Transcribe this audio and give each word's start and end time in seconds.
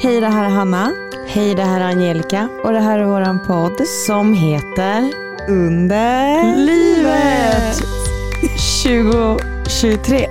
Hej, 0.00 0.20
det 0.20 0.26
här 0.26 0.44
är 0.44 0.48
Hanna. 0.48 0.92
Hej, 1.26 1.54
det 1.54 1.62
här 1.62 1.80
är 1.80 1.84
Angelica. 1.84 2.48
Och 2.64 2.72
det 2.72 2.80
här 2.80 2.98
är 2.98 3.04
våran 3.04 3.38
podd. 3.46 3.86
Som 4.06 4.34
heter 4.34 5.12
Under 5.48 6.56
livet 6.56 7.76
2023. 8.84 10.26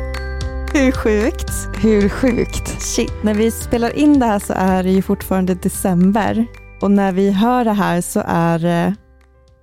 Hur 0.74 0.92
sjukt? 0.92 1.52
Hur 1.84 2.10
sjukt? 2.10 2.82
Shit, 2.82 3.14
när 3.24 3.34
vi 3.34 3.52
spelar 3.52 3.98
in 3.98 4.20
det 4.20 4.26
här 4.26 4.40
så 4.40 4.54
är 4.54 4.84
det 4.84 4.92
ju 4.92 5.02
fortfarande 5.02 5.54
december. 5.54 6.46
Och 6.82 6.92
när 6.92 7.12
vi 7.12 7.32
hör 7.32 7.66
det 7.66 7.74
här 7.74 8.02
så 8.02 8.24
är 8.26 8.60
det 8.60 8.96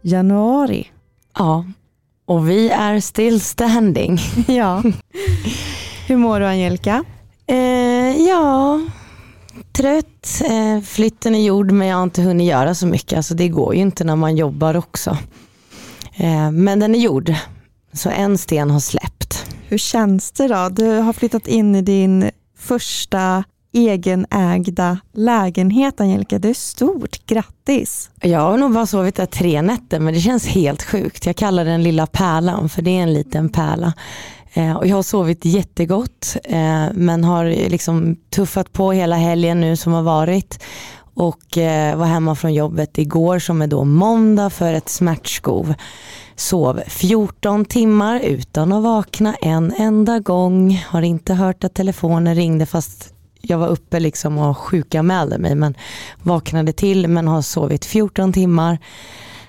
januari. 0.02 0.90
Ja, 1.38 1.64
och 2.26 2.48
vi 2.48 2.70
är 2.70 3.00
still 3.00 3.40
standing. 3.40 4.18
ja. 4.48 4.82
Hur 6.08 6.16
mår 6.16 6.40
du 6.40 6.46
Angelica? 6.46 7.04
Eh, 7.46 8.26
ja, 8.28 8.80
trött. 9.76 10.42
Eh, 10.44 10.82
flytten 10.82 11.34
är 11.34 11.42
gjord 11.42 11.70
men 11.70 11.88
jag 11.88 11.96
har 11.96 12.02
inte 12.02 12.22
hunnit 12.22 12.46
göra 12.46 12.74
så 12.74 12.86
mycket. 12.86 13.16
Alltså 13.16 13.34
det 13.34 13.48
går 13.48 13.74
ju 13.74 13.80
inte 13.80 14.04
när 14.04 14.16
man 14.16 14.36
jobbar 14.36 14.76
också. 14.76 15.18
Eh, 16.16 16.50
men 16.50 16.80
den 16.80 16.94
är 16.94 16.98
gjord. 16.98 17.34
Så 17.92 18.10
en 18.10 18.38
sten 18.38 18.70
har 18.70 18.80
släppt. 18.80 19.46
Hur 19.68 19.78
känns 19.78 20.32
det 20.32 20.48
då? 20.48 20.68
Du 20.68 20.98
har 20.98 21.12
flyttat 21.12 21.46
in 21.46 21.74
i 21.74 21.82
din 21.82 22.30
första 22.58 23.44
egenägda 23.72 24.98
lägenhet 25.12 26.00
Angelica. 26.00 26.38
Det 26.38 26.48
är 26.48 26.54
stort, 26.54 27.26
grattis! 27.26 28.10
Jag 28.22 28.40
har 28.40 28.56
nog 28.56 28.72
bara 28.72 28.86
sovit 28.86 29.14
där 29.14 29.26
tre 29.26 29.62
nätter 29.62 30.00
men 30.00 30.14
det 30.14 30.20
känns 30.20 30.46
helt 30.46 30.82
sjukt. 30.82 31.26
Jag 31.26 31.36
kallar 31.36 31.64
den 31.64 31.82
lilla 31.82 32.06
pärlan 32.06 32.68
för 32.68 32.82
det 32.82 32.90
är 32.90 33.02
en 33.02 33.12
liten 33.12 33.48
pärla. 33.48 33.92
Eh, 34.54 34.76
och 34.76 34.86
jag 34.86 34.96
har 34.96 35.02
sovit 35.02 35.44
jättegott 35.44 36.36
eh, 36.44 36.86
men 36.92 37.24
har 37.24 37.44
liksom 37.44 38.16
tuffat 38.30 38.72
på 38.72 38.92
hela 38.92 39.16
helgen 39.16 39.60
nu 39.60 39.76
som 39.76 39.92
har 39.92 40.02
varit 40.02 40.62
och 41.14 41.58
eh, 41.58 41.96
var 41.96 42.06
hemma 42.06 42.34
från 42.34 42.54
jobbet 42.54 42.98
igår 42.98 43.38
som 43.38 43.62
är 43.62 43.66
då 43.66 43.84
måndag 43.84 44.50
för 44.50 44.72
ett 44.72 44.88
smärtskov. 44.88 45.74
Sov 46.36 46.80
14 46.86 47.64
timmar 47.64 48.20
utan 48.20 48.72
att 48.72 48.82
vakna 48.82 49.34
en 49.34 49.72
enda 49.76 50.18
gång. 50.18 50.84
Har 50.86 51.02
inte 51.02 51.34
hört 51.34 51.64
att 51.64 51.74
telefonen 51.74 52.34
ringde 52.34 52.66
fast 52.66 53.14
jag 53.40 53.58
var 53.58 53.68
uppe 53.68 54.00
liksom 54.00 54.38
och 54.38 54.58
sjukanmälde 54.58 55.38
mig 55.38 55.54
men 55.54 55.74
vaknade 56.22 56.72
till 56.72 57.08
men 57.08 57.28
har 57.28 57.42
sovit 57.42 57.84
14 57.84 58.32
timmar. 58.32 58.78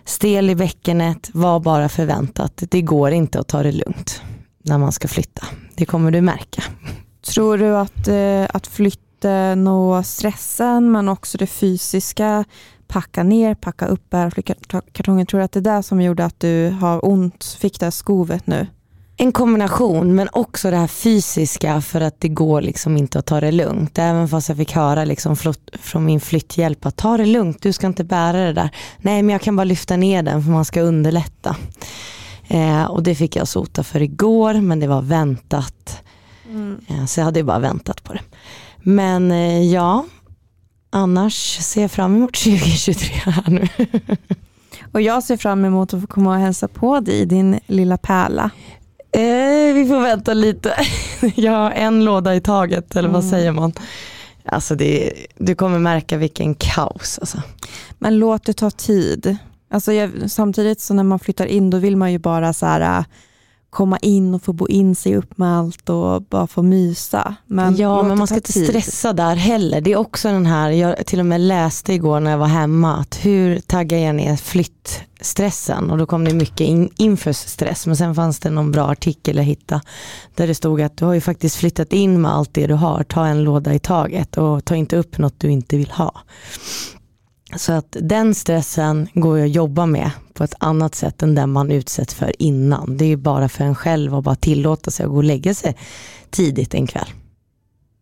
Stel 0.05 0.49
i 0.49 0.55
bäckenet 0.55 1.29
var 1.33 1.59
bara 1.59 1.89
förväntat. 1.89 2.63
Det 2.69 2.81
går 2.81 3.11
inte 3.11 3.39
att 3.39 3.47
ta 3.47 3.63
det 3.63 3.71
lugnt 3.71 4.21
när 4.65 4.77
man 4.77 4.91
ska 4.91 5.07
flytta. 5.07 5.45
Det 5.75 5.85
kommer 5.85 6.11
du 6.11 6.21
märka. 6.21 6.63
Tror 7.21 7.57
du 7.57 7.77
att, 7.77 8.07
eh, 8.07 8.45
att 8.49 8.67
flytten 8.67 9.67
och 9.67 10.05
stressen 10.05 10.91
men 10.91 11.09
också 11.09 11.37
det 11.37 11.47
fysiska, 11.47 12.45
packa 12.87 13.23
ner, 13.23 13.55
packa 13.55 13.85
upp, 13.85 14.09
bära 14.09 14.31
kartongen. 14.91 15.25
Tror 15.25 15.39
du 15.39 15.43
att 15.43 15.51
det 15.51 15.59
är 15.59 15.75
det 15.77 15.83
som 15.83 16.01
gjorde 16.01 16.25
att 16.25 16.39
du 16.39 16.69
har 16.69 17.05
ont, 17.05 17.57
fick 17.59 17.79
det 17.79 17.85
här 17.85 17.91
skovet 17.91 18.47
nu? 18.47 18.67
En 19.17 19.31
kombination 19.31 20.15
men 20.15 20.29
också 20.31 20.71
det 20.71 20.77
här 20.77 20.87
fysiska 20.87 21.81
för 21.81 22.01
att 22.01 22.19
det 22.19 22.27
går 22.27 22.61
liksom 22.61 22.97
inte 22.97 23.19
att 23.19 23.25
ta 23.25 23.41
det 23.41 23.51
lugnt. 23.51 23.97
Även 23.97 24.27
fast 24.27 24.49
jag 24.49 24.57
fick 24.57 24.71
höra 24.71 25.05
liksom 25.05 25.35
från 25.79 26.05
min 26.05 26.19
flytthjälp 26.19 26.85
att 26.85 26.95
ta 26.95 27.17
det 27.17 27.25
lugnt, 27.25 27.61
du 27.61 27.73
ska 27.73 27.87
inte 27.87 28.03
bära 28.03 28.37
det 28.37 28.53
där. 28.53 28.69
Nej 28.97 29.23
men 29.23 29.33
jag 29.33 29.41
kan 29.41 29.55
bara 29.55 29.63
lyfta 29.63 29.97
ner 29.97 30.23
den 30.23 30.43
för 30.43 30.51
man 30.51 30.65
ska 30.65 30.81
underlätta. 30.81 31.55
Eh, 32.47 32.83
och 32.83 33.03
det 33.03 33.15
fick 33.15 33.35
jag 33.35 33.47
sota 33.47 33.83
för 33.83 34.01
igår 34.01 34.53
men 34.53 34.79
det 34.79 34.87
var 34.87 35.01
väntat. 35.01 36.03
Mm. 36.49 36.79
Eh, 36.87 37.05
så 37.05 37.19
jag 37.19 37.25
hade 37.25 37.43
bara 37.43 37.59
väntat 37.59 38.03
på 38.03 38.13
det. 38.13 38.21
Men 38.77 39.31
eh, 39.31 39.63
ja, 39.63 40.05
annars 40.89 41.57
ser 41.61 41.81
jag 41.81 41.91
fram 41.91 42.15
emot 42.15 42.33
2023 42.43 43.15
här 43.15 43.49
nu. 43.49 43.67
och 44.91 45.01
jag 45.01 45.23
ser 45.23 45.37
fram 45.37 45.65
emot 45.65 45.93
att 45.93 46.01
få 46.01 46.07
komma 46.07 46.29
och 46.29 46.41
hälsa 46.41 46.67
på 46.67 46.99
dig, 46.99 47.25
din 47.25 47.59
lilla 47.67 47.97
pärla. 47.97 48.49
Eh, 49.11 49.73
vi 49.73 49.85
får 49.87 50.01
vänta 50.01 50.33
lite. 50.33 50.73
jag 51.35 51.51
har 51.51 51.71
en 51.71 52.05
låda 52.05 52.35
i 52.35 52.41
taget, 52.41 52.95
eller 52.95 53.09
vad 53.09 53.23
mm. 53.23 53.31
säger 53.31 53.51
man? 53.51 53.73
Alltså 54.45 54.75
det, 54.75 55.13
du 55.37 55.55
kommer 55.55 55.79
märka 55.79 56.17
vilken 56.17 56.55
kaos. 56.55 57.19
Alltså. 57.19 57.41
Men 57.99 58.17
låt 58.17 58.45
det 58.45 58.53
ta 58.53 58.71
tid. 58.71 59.37
Alltså 59.69 59.93
jag, 59.93 60.31
samtidigt 60.31 60.81
så 60.81 60.93
när 60.93 61.03
man 61.03 61.19
flyttar 61.19 61.45
in 61.45 61.69
då 61.69 61.77
vill 61.77 61.97
man 61.97 62.11
ju 62.11 62.19
bara 62.19 62.53
så 62.53 62.65
här, 62.65 62.99
äh, 62.99 63.05
komma 63.75 63.97
in 63.97 64.33
och 64.33 64.43
få 64.43 64.53
bo 64.53 64.67
in 64.67 64.95
sig 64.95 65.15
upp 65.15 65.37
med 65.37 65.57
allt 65.57 65.89
och 65.89 66.21
bara 66.21 66.47
få 66.47 66.61
mysa. 66.61 67.35
Men 67.45 67.75
ja 67.75 68.03
men 68.03 68.17
man 68.17 68.27
ska 68.27 68.35
inte 68.35 68.51
stressa 68.51 69.13
där 69.13 69.35
heller. 69.35 69.81
Det 69.81 69.91
är 69.91 69.97
också 69.97 70.27
den 70.27 70.45
här, 70.45 70.69
jag 70.69 71.05
till 71.05 71.19
och 71.19 71.25
med 71.25 71.41
läste 71.41 71.93
igår 71.93 72.19
när 72.19 72.31
jag 72.31 72.37
var 72.37 72.47
hemma 72.47 72.97
att 72.97 73.25
hur 73.25 73.59
taggar 73.59 73.97
jag 73.97 74.15
ner 74.15 74.35
flyttstressen 74.35 75.91
och 75.91 75.97
då 75.97 76.05
kom 76.05 76.25
det 76.25 76.33
mycket 76.33 76.61
in, 76.61 76.89
inför 76.97 77.33
stress 77.33 77.87
men 77.87 77.97
sen 77.97 78.15
fanns 78.15 78.39
det 78.39 78.49
någon 78.49 78.71
bra 78.71 78.87
artikel 78.87 79.37
jag 79.37 79.43
hittade 79.43 79.81
där 80.35 80.47
det 80.47 80.55
stod 80.55 80.81
att 80.81 80.97
du 80.97 81.05
har 81.05 81.13
ju 81.13 81.21
faktiskt 81.21 81.55
flyttat 81.55 81.93
in 81.93 82.21
med 82.21 82.33
allt 82.33 82.53
det 82.53 82.67
du 82.67 82.73
har, 82.73 83.03
ta 83.03 83.25
en 83.25 83.43
låda 83.43 83.73
i 83.73 83.79
taget 83.79 84.37
och 84.37 84.65
ta 84.65 84.75
inte 84.75 84.97
upp 84.97 85.17
något 85.17 85.39
du 85.39 85.51
inte 85.51 85.77
vill 85.77 85.91
ha. 85.91 86.11
Så 87.57 87.73
att 87.73 87.97
den 88.01 88.35
stressen 88.35 89.07
går 89.13 89.39
att 89.39 89.51
jobba 89.51 89.85
med 89.85 90.11
på 90.33 90.43
ett 90.43 90.55
annat 90.59 90.95
sätt 90.95 91.23
än 91.23 91.35
den 91.35 91.51
man 91.51 91.71
utsätts 91.71 92.13
för 92.13 92.41
innan. 92.41 92.97
Det 92.97 93.05
är 93.05 93.17
bara 93.17 93.49
för 93.49 93.63
en 93.63 93.75
själv 93.75 94.15
att 94.15 94.23
bara 94.23 94.35
tillåta 94.35 94.91
sig 94.91 95.03
att 95.03 95.09
gå 95.09 95.17
och 95.17 95.23
lägga 95.23 95.53
sig 95.53 95.77
tidigt 96.29 96.73
en 96.73 96.87
kväll. 96.87 97.09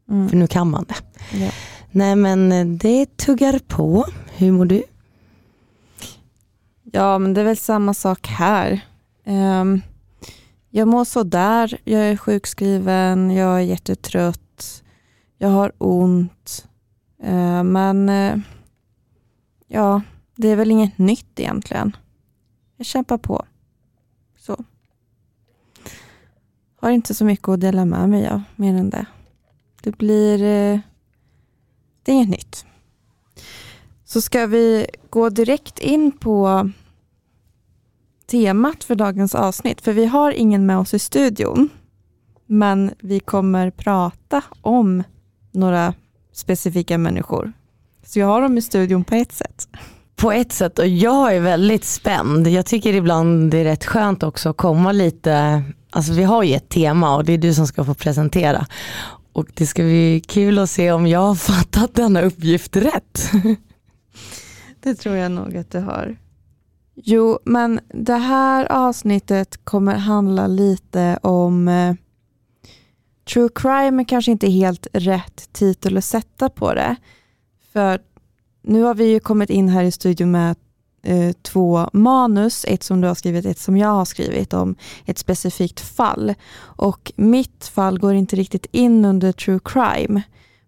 Mm. 0.09 0.29
För 0.29 0.37
nu 0.37 0.47
kan 0.47 0.69
man 0.69 0.85
det. 0.87 0.95
Ja. 1.37 1.51
Nej 1.91 2.15
men 2.15 2.77
det 2.77 3.17
tuggar 3.17 3.59
på. 3.67 4.05
Hur 4.35 4.51
mår 4.51 4.65
du? 4.65 4.83
Ja 6.91 7.17
men 7.17 7.33
det 7.33 7.41
är 7.41 7.45
väl 7.45 7.57
samma 7.57 7.93
sak 7.93 8.27
här. 8.27 8.81
Um, 9.25 9.81
jag 10.69 10.87
mår 10.87 11.05
sådär, 11.05 11.77
jag 11.83 12.01
är 12.01 12.17
sjukskriven, 12.17 13.31
jag 13.31 13.55
är 13.55 13.59
jättetrött, 13.59 14.83
jag 15.37 15.49
har 15.49 15.71
ont. 15.77 16.65
Uh, 17.23 17.63
men 17.63 18.09
uh, 18.09 18.39
ja, 19.73 20.01
det 20.35 20.47
är 20.47 20.55
väl 20.55 20.71
inget 20.71 20.97
nytt 20.97 21.39
egentligen. 21.39 21.97
Jag 22.77 22.85
kämpar 22.85 23.17
på. 23.17 23.45
Så. 24.37 24.63
Har 26.75 26.91
inte 26.91 27.13
så 27.13 27.25
mycket 27.25 27.47
att 27.47 27.61
dela 27.61 27.85
med 27.85 28.09
mig 28.09 28.27
av, 28.27 28.41
mer 28.55 28.73
än 28.73 28.89
det. 28.89 29.05
Det 29.81 29.97
blir... 29.97 30.43
Eh, 30.43 30.79
det 32.03 32.11
är 32.11 32.15
inget 32.15 32.29
nytt. 32.29 32.65
Så 34.03 34.21
ska 34.21 34.47
vi 34.47 34.85
gå 35.09 35.29
direkt 35.29 35.79
in 35.79 36.11
på 36.11 36.69
temat 38.25 38.83
för 38.83 38.95
dagens 38.95 39.35
avsnitt. 39.35 39.81
För 39.81 39.93
vi 39.93 40.05
har 40.05 40.31
ingen 40.31 40.65
med 40.65 40.77
oss 40.77 40.93
i 40.93 40.99
studion. 40.99 41.69
Men 42.45 42.91
vi 42.99 43.19
kommer 43.19 43.69
prata 43.69 44.43
om 44.61 45.03
några 45.51 45.93
specifika 46.31 46.97
människor 46.97 47.53
så 48.13 48.19
jag 48.19 48.27
har 48.27 48.41
dem 48.41 48.57
i 48.57 48.61
studion 48.61 49.03
på 49.03 49.15
ett 49.15 49.31
sätt. 49.31 49.67
På 50.15 50.31
ett 50.31 50.51
sätt 50.51 50.79
och 50.79 50.87
jag 50.87 51.35
är 51.35 51.39
väldigt 51.39 51.85
spänd. 51.85 52.47
Jag 52.47 52.65
tycker 52.65 52.93
ibland 52.93 53.51
det 53.51 53.57
är 53.57 53.63
rätt 53.63 53.85
skönt 53.85 54.23
också 54.23 54.49
att 54.49 54.57
komma 54.57 54.91
lite, 54.91 55.63
alltså 55.89 56.13
vi 56.13 56.23
har 56.23 56.43
ju 56.43 56.53
ett 56.53 56.69
tema 56.69 57.15
och 57.15 57.25
det 57.25 57.33
är 57.33 57.37
du 57.37 57.53
som 57.53 57.67
ska 57.67 57.83
få 57.83 57.93
presentera. 57.93 58.67
Och 59.33 59.47
det 59.53 59.65
ska 59.65 59.83
bli 59.83 60.23
kul 60.27 60.59
att 60.59 60.69
se 60.69 60.91
om 60.91 61.07
jag 61.07 61.19
har 61.19 61.35
fattat 61.53 61.95
denna 61.95 62.21
uppgift 62.21 62.75
rätt. 62.75 63.31
Det 64.79 64.95
tror 64.95 65.15
jag 65.15 65.31
nog 65.31 65.57
att 65.57 65.71
du 65.71 65.79
har. 65.79 66.15
Jo, 66.95 67.39
men 67.45 67.79
det 67.93 68.17
här 68.17 68.71
avsnittet 68.71 69.65
kommer 69.65 69.95
handla 69.95 70.47
lite 70.47 71.19
om 71.21 71.67
eh, 71.67 71.95
True 73.33 73.49
crime 73.55 74.01
är 74.01 74.05
kanske 74.05 74.31
inte 74.31 74.49
helt 74.49 74.87
rätt 74.93 75.53
titel 75.53 75.97
att 75.97 76.05
sätta 76.05 76.49
på 76.49 76.73
det. 76.73 76.95
För 77.73 77.99
nu 78.61 78.81
har 78.81 78.95
vi 78.95 79.05
ju 79.05 79.19
kommit 79.19 79.49
in 79.49 79.69
här 79.69 79.83
i 79.83 79.91
studion 79.91 80.31
med 80.31 80.55
eh, 81.03 81.31
två 81.41 81.89
manus, 81.93 82.65
ett 82.67 82.83
som 82.83 83.01
du 83.01 83.07
har 83.07 83.15
skrivit, 83.15 83.45
ett 83.45 83.59
som 83.59 83.77
jag 83.77 83.87
har 83.87 84.05
skrivit 84.05 84.53
om 84.53 84.75
ett 85.05 85.17
specifikt 85.17 85.79
fall. 85.79 86.33
Och 86.59 87.11
mitt 87.15 87.65
fall 87.65 87.99
går 87.99 88.13
inte 88.13 88.35
riktigt 88.35 88.65
in 88.71 89.05
under 89.05 89.31
true 89.31 89.59
crime, 89.63 90.21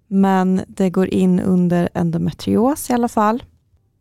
men 0.07 0.62
det 0.68 0.90
går 0.90 1.07
in 1.07 1.40
under 1.40 1.90
endometrios 1.94 2.90
i 2.90 2.94
alla 2.94 3.08
fall. 3.08 3.44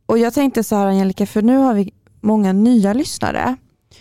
Och 0.07 0.19
jag 0.19 0.35
tänkte 0.35 0.65
så 0.65 0.77
här 0.77 0.87
Angelica, 0.87 1.27
för 1.27 1.43
nu 1.43 1.57
har 1.57 1.75
vi 1.75 1.93
många 2.21 2.53
nya 2.53 2.93
lyssnare 2.93 3.57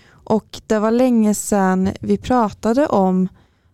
och 0.10 0.62
det 0.68 0.80
var 0.80 0.92
länge 0.92 1.34
sedan 1.34 1.90
vi 2.00 2.18
pratade 2.18 2.88
om 2.88 3.28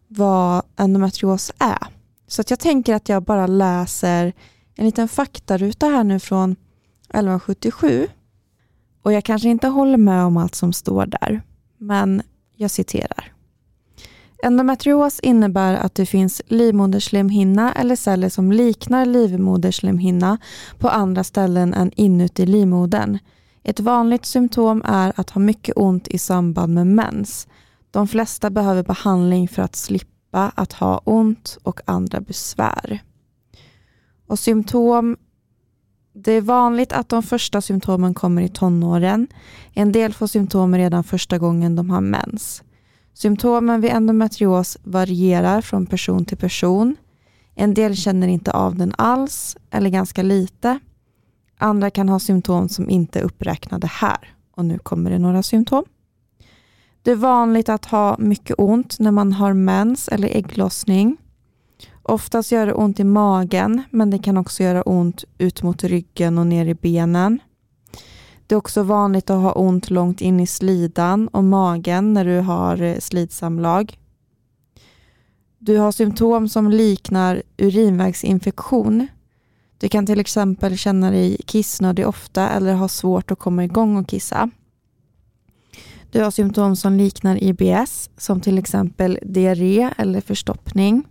vad 0.08 0.64
endometrios 0.76 1.52
är. 1.58 1.88
Så 2.28 2.42
att 2.42 2.50
jag 2.50 2.60
tänker 2.60 2.96
att 2.96 3.10
jag 3.10 3.24
bara 3.24 3.48
läser 3.48 4.34
en 4.80 4.86
liten 4.86 5.08
faktaruta 5.08 5.86
här 5.86 6.04
nu 6.04 6.20
från 6.20 6.52
1177. 6.52 8.08
Och 9.02 9.14
jag 9.14 9.24
kanske 9.24 9.50
inte 9.50 9.68
håller 9.68 9.98
med 9.98 10.24
om 10.24 10.38
allt 10.38 10.56
som 10.56 10.74
står 10.74 11.06
där, 11.06 11.42
men 11.78 12.22
jag 12.56 12.72
citerar. 12.72 13.34
Endometrios 14.44 15.20
innebär 15.20 15.74
att 15.74 15.96
det 15.96 16.06
finns 16.06 16.42
livmoderslemhinna 16.48 17.74
eller 17.74 17.96
celler 17.96 18.30
som 18.30 18.52
liknar 18.52 19.06
livmoderslemhinna 19.06 20.38
på 20.78 20.90
andra 20.90 21.24
ställen 21.24 21.74
än 21.74 21.92
inuti 21.96 22.46
livmodern. 22.46 23.20
Ett 23.64 23.80
vanligt 23.80 24.26
symptom 24.26 24.82
är 24.86 25.14
att 25.16 25.30
ha 25.30 25.42
mycket 25.42 25.78
ont 25.78 26.08
i 26.08 26.18
samband 26.18 26.74
med 26.74 26.88
mens. 26.88 27.48
De 27.92 28.08
flesta 28.08 28.50
behöver 28.50 28.84
behandling 28.84 29.48
för 29.48 29.62
att 29.62 29.76
slippa 29.76 30.52
att 30.56 30.74
ha 30.74 31.02
ont 31.06 31.58
och 31.64 31.82
andra 31.86 32.20
besvär. 32.22 33.02
Och 34.30 34.40
symptom 34.40 35.18
det 36.14 36.32
är 36.32 36.42
vanligt 36.42 36.94
att 36.94 37.10
de 37.10 37.24
första 37.24 37.62
symptomen 37.62 38.14
kommer 38.14 38.42
i 38.42 38.50
tonåren. 38.50 39.28
En 39.74 39.92
del 39.92 40.14
får 40.14 40.28
symptom 40.28 40.76
redan 40.76 41.04
första 41.04 41.38
gången 41.38 41.76
de 41.76 41.90
har 41.90 42.02
mens. 42.02 42.64
Symptomen 43.14 43.82
vid 43.82 43.92
endometrios 43.92 44.78
varierar 44.84 45.62
från 45.62 45.86
person 45.86 46.26
till 46.26 46.38
person. 46.38 46.96
En 47.56 47.74
del 47.74 47.96
känner 47.96 48.28
inte 48.28 48.52
av 48.52 48.76
den 48.76 48.94
alls 48.98 49.58
eller 49.72 49.90
ganska 49.90 50.24
lite. 50.24 50.80
Andra 51.58 51.90
kan 51.90 52.10
ha 52.10 52.20
symptom 52.20 52.70
som 52.70 52.90
inte 52.90 53.20
är 53.20 53.24
uppräknade 53.24 53.88
här. 53.88 54.34
Och 54.56 54.66
nu 54.66 54.80
kommer 54.80 55.12
det 55.12 55.20
några 55.20 55.44
symptom. 55.44 55.84
Det 57.02 57.12
är 57.12 57.16
vanligt 57.16 57.70
att 57.70 57.86
ha 57.86 58.16
mycket 58.20 58.56
ont 58.60 59.00
när 59.00 59.12
man 59.12 59.34
har 59.34 59.54
mens 59.54 60.08
eller 60.08 60.28
ägglossning. 60.28 61.18
Oftast 62.10 62.52
gör 62.52 62.66
det 62.66 62.74
ont 62.74 63.00
i 63.00 63.04
magen, 63.04 63.84
men 63.90 64.10
det 64.10 64.20
kan 64.20 64.38
också 64.38 64.64
göra 64.64 64.82
ont 64.82 65.24
ut 65.38 65.64
mot 65.64 65.84
ryggen 65.84 66.38
och 66.38 66.48
ner 66.48 66.66
i 66.66 66.74
benen. 66.74 67.40
Det 68.48 68.56
är 68.56 68.58
också 68.58 68.84
vanligt 68.84 69.30
att 69.30 69.42
ha 69.42 69.52
ont 69.52 69.90
långt 69.90 70.22
in 70.22 70.40
i 70.40 70.48
slidan 70.48 71.28
och 71.28 71.44
magen 71.44 72.14
när 72.14 72.26
du 72.26 72.40
har 72.40 72.82
eh, 72.82 73.00
slidsamlag. 73.00 73.98
Du 75.60 75.78
har 75.78 75.92
symptom 75.92 76.50
som 76.50 76.70
liknar 76.72 77.44
urinvägsinfektion. 77.58 79.08
Du 79.78 79.90
kan 79.90 80.06
till 80.06 80.20
exempel 80.20 80.78
känna 80.78 81.12
dig 81.12 81.38
kissnödig 81.46 82.08
ofta 82.08 82.50
eller 82.50 82.74
ha 82.74 82.88
svårt 82.88 83.32
att 83.32 83.40
komma 83.40 83.64
igång 83.64 83.98
och 83.98 84.08
kissa. 84.08 84.50
Du 86.12 86.24
har 86.24 86.32
symptom 86.32 86.76
som 86.76 86.94
liknar 86.94 87.44
IBS 87.44 88.10
som 88.18 88.42
till 88.42 88.58
exempel 88.58 89.20
diarré 89.22 89.94
eller 89.98 90.22
förstoppning. 90.22 91.04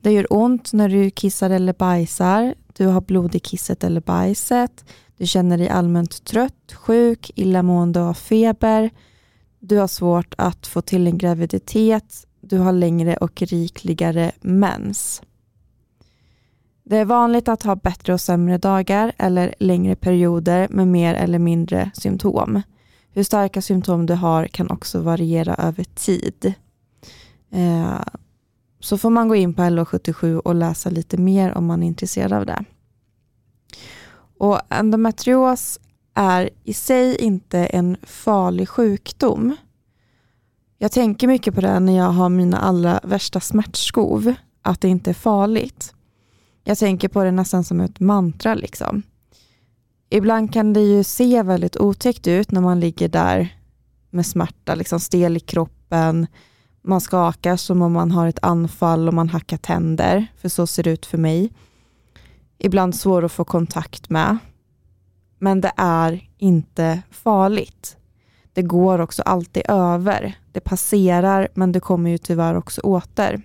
Det 0.00 0.12
gör 0.12 0.26
ont 0.30 0.72
när 0.72 0.88
du 0.88 1.10
kissar 1.10 1.50
eller 1.50 1.72
bajsar. 1.72 2.54
Du 2.76 2.86
har 2.86 3.00
blod 3.00 3.34
i 3.34 3.38
kisset 3.38 3.84
eller 3.84 4.00
bajset. 4.00 4.84
Du 5.16 5.26
känner 5.26 5.58
dig 5.58 5.68
allmänt 5.68 6.24
trött, 6.24 6.72
sjuk, 6.72 7.30
illamående 7.34 8.00
och 8.00 8.06
har 8.06 8.14
feber. 8.14 8.90
Du 9.58 9.78
har 9.78 9.88
svårt 9.88 10.34
att 10.38 10.66
få 10.66 10.82
till 10.82 11.06
en 11.06 11.18
graviditet. 11.18 12.26
Du 12.40 12.58
har 12.58 12.72
längre 12.72 13.16
och 13.16 13.42
rikligare 13.42 14.32
mens. 14.40 15.22
Det 16.84 16.96
är 16.96 17.04
vanligt 17.04 17.48
att 17.48 17.62
ha 17.62 17.76
bättre 17.76 18.12
och 18.14 18.20
sämre 18.20 18.58
dagar 18.58 19.12
eller 19.18 19.54
längre 19.58 19.96
perioder 19.96 20.68
med 20.70 20.88
mer 20.88 21.14
eller 21.14 21.38
mindre 21.38 21.90
symptom. 21.94 22.62
Hur 23.12 23.22
starka 23.22 23.62
symptom 23.62 24.06
du 24.06 24.14
har 24.14 24.46
kan 24.46 24.70
också 24.70 25.00
variera 25.00 25.54
över 25.54 25.84
tid. 25.84 26.54
Eh, 27.52 28.00
så 28.80 28.98
får 28.98 29.10
man 29.10 29.28
gå 29.28 29.34
in 29.34 29.54
på 29.54 29.62
LO77 29.62 30.36
och 30.36 30.54
läsa 30.54 30.90
lite 30.90 31.16
mer 31.16 31.54
om 31.54 31.66
man 31.66 31.82
är 31.82 31.86
intresserad 31.86 32.32
av 32.32 32.46
det. 32.46 32.64
Och 34.38 34.60
endometrios 34.68 35.80
är 36.14 36.50
i 36.64 36.72
sig 36.72 37.16
inte 37.16 37.58
en 37.58 37.96
farlig 38.02 38.68
sjukdom. 38.68 39.56
Jag 40.78 40.92
tänker 40.92 41.28
mycket 41.28 41.54
på 41.54 41.60
det 41.60 41.80
när 41.80 41.96
jag 41.96 42.10
har 42.10 42.28
mina 42.28 42.58
allra 42.58 43.00
värsta 43.02 43.40
smärtskov, 43.40 44.34
att 44.62 44.80
det 44.80 44.88
inte 44.88 45.10
är 45.10 45.14
farligt. 45.14 45.94
Jag 46.64 46.78
tänker 46.78 47.08
på 47.08 47.24
det 47.24 47.30
nästan 47.30 47.64
som 47.64 47.80
ett 47.80 48.00
mantra. 48.00 48.54
liksom. 48.54 49.02
Ibland 50.10 50.52
kan 50.52 50.72
det 50.72 50.80
ju 50.80 51.04
se 51.04 51.42
väldigt 51.42 51.76
otäckt 51.76 52.26
ut 52.26 52.50
när 52.50 52.60
man 52.60 52.80
ligger 52.80 53.08
där 53.08 53.56
med 54.10 54.26
smärta, 54.26 54.74
liksom 54.74 55.00
stel 55.00 55.36
i 55.36 55.40
kroppen, 55.40 56.26
man 56.82 57.00
skakar 57.00 57.56
som 57.56 57.82
om 57.82 57.92
man 57.92 58.10
har 58.10 58.26
ett 58.26 58.38
anfall 58.42 59.08
och 59.08 59.14
man 59.14 59.28
hackar 59.28 59.56
tänder, 59.56 60.26
för 60.36 60.48
så 60.48 60.66
ser 60.66 60.82
det 60.82 60.90
ut 60.90 61.06
för 61.06 61.18
mig. 61.18 61.52
Ibland 62.58 62.94
svår 62.94 63.24
att 63.24 63.32
få 63.32 63.44
kontakt 63.44 64.10
med. 64.10 64.38
Men 65.38 65.60
det 65.60 65.72
är 65.76 66.28
inte 66.38 67.02
farligt. 67.10 67.96
Det 68.52 68.62
går 68.62 68.98
också 68.98 69.22
alltid 69.22 69.62
över. 69.68 70.38
Det 70.52 70.60
passerar, 70.60 71.48
men 71.54 71.72
det 71.72 71.80
kommer 71.80 72.10
ju 72.10 72.18
tyvärr 72.18 72.54
också 72.54 72.80
åter. 72.80 73.42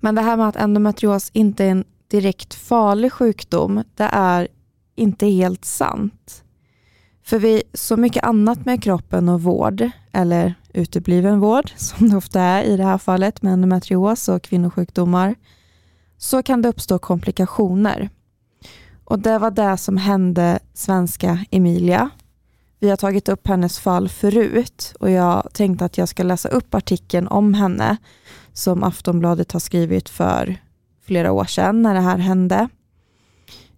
Men 0.00 0.14
det 0.14 0.22
här 0.22 0.36
med 0.36 0.48
att 0.48 0.56
endometrios 0.56 1.30
inte 1.32 1.64
är 1.64 1.70
en 1.70 1.84
direkt 2.08 2.54
farlig 2.54 3.12
sjukdom, 3.12 3.82
det 3.94 4.08
är 4.12 4.48
inte 4.94 5.26
helt 5.26 5.64
sant. 5.64 6.44
För 7.22 7.38
vi 7.38 7.62
så 7.74 7.96
mycket 7.96 8.24
annat 8.24 8.64
med 8.64 8.82
kroppen 8.82 9.28
och 9.28 9.42
vård, 9.42 9.90
eller 10.12 10.54
utebliven 10.74 11.40
vård, 11.40 11.72
som 11.76 12.08
det 12.08 12.16
ofta 12.16 12.40
är 12.40 12.62
i 12.64 12.76
det 12.76 12.84
här 12.84 12.98
fallet 12.98 13.42
med 13.42 13.52
endometrios 13.52 14.28
och 14.28 14.42
kvinnosjukdomar, 14.42 15.34
så 16.18 16.42
kan 16.42 16.62
det 16.62 16.68
uppstå 16.68 16.98
komplikationer. 16.98 18.10
Och 19.04 19.18
det 19.18 19.38
var 19.38 19.50
det 19.50 19.76
som 19.76 19.96
hände 19.96 20.58
svenska 20.74 21.44
Emilia. 21.50 22.10
Vi 22.80 22.90
har 22.90 22.96
tagit 22.96 23.28
upp 23.28 23.46
hennes 23.46 23.78
fall 23.78 24.08
förut 24.08 24.94
och 25.00 25.10
jag 25.10 25.48
tänkte 25.52 25.84
att 25.84 25.98
jag 25.98 26.08
ska 26.08 26.22
läsa 26.22 26.48
upp 26.48 26.74
artikeln 26.74 27.28
om 27.28 27.54
henne 27.54 27.96
som 28.52 28.84
Aftonbladet 28.84 29.52
har 29.52 29.60
skrivit 29.60 30.08
för 30.08 30.56
flera 31.06 31.32
år 31.32 31.44
sedan 31.44 31.82
när 31.82 31.94
det 31.94 32.00
här 32.00 32.18
hände. 32.18 32.68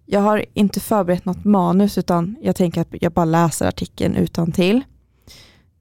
Jag 0.05 0.19
har 0.19 0.45
inte 0.53 0.79
förberett 0.79 1.25
något 1.25 1.45
manus 1.45 1.97
utan 1.97 2.35
jag 2.41 2.55
tänker 2.55 2.81
att 2.81 2.87
jag 2.91 3.11
bara 3.11 3.25
läser 3.25 3.67
artikeln 3.67 4.15
utan 4.15 4.51
till. 4.51 4.83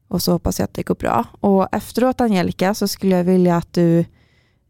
Och 0.09 0.23
så 0.23 0.33
hoppas 0.33 0.59
jag 0.59 0.65
att 0.65 0.75
det 0.75 0.83
går 0.83 0.95
bra. 0.95 1.25
Och 1.41 1.69
efteråt 1.73 2.21
Angelica 2.21 2.75
så 2.75 2.89
skulle 2.89 3.17
jag 3.17 3.25
vilja 3.25 3.57
att 3.57 3.73
du 3.73 4.05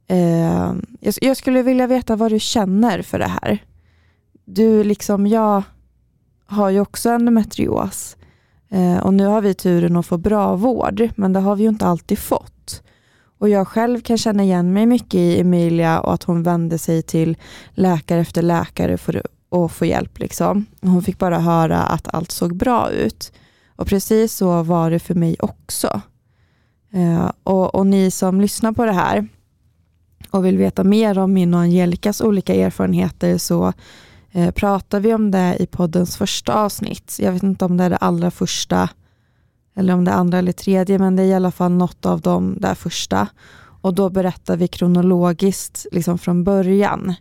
eh, 0.06 0.72
jag 1.00 1.36
skulle 1.36 1.62
vilja 1.62 1.86
veta 1.86 2.16
vad 2.16 2.32
du 2.32 2.38
känner 2.40 3.02
för 3.02 3.18
det 3.18 3.28
här. 3.42 3.58
Du 4.44 4.84
liksom, 4.84 5.26
jag 5.26 5.62
har 6.46 6.70
ju 6.70 6.80
också 6.80 7.10
endometrios 7.10 8.16
eh, 8.68 8.98
och 8.98 9.14
nu 9.14 9.26
har 9.26 9.40
vi 9.40 9.54
turen 9.54 9.96
att 9.96 10.06
få 10.06 10.18
bra 10.18 10.56
vård 10.56 11.08
men 11.16 11.32
det 11.32 11.40
har 11.40 11.56
vi 11.56 11.62
ju 11.62 11.68
inte 11.68 11.86
alltid 11.86 12.18
fått. 12.18 12.82
Och 13.38 13.48
jag 13.48 13.68
själv 13.68 14.00
kan 14.00 14.18
känna 14.18 14.42
igen 14.42 14.72
mig 14.72 14.86
mycket 14.86 15.14
i 15.14 15.40
Emilia 15.40 16.00
och 16.00 16.14
att 16.14 16.22
hon 16.22 16.42
vände 16.42 16.78
sig 16.78 17.02
till 17.02 17.36
läkare 17.70 18.20
efter 18.20 18.42
läkare 18.42 18.98
för 18.98 19.22
att 19.50 19.72
få 19.72 19.84
hjälp. 19.84 20.18
Liksom. 20.18 20.66
Hon 20.80 21.02
fick 21.02 21.18
bara 21.18 21.38
höra 21.38 21.82
att 21.82 22.14
allt 22.14 22.30
såg 22.30 22.56
bra 22.56 22.90
ut. 22.90 23.32
Och 23.76 23.86
precis 23.86 24.34
så 24.34 24.62
var 24.62 24.90
det 24.90 24.98
för 24.98 25.14
mig 25.14 25.36
också. 25.38 26.00
Eh, 26.92 27.30
och, 27.42 27.74
och, 27.74 27.86
ni 27.86 28.10
som 28.10 28.40
lyssnar 28.40 28.72
på 28.72 28.84
det 28.84 28.92
här 28.92 29.28
och 30.30 30.44
vill 30.44 30.58
veta 30.58 30.84
mer 30.84 31.18
om 31.18 31.32
min 31.32 31.54
och 31.54 31.60
Angelicas 31.60 32.20
olika 32.20 32.54
erfarenheter 32.54 33.38
så 33.38 33.72
eh, 34.32 34.50
pratar 34.50 35.00
vi 35.00 35.14
om 35.14 35.30
det 35.30 35.56
i 35.60 35.66
poddens 35.66 36.16
första 36.16 36.54
avsnitt. 36.54 37.16
Jag 37.20 37.32
vet 37.32 37.42
inte 37.42 37.64
om 37.64 37.76
det 37.76 37.84
är 37.84 37.90
det 37.90 37.96
allra 37.96 38.30
första 38.30 38.88
eller 39.76 39.94
om 39.94 40.04
det 40.04 40.10
är 40.10 40.14
andra 40.14 40.38
eller 40.38 40.52
tredje, 40.52 40.98
men 40.98 41.16
det 41.16 41.22
är 41.22 41.26
i 41.26 41.34
alla 41.34 41.50
fall 41.50 41.72
något 41.72 42.06
av 42.06 42.20
de 42.20 42.56
där 42.60 42.74
första. 42.74 43.28
Och 43.80 43.94
då 43.94 44.10
berättar 44.10 44.56
vi 44.56 44.68
kronologiskt 44.68 45.86
liksom 45.92 46.18
från 46.18 46.44
början 46.44 47.14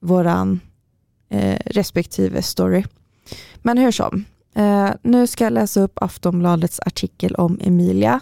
våran 0.00 0.60
eh, 1.28 1.58
respektive 1.66 2.42
story. 2.42 2.84
Men 3.62 3.78
hur 3.78 3.90
som, 3.90 4.24
eh, 4.56 4.90
nu 5.02 5.26
ska 5.26 5.44
jag 5.44 5.52
läsa 5.52 5.80
upp 5.80 6.02
Aftonbladets 6.02 6.80
artikel 6.80 7.34
om 7.34 7.58
Emilia 7.62 8.20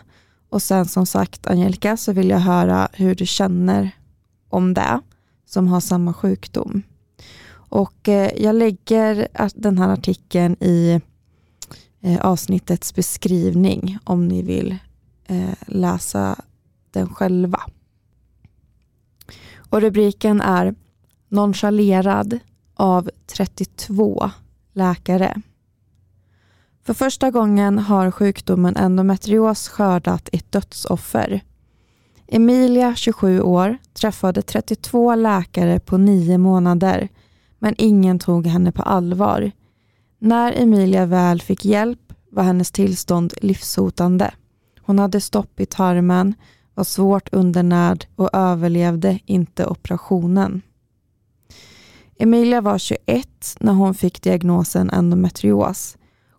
och 0.49 0.63
sen 0.63 0.87
som 0.87 1.07
sagt 1.07 1.47
Angelica 1.47 1.97
så 1.97 2.13
vill 2.13 2.31
jag 2.31 2.39
höra 2.39 2.89
hur 2.93 3.15
du 3.15 3.27
känner 3.27 3.91
om 4.49 4.75
det 4.75 5.01
som 5.47 5.69
har 5.69 5.81
samma 5.81 6.15
sjukdom. 6.15 6.83
Och 7.75 8.09
eh, 8.09 8.43
jag 8.43 8.55
lägger 8.57 9.29
den 9.55 9.79
här 9.79 9.89
artikeln 9.89 10.57
i 10.61 11.01
eh, 12.01 12.21
avsnittets 12.21 12.95
beskrivning 12.95 13.99
om 14.05 14.29
ni 14.29 14.43
vill 14.43 14.77
eh, 15.27 15.55
läsa 15.67 16.37
den 16.91 17.09
själva. 17.09 17.61
Och 19.57 19.81
rubriken 19.81 20.41
är 20.41 20.75
Nonchalerad 21.29 22.39
av 22.75 23.11
32 23.27 24.31
läkare. 24.73 25.43
För 26.87 26.95
första 26.95 27.31
gången 27.31 27.79
har 27.79 28.11
sjukdomen 28.11 28.77
endometrios 28.77 29.69
skördat 29.69 30.29
ett 30.33 30.53
dödsoffer. 30.53 31.41
Emilia, 32.27 32.95
27 32.95 33.41
år, 33.41 33.79
träffade 33.93 34.43
32 34.43 35.15
läkare 35.15 35.81
på 35.81 35.99
nio 35.99 36.39
månader, 36.39 37.09
men 37.59 37.75
ingen 37.79 38.19
tog 38.19 38.47
henne 38.47 38.73
på 38.73 38.83
allvar. 38.83 39.51
När 40.19 40.53
Emilia 40.53 41.07
väl 41.07 41.41
fick 41.41 41.65
hjälp 41.65 42.13
var 42.31 42.43
hennes 42.43 42.71
tillstånd 42.71 43.35
livshotande. 43.43 44.35
Hon 44.81 44.99
hade 44.99 45.21
stopp 45.21 45.61
i 45.61 45.67
tarmen, 45.67 46.35
var 46.75 46.85
svårt 46.85 47.29
undernärd 47.33 48.07
och 48.17 48.31
överlevde 48.33 49.19
inte 49.27 49.67
operationen. 49.67 50.63
Emilia 52.19 52.61
var 52.61 52.79
21 52.79 53.29
när 53.61 53.73
hon 53.73 53.95
fick 53.95 54.23
diagnosen 54.23 54.91
endometrios. 54.91 55.97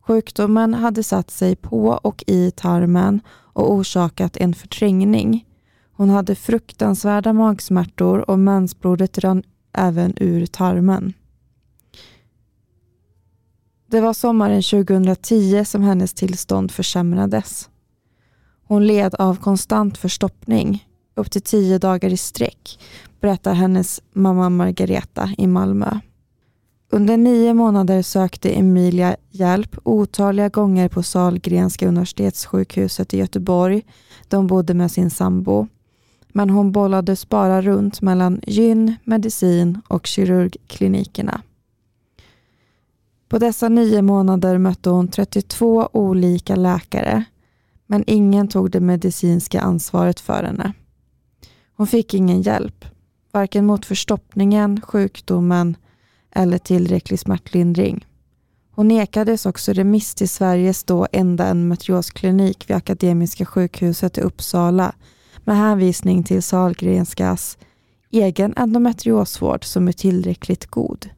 Sjukdomen 0.07 0.73
hade 0.73 1.03
satt 1.03 1.31
sig 1.31 1.55
på 1.55 1.87
och 1.87 2.23
i 2.27 2.51
tarmen 2.51 3.21
och 3.29 3.71
orsakat 3.71 4.37
en 4.37 4.53
förträngning. 4.53 5.45
Hon 5.91 6.09
hade 6.09 6.35
fruktansvärda 6.35 7.33
magsmärtor 7.33 8.29
och 8.29 8.39
mensblodet 8.39 9.17
rann 9.17 9.43
även 9.73 10.13
ur 10.17 10.45
tarmen. 10.45 11.13
Det 13.87 14.01
var 14.01 14.13
sommaren 14.13 14.63
2010 14.63 15.65
som 15.65 15.81
hennes 15.81 16.13
tillstånd 16.13 16.71
försämrades. 16.71 17.69
Hon 18.67 18.87
led 18.87 19.15
av 19.15 19.35
konstant 19.35 19.97
förstoppning 19.97 20.87
upp 21.15 21.31
till 21.31 21.41
tio 21.41 21.77
dagar 21.77 22.09
i 22.09 22.17
sträck, 22.17 22.79
berättar 23.19 23.53
hennes 23.53 24.01
mamma 24.13 24.49
Margareta 24.49 25.29
i 25.37 25.47
Malmö. 25.47 25.99
Under 26.89 27.17
nio 27.17 27.53
månader 27.53 28.01
sökte 28.01 28.49
Emilia 28.49 29.15
hjälp 29.29 29.75
otaliga 29.83 30.49
gånger 30.49 30.89
på 30.89 31.03
Sahlgrenska 31.03 31.87
universitetssjukhuset 31.87 33.13
i 33.13 33.17
Göteborg 33.17 33.81
där 34.27 34.37
hon 34.37 34.47
bodde 34.47 34.73
med 34.73 34.91
sin 34.91 35.09
sambo. 35.09 35.67
Men 36.27 36.49
hon 36.49 36.71
bollades 36.71 37.29
bara 37.29 37.61
runt 37.61 38.01
mellan 38.01 38.41
gyn, 38.47 38.95
medicin 39.03 39.81
och 39.87 40.05
kirurgklinikerna. 40.05 41.41
På 43.27 43.39
dessa 43.39 43.69
nio 43.69 44.01
månader 44.01 44.57
mötte 44.57 44.89
hon 44.89 45.07
32 45.07 45.89
olika 45.93 46.55
läkare 46.55 47.25
men 47.87 48.03
ingen 48.07 48.47
tog 48.47 48.71
det 48.71 48.79
medicinska 48.79 49.61
ansvaret 49.61 50.19
för 50.19 50.43
henne. 50.43 50.73
Hon 51.75 51.87
fick 51.87 52.13
ingen 52.13 52.41
hjälp, 52.41 52.85
varken 53.31 53.65
mot 53.65 53.85
förstoppningen, 53.85 54.81
sjukdomen 54.81 55.77
eller 56.35 56.57
tillräcklig 56.57 57.19
smärtlindring. 57.19 58.05
Hon 58.71 58.87
nekades 58.87 59.45
också 59.45 59.73
remiss 59.73 60.15
till 60.15 60.29
Sveriges 60.29 60.83
då 60.83 61.07
enda 61.11 61.47
endometriosklinik 61.47 62.69
vid 62.69 62.77
Akademiska 62.77 63.45
sjukhuset 63.45 64.17
i 64.17 64.21
Uppsala 64.21 64.95
med 65.43 65.57
hänvisning 65.57 66.23
till 66.23 66.43
Sahlgrenskas 66.43 67.57
egen 68.11 68.53
endometriosvård 68.57 69.65
som 69.65 69.87
är 69.87 69.91
tillräckligt 69.91 70.65
god. 70.65 71.09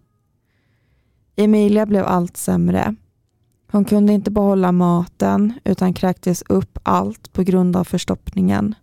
Emilia 1.36 1.86
blev 1.86 2.05
allt 2.05 2.38
sämre. 2.38 2.95
Hon 3.71 3.86
kunde 3.86 4.13
inte 4.13 4.31
behålla 4.31 4.71
maten 4.71 5.53
utan 5.63 5.93
kräktes 5.93 6.43
upp 6.50 6.79
allt 6.83 7.33
på 7.33 7.43
grund 7.43 7.75
av 7.75 7.83
förstoppningen. 7.83 8.75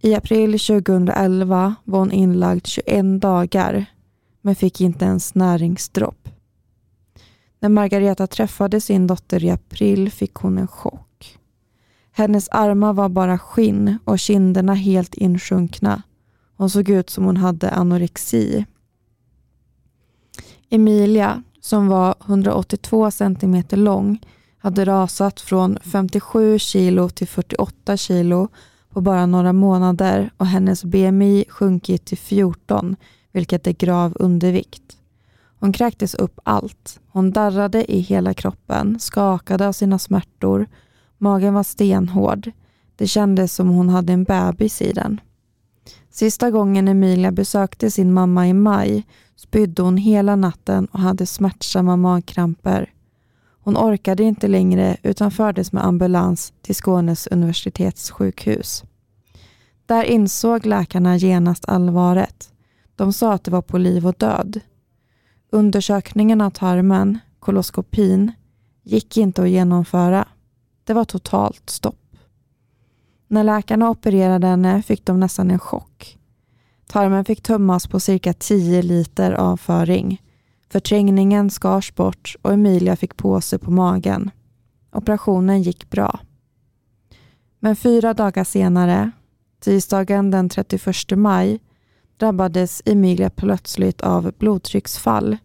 I 0.00 0.14
april 0.14 0.58
2011 0.58 1.74
var 1.84 1.98
hon 1.98 2.12
inlagd 2.12 2.66
21 2.66 3.20
dagar 3.20 3.86
men 4.46 4.54
fick 4.56 4.80
inte 4.80 5.04
ens 5.04 5.34
näringsdropp. 5.34 6.28
När 7.60 7.68
Margareta 7.68 8.26
träffade 8.26 8.80
sin 8.80 9.06
dotter 9.06 9.44
i 9.44 9.50
april 9.50 10.10
fick 10.10 10.34
hon 10.34 10.58
en 10.58 10.68
chock. 10.68 11.38
Hennes 12.12 12.48
armar 12.48 12.92
var 12.92 13.08
bara 13.08 13.38
skinn 13.38 13.98
och 14.04 14.18
kinderna 14.18 14.74
helt 14.74 15.14
insjunkna. 15.14 16.02
Hon 16.56 16.70
såg 16.70 16.88
ut 16.88 17.10
som 17.10 17.24
hon 17.24 17.36
hade 17.36 17.70
anorexi. 17.70 18.66
Emilia, 20.70 21.42
som 21.60 21.88
var 21.88 22.14
182 22.26 23.10
centimeter 23.10 23.76
lång, 23.76 24.18
hade 24.58 24.84
rasat 24.84 25.40
från 25.40 25.78
57 25.82 26.58
kilo 26.58 27.08
till 27.08 27.28
48 27.28 27.96
kilo 27.96 28.48
på 28.90 29.00
bara 29.00 29.26
några 29.26 29.52
månader 29.52 30.30
och 30.36 30.46
hennes 30.46 30.84
BMI 30.84 31.44
sjunkit 31.48 32.04
till 32.04 32.18
14 32.18 32.96
vilket 33.36 33.66
är 33.66 33.72
grav 33.72 34.12
undervikt. 34.20 34.96
Hon 35.60 35.72
kräktes 35.72 36.14
upp 36.14 36.40
allt. 36.44 37.00
Hon 37.08 37.30
darrade 37.30 37.92
i 37.92 38.00
hela 38.00 38.34
kroppen, 38.34 39.00
skakade 39.00 39.68
av 39.68 39.72
sina 39.72 39.98
smärtor. 39.98 40.66
Magen 41.18 41.54
var 41.54 41.62
stenhård. 41.62 42.50
Det 42.96 43.06
kändes 43.06 43.54
som 43.54 43.68
hon 43.68 43.88
hade 43.88 44.12
en 44.12 44.24
bebis 44.24 44.82
i 44.82 44.92
den. 44.92 45.20
Sista 46.10 46.50
gången 46.50 46.88
Emilia 46.88 47.32
besökte 47.32 47.90
sin 47.90 48.12
mamma 48.12 48.48
i 48.48 48.52
maj 48.52 49.06
spydde 49.36 49.82
hon 49.82 49.96
hela 49.96 50.36
natten 50.36 50.86
och 50.86 51.00
hade 51.00 51.26
smärtsamma 51.26 51.96
magkramper. 51.96 52.92
Hon 53.60 53.76
orkade 53.76 54.22
inte 54.22 54.48
längre 54.48 54.96
utan 55.02 55.30
fördes 55.30 55.72
med 55.72 55.86
ambulans 55.86 56.52
till 56.62 56.74
Skånes 56.74 57.26
universitetssjukhus. 57.26 58.84
Där 59.86 60.04
insåg 60.04 60.66
läkarna 60.66 61.16
genast 61.16 61.64
allvaret. 61.68 62.52
De 62.96 63.12
sa 63.12 63.32
att 63.32 63.44
det 63.44 63.50
var 63.50 63.62
på 63.62 63.78
liv 63.78 64.06
och 64.06 64.14
död. 64.18 64.60
Undersökningen 65.50 66.40
av 66.40 66.50
tarmen, 66.50 67.18
koloskopin, 67.38 68.32
gick 68.82 69.16
inte 69.16 69.42
att 69.42 69.48
genomföra. 69.48 70.28
Det 70.84 70.92
var 70.92 71.04
totalt 71.04 71.70
stopp. 71.70 72.16
När 73.28 73.44
läkarna 73.44 73.90
opererade 73.90 74.46
henne 74.46 74.82
fick 74.82 75.06
de 75.06 75.20
nästan 75.20 75.50
en 75.50 75.58
chock. 75.58 76.18
Tarmen 76.86 77.24
fick 77.24 77.42
tömmas 77.42 77.86
på 77.86 78.00
cirka 78.00 78.32
10 78.32 78.82
liter 78.82 79.32
avföring. 79.32 80.22
Förträngningen 80.68 81.50
skars 81.50 81.94
bort 81.94 82.36
och 82.42 82.52
Emilia 82.52 82.96
fick 82.96 83.16
påse 83.16 83.58
på 83.58 83.70
magen. 83.70 84.30
Operationen 84.92 85.62
gick 85.62 85.90
bra. 85.90 86.20
Men 87.60 87.76
fyra 87.76 88.14
dagar 88.14 88.44
senare, 88.44 89.10
tisdagen 89.60 90.30
den 90.30 90.48
31 90.48 90.96
maj, 91.10 91.60
drabbades 92.18 92.82
Emilia 92.84 93.30
plötsligt 93.30 94.00
av 94.00 94.32
blodtrycksfall. 94.38 95.36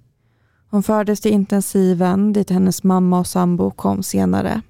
Hon 0.69 0.83
fördes 0.83 1.21
till 1.21 1.31
intensiven 1.31 2.33
dit 2.33 2.49
hennes 2.49 2.83
mamma 2.83 3.19
och 3.19 3.27
sambo 3.27 3.71
kom 3.71 4.03
senare. 4.03 4.61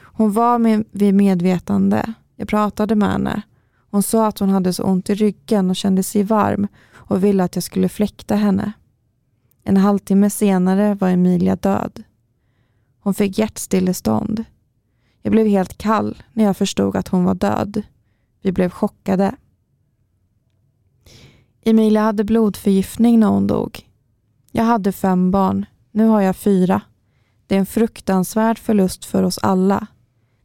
Hon 0.00 0.32
var 0.32 0.58
med, 0.58 0.84
vid 0.90 1.14
medvetande. 1.14 2.14
Jag 2.36 2.48
pratade 2.48 2.94
med 2.94 3.12
henne. 3.12 3.42
Hon 3.90 4.02
sa 4.02 4.26
att 4.26 4.38
hon 4.38 4.48
hade 4.48 4.72
så 4.72 4.84
ont 4.84 5.10
i 5.10 5.14
ryggen 5.14 5.70
och 5.70 5.76
kände 5.76 6.02
sig 6.02 6.22
varm 6.22 6.68
och 6.92 7.24
ville 7.24 7.44
att 7.44 7.54
jag 7.54 7.62
skulle 7.62 7.88
fläkta 7.88 8.34
henne. 8.34 8.72
En 9.64 9.76
halvtimme 9.76 10.30
senare 10.30 10.94
var 10.94 11.08
Emilia 11.08 11.56
död. 11.56 12.02
Hon 13.00 13.14
fick 13.14 13.38
hjärtstillestånd. 13.38 14.44
Jag 15.22 15.32
blev 15.32 15.46
helt 15.46 15.78
kall 15.78 16.22
när 16.32 16.44
jag 16.44 16.56
förstod 16.56 16.96
att 16.96 17.08
hon 17.08 17.24
var 17.24 17.34
död. 17.34 17.82
Vi 18.42 18.52
blev 18.52 18.70
chockade. 18.70 19.34
Emilia 21.64 22.02
hade 22.02 22.24
blodförgiftning 22.24 23.20
när 23.20 23.26
hon 23.26 23.46
dog. 23.46 23.80
Jag 24.52 24.64
hade 24.64 24.92
fem 24.92 25.30
barn. 25.30 25.66
Nu 25.90 26.06
har 26.06 26.20
jag 26.20 26.36
fyra. 26.36 26.80
Det 27.46 27.54
är 27.54 27.58
en 27.58 27.66
fruktansvärd 27.66 28.58
förlust 28.58 29.04
för 29.04 29.22
oss 29.22 29.38
alla. 29.38 29.86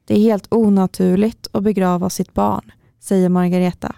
Det 0.05 0.15
är 0.15 0.19
helt 0.19 0.53
onaturligt 0.53 1.47
att 1.51 1.63
begrava 1.63 2.09
sitt 2.09 2.33
barn, 2.33 2.71
säger 2.99 3.29
Margareta. 3.29 3.95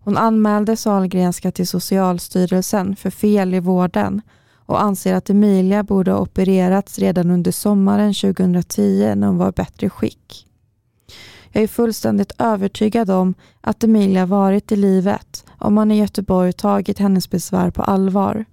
Hon 0.00 0.16
anmälde 0.16 0.76
Sahlgrenska 0.76 1.52
till 1.52 1.68
Socialstyrelsen 1.68 2.96
för 2.96 3.10
fel 3.10 3.54
i 3.54 3.60
vården 3.60 4.22
och 4.54 4.82
anser 4.82 5.14
att 5.14 5.30
Emilia 5.30 5.82
borde 5.82 6.12
ha 6.12 6.18
opererats 6.18 6.98
redan 6.98 7.30
under 7.30 7.52
sommaren 7.52 8.14
2010 8.14 9.14
när 9.16 9.26
hon 9.26 9.38
var 9.38 9.48
i 9.48 9.52
bättre 9.52 9.90
skick. 9.90 10.46
Jag 11.52 11.62
är 11.62 11.68
fullständigt 11.68 12.32
övertygad 12.38 13.10
om 13.10 13.34
att 13.60 13.84
Emilia 13.84 14.26
varit 14.26 14.72
i 14.72 14.76
livet 14.76 15.44
om 15.58 15.74
man 15.74 15.90
i 15.90 15.98
Göteborg 15.98 16.52
tagit 16.52 16.98
hennes 16.98 17.30
besvär 17.30 17.70
på 17.70 17.82
allvar. 17.82 18.44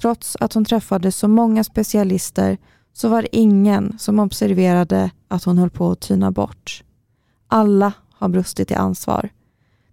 Trots 0.00 0.36
att 0.40 0.52
hon 0.52 0.64
träffade 0.64 1.12
så 1.12 1.28
många 1.28 1.64
specialister 1.64 2.58
så 2.92 3.08
var 3.08 3.22
det 3.22 3.36
ingen 3.36 3.98
som 3.98 4.18
observerade 4.18 5.10
att 5.28 5.44
hon 5.44 5.58
höll 5.58 5.70
på 5.70 5.90
att 5.90 6.00
tyna 6.00 6.30
bort. 6.30 6.84
Alla 7.48 7.92
har 8.12 8.28
brustit 8.28 8.70
i 8.70 8.74
ansvar. 8.74 9.28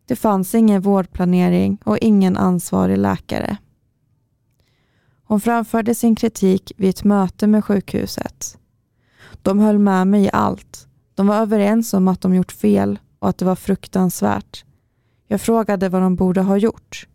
Det 0.05 0.15
fanns 0.15 0.55
ingen 0.55 0.81
vårdplanering 0.81 1.77
och 1.83 1.97
ingen 1.97 2.37
ansvarig 2.37 2.97
läkare. 2.97 3.57
Hon 5.23 5.41
framförde 5.41 5.95
sin 5.95 6.15
kritik 6.15 6.71
vid 6.77 6.89
ett 6.89 7.03
möte 7.03 7.47
med 7.47 7.65
sjukhuset. 7.65 8.57
De 9.41 9.59
höll 9.59 9.79
med 9.79 10.07
mig 10.07 10.23
i 10.23 10.29
allt. 10.33 10.87
De 11.15 11.27
var 11.27 11.35
överens 11.35 11.93
om 11.93 12.07
att 12.07 12.21
de 12.21 12.35
gjort 12.35 12.51
fel 12.51 12.99
och 13.19 13.29
att 13.29 13.37
det 13.37 13.45
var 13.45 13.55
fruktansvärt. 13.55 14.65
Jag 15.27 15.41
frågade 15.41 15.89
vad 15.89 16.01
de 16.01 16.15
borde 16.15 16.41
ha 16.41 16.57
gjort. 16.57 17.07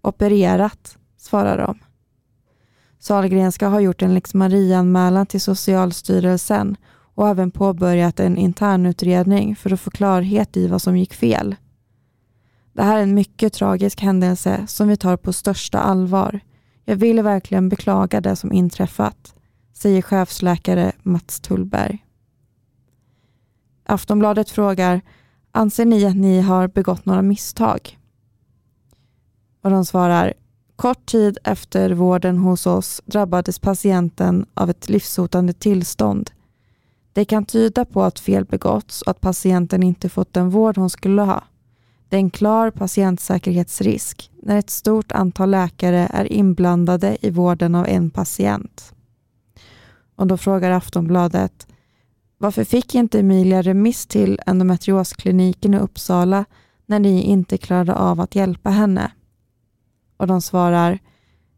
Opererat, 0.00 0.98
svarade 1.16 1.62
de. 1.62 1.78
Sahlgrenska 2.98 3.68
har 3.68 3.80
gjort 3.80 4.02
en 4.02 4.14
lex 4.14 4.34
Maria-anmälan 4.34 5.26
till 5.26 5.40
Socialstyrelsen 5.40 6.76
och 7.14 7.28
även 7.28 7.50
påbörjat 7.50 8.20
en 8.20 8.36
internutredning 8.36 9.56
för 9.56 9.72
att 9.72 9.80
få 9.80 9.90
klarhet 9.90 10.56
i 10.56 10.66
vad 10.66 10.82
som 10.82 10.96
gick 10.96 11.14
fel. 11.14 11.56
Det 12.72 12.82
här 12.82 12.98
är 12.98 13.02
en 13.02 13.14
mycket 13.14 13.52
tragisk 13.52 14.00
händelse 14.00 14.64
som 14.66 14.88
vi 14.88 14.96
tar 14.96 15.16
på 15.16 15.32
största 15.32 15.78
allvar. 15.78 16.40
Jag 16.84 16.96
vill 16.96 17.22
verkligen 17.22 17.68
beklaga 17.68 18.20
det 18.20 18.36
som 18.36 18.52
inträffat, 18.52 19.34
säger 19.72 20.02
chefsläkare 20.02 20.92
Mats 21.02 21.40
Tullberg. 21.40 22.04
Aftonbladet 23.84 24.50
frågar 24.50 25.00
Anser 25.56 25.84
ni 25.84 26.04
att 26.04 26.16
ni 26.16 26.40
har 26.40 26.68
begått 26.68 27.06
några 27.06 27.22
misstag? 27.22 27.98
Och 29.62 29.70
de 29.70 29.84
svarar 29.84 30.34
Kort 30.76 31.06
tid 31.06 31.38
efter 31.44 31.90
vården 31.90 32.38
hos 32.38 32.66
oss 32.66 33.02
drabbades 33.04 33.58
patienten 33.58 34.46
av 34.54 34.70
ett 34.70 34.88
livshotande 34.88 35.52
tillstånd. 35.52 36.30
Det 37.12 37.24
kan 37.24 37.44
tyda 37.44 37.84
på 37.84 38.02
att 38.02 38.20
fel 38.20 38.44
begåtts 38.44 39.02
och 39.02 39.10
att 39.10 39.20
patienten 39.20 39.82
inte 39.82 40.08
fått 40.08 40.32
den 40.32 40.50
vård 40.50 40.76
hon 40.76 40.90
skulle 40.90 41.22
ha. 41.22 41.44
Det 42.08 42.16
är 42.16 42.20
en 42.20 42.30
klar 42.30 42.70
patientsäkerhetsrisk 42.70 44.30
när 44.42 44.58
ett 44.58 44.70
stort 44.70 45.12
antal 45.12 45.50
läkare 45.50 46.08
är 46.10 46.32
inblandade 46.32 47.16
i 47.20 47.30
vården 47.30 47.74
av 47.74 47.86
en 47.86 48.10
patient. 48.10 48.94
Och 50.16 50.26
då 50.26 50.36
frågar 50.36 50.70
Aftonbladet 50.70 51.66
varför 52.38 52.64
fick 52.64 52.94
inte 52.94 53.18
Emilia 53.18 53.62
remiss 53.62 54.06
till 54.06 54.40
endometrioskliniken 54.46 55.74
i 55.74 55.78
Uppsala 55.78 56.44
när 56.86 56.98
ni 56.98 57.22
inte 57.22 57.58
klarade 57.58 57.94
av 57.94 58.20
att 58.20 58.34
hjälpa 58.34 58.70
henne? 58.70 59.12
Och 60.16 60.26
de 60.26 60.40
svarar 60.40 60.98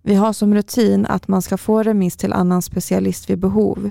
Vi 0.03 0.15
har 0.15 0.33
som 0.33 0.55
rutin 0.55 1.07
att 1.07 1.29
man 1.29 1.43
ska 1.43 1.59
få 1.59 1.83
remiss 1.83 2.17
till 2.17 2.33
annan 2.33 2.63
specialist 2.63 3.31
vid 3.31 3.39
behov. 3.39 3.91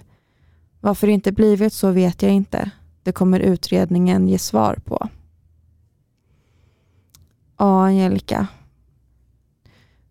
Varför 0.81 1.07
det 1.07 1.13
inte 1.13 1.31
blivit 1.31 1.73
så 1.73 1.91
vet 1.91 2.21
jag 2.21 2.31
inte. 2.31 2.71
Det 3.03 3.11
kommer 3.11 3.39
utredningen 3.39 4.27
ge 4.27 4.39
svar 4.39 4.79
på. 4.85 5.09
Ja, 7.57 7.85
Angelica. 7.85 8.47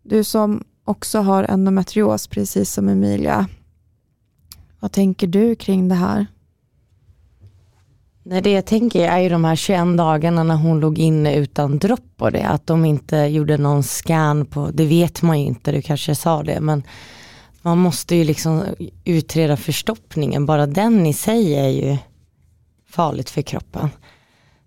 Du 0.02 0.24
som 0.24 0.64
också 0.84 1.18
har 1.18 1.44
endometrios 1.44 2.26
precis 2.26 2.72
som 2.72 2.88
Emilia. 2.88 3.48
Vad 4.80 4.92
tänker 4.92 5.26
du 5.26 5.54
kring 5.54 5.88
det 5.88 5.94
här? 5.94 6.26
Nej, 8.26 8.42
det 8.42 8.50
jag 8.50 8.66
tänker 8.66 9.08
är 9.08 9.18
ju 9.18 9.28
de 9.28 9.44
här 9.44 9.56
21 9.56 9.96
dagarna 9.96 10.42
när 10.42 10.54
hon 10.54 10.80
låg 10.80 10.98
inne 10.98 11.34
utan 11.34 11.78
dropp 11.78 12.14
och 12.18 12.32
det. 12.32 12.46
Att 12.46 12.66
de 12.66 12.84
inte 12.84 13.16
gjorde 13.16 13.58
någon 13.58 13.82
scan 13.82 14.46
på, 14.46 14.70
det 14.72 14.86
vet 14.86 15.22
man 15.22 15.40
ju 15.40 15.46
inte, 15.46 15.72
du 15.72 15.82
kanske 15.82 16.14
sa 16.14 16.42
det. 16.42 16.60
Men 16.60 16.82
man 17.62 17.78
måste 17.78 18.16
ju 18.16 18.24
liksom 18.24 18.62
utreda 19.04 19.56
förstoppningen. 19.56 20.46
Bara 20.46 20.66
den 20.66 21.06
i 21.06 21.12
sig 21.12 21.54
är 21.54 21.68
ju 21.68 21.96
farligt 22.88 23.30
för 23.30 23.42
kroppen. 23.42 23.90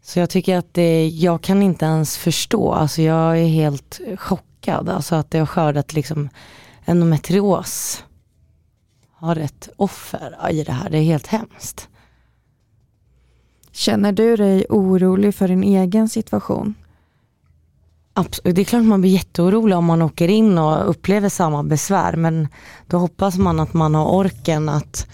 Så 0.03 0.19
jag 0.19 0.29
tycker 0.29 0.57
att 0.57 0.73
det, 0.73 1.07
jag 1.07 1.41
kan 1.41 1.63
inte 1.63 1.85
ens 1.85 2.17
förstå, 2.17 2.71
alltså 2.71 3.01
jag 3.01 3.39
är 3.39 3.47
helt 3.47 3.99
chockad. 4.17 4.89
Alltså 4.89 5.15
att 5.15 5.31
det 5.31 5.39
har 5.39 5.45
skördat 5.45 5.93
liksom 5.93 6.29
endometrios 6.85 8.03
har 9.11 9.35
ett 9.35 9.69
offer 9.75 10.51
i 10.51 10.63
det 10.63 10.71
här, 10.71 10.89
det 10.89 10.97
är 10.97 11.03
helt 11.03 11.27
hemskt. 11.27 11.89
Känner 13.77 14.12
du 14.12 14.36
dig 14.36 14.65
orolig 14.69 15.36
för 15.36 15.48
din 15.48 15.63
egen 15.63 16.10
situation? 16.10 16.75
Absolut. 18.13 18.55
Det 18.55 18.62
är 18.62 18.65
klart 18.65 18.84
man 18.84 19.01
blir 19.01 19.12
jätteorolig 19.12 19.77
om 19.77 19.86
man 19.86 20.01
åker 20.01 20.27
in 20.27 20.57
och 20.57 20.89
upplever 20.89 21.29
samma 21.29 21.63
besvär 21.63 22.15
men 22.15 22.48
då 22.88 22.98
hoppas 22.98 23.38
man 23.38 23.60
att 23.60 23.74
man 23.74 23.96
har 23.96 24.05
orken 24.05 24.69
att 24.69 25.07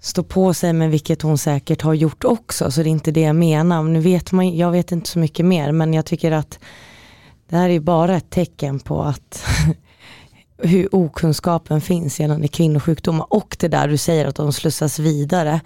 stå 0.00 0.22
på 0.22 0.54
sig 0.54 0.72
med 0.72 0.90
vilket 0.90 1.22
hon 1.22 1.38
säkert 1.38 1.82
har 1.82 1.94
gjort 1.94 2.24
också 2.24 2.70
så 2.70 2.82
det 2.82 2.88
är 2.88 2.90
inte 2.90 3.10
det 3.10 3.20
jag 3.20 3.36
menar. 3.36 3.82
Nu 3.82 4.00
vet 4.00 4.32
man, 4.32 4.56
jag 4.56 4.70
vet 4.70 4.92
inte 4.92 5.10
så 5.10 5.18
mycket 5.18 5.46
mer 5.46 5.72
men 5.72 5.94
jag 5.94 6.06
tycker 6.06 6.32
att 6.32 6.58
det 7.48 7.56
här 7.56 7.68
är 7.68 7.80
bara 7.80 8.16
ett 8.16 8.30
tecken 8.30 8.80
på 8.80 9.02
att 9.02 9.44
hur 10.58 10.94
okunskapen 10.94 11.80
finns 11.80 12.20
gällande 12.20 12.48
kvinnosjukdomar 12.48 13.26
och 13.30 13.56
det 13.60 13.68
där 13.68 13.88
du 13.88 13.96
säger 13.96 14.26
att 14.26 14.34
de 14.34 14.52
slussas 14.52 14.98
vidare 14.98 15.60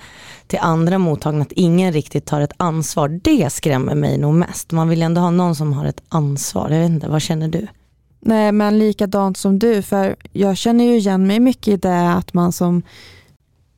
till 0.46 0.58
andra 0.62 0.98
mottagna, 0.98 1.42
att 1.42 1.52
ingen 1.52 1.92
riktigt 1.92 2.26
tar 2.26 2.40
ett 2.40 2.52
ansvar. 2.56 3.08
Det 3.08 3.52
skrämmer 3.52 3.94
mig 3.94 4.18
nog 4.18 4.34
mest. 4.34 4.72
Man 4.72 4.88
vill 4.88 5.02
ändå 5.02 5.20
ha 5.20 5.30
någon 5.30 5.54
som 5.54 5.72
har 5.72 5.84
ett 5.84 6.02
ansvar. 6.08 6.70
Jag 6.70 6.80
vet 6.80 6.90
inte, 6.90 7.08
vad 7.08 7.22
känner 7.22 7.48
du? 7.48 7.66
Nej 8.20 8.52
men 8.52 8.78
likadant 8.78 9.36
som 9.36 9.58
du, 9.58 9.82
för 9.82 10.16
jag 10.32 10.56
känner 10.56 10.84
ju 10.84 10.96
igen 10.96 11.26
mig 11.26 11.40
mycket 11.40 11.68
i 11.68 11.76
det 11.76 12.12
att 12.12 12.34
man 12.34 12.52
som 12.52 12.82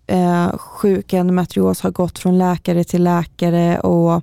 eh, 0.07 0.57
sjuk 0.59 1.13
endometrios 1.13 1.81
har 1.81 1.91
gått 1.91 2.19
från 2.19 2.39
läkare 2.39 2.85
till 2.85 3.05
läkare 3.05 3.81
och 3.81 4.23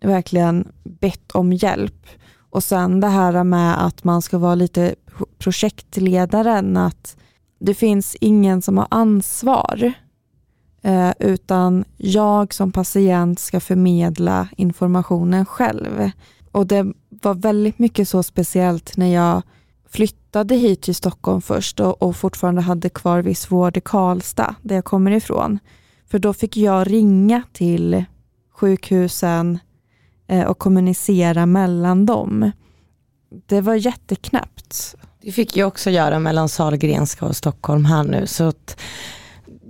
verkligen 0.00 0.68
bett 0.84 1.32
om 1.32 1.52
hjälp. 1.52 2.06
Och 2.50 2.64
sen 2.64 3.00
det 3.00 3.08
här 3.08 3.44
med 3.44 3.86
att 3.86 4.04
man 4.04 4.22
ska 4.22 4.38
vara 4.38 4.54
lite 4.54 4.94
projektledaren, 5.38 6.76
att 6.76 7.16
det 7.60 7.74
finns 7.74 8.16
ingen 8.20 8.62
som 8.62 8.78
har 8.78 8.86
ansvar, 8.90 9.92
eh, 10.82 11.12
utan 11.18 11.84
jag 11.96 12.54
som 12.54 12.72
patient 12.72 13.38
ska 13.38 13.60
förmedla 13.60 14.48
informationen 14.56 15.46
själv. 15.46 16.10
Och 16.52 16.66
det 16.66 16.86
var 17.08 17.34
väldigt 17.34 17.78
mycket 17.78 18.08
så 18.08 18.22
speciellt 18.22 18.96
när 18.96 19.14
jag 19.14 19.42
flyttade 19.88 20.54
hit 20.54 20.82
till 20.82 20.94
Stockholm 20.94 21.42
först 21.42 21.80
och, 21.80 22.02
och 22.02 22.16
fortfarande 22.16 22.60
hade 22.60 22.88
kvar 22.88 23.22
viss 23.22 23.50
vård 23.50 23.76
i 23.76 23.80
Karlstad, 23.80 24.54
där 24.62 24.74
jag 24.74 24.84
kommer 24.84 25.10
ifrån. 25.10 25.58
För 26.06 26.18
då 26.18 26.32
fick 26.32 26.56
jag 26.56 26.92
ringa 26.92 27.42
till 27.52 28.04
sjukhusen 28.52 29.58
eh, 30.26 30.44
och 30.44 30.58
kommunicera 30.58 31.46
mellan 31.46 32.06
dem. 32.06 32.50
Det 33.46 33.60
var 33.60 33.74
jätteknäppt. 33.74 34.96
Det 35.20 35.32
fick 35.32 35.56
jag 35.56 35.68
också 35.68 35.90
göra 35.90 36.18
mellan 36.18 36.48
Sahlgrenska 36.48 37.26
och 37.26 37.36
Stockholm 37.36 37.84
här 37.84 38.04
nu. 38.04 38.26
Så 38.26 38.52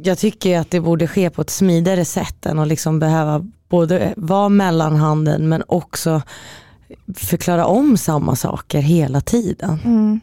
jag 0.02 0.18
tycker 0.18 0.58
att 0.58 0.70
det 0.70 0.80
borde 0.80 1.06
ske 1.06 1.30
på 1.30 1.42
ett 1.42 1.50
smidigare 1.50 2.04
sätt 2.04 2.46
än 2.46 2.58
att 2.58 2.68
liksom 2.68 2.98
behöva 2.98 3.46
både 3.68 4.14
vara 4.16 4.48
mellanhanden 4.48 5.48
men 5.48 5.62
också 5.68 6.22
förklara 7.14 7.66
om 7.66 7.96
samma 7.96 8.36
saker 8.36 8.80
hela 8.80 9.20
tiden. 9.20 9.78
Mm. 9.84 10.20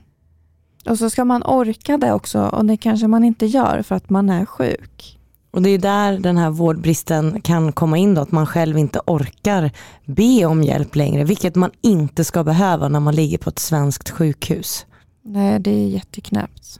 Och 0.85 0.97
så 0.97 1.09
ska 1.09 1.25
man 1.25 1.43
orka 1.43 1.97
det 1.97 2.13
också 2.13 2.41
och 2.41 2.65
det 2.65 2.77
kanske 2.77 3.07
man 3.07 3.23
inte 3.23 3.45
gör 3.45 3.81
för 3.81 3.95
att 3.95 4.09
man 4.09 4.29
är 4.29 4.45
sjuk. 4.45 5.19
Och 5.51 5.61
det 5.61 5.69
är 5.69 5.77
där 5.77 6.19
den 6.19 6.37
här 6.37 6.49
vårdbristen 6.49 7.41
kan 7.41 7.71
komma 7.71 7.97
in 7.97 8.13
då, 8.13 8.21
att 8.21 8.31
man 8.31 8.45
själv 8.45 8.77
inte 8.77 8.99
orkar 9.05 9.71
be 10.05 10.45
om 10.45 10.63
hjälp 10.63 10.95
längre, 10.95 11.23
vilket 11.23 11.55
man 11.55 11.71
inte 11.81 12.23
ska 12.23 12.43
behöva 12.43 12.87
när 12.87 12.99
man 12.99 13.15
ligger 13.15 13.37
på 13.37 13.49
ett 13.49 13.59
svenskt 13.59 14.09
sjukhus. 14.09 14.85
Nej, 15.27 15.59
det 15.59 15.71
är 15.71 15.87
jätteknäppt. 15.87 16.79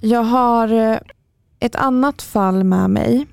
Jag 0.00 0.22
har 0.22 0.72
eh, 0.72 0.98
ett 1.58 1.74
annat 1.74 2.22
fall 2.22 2.64
med 2.64 2.90
mig. 2.90 3.26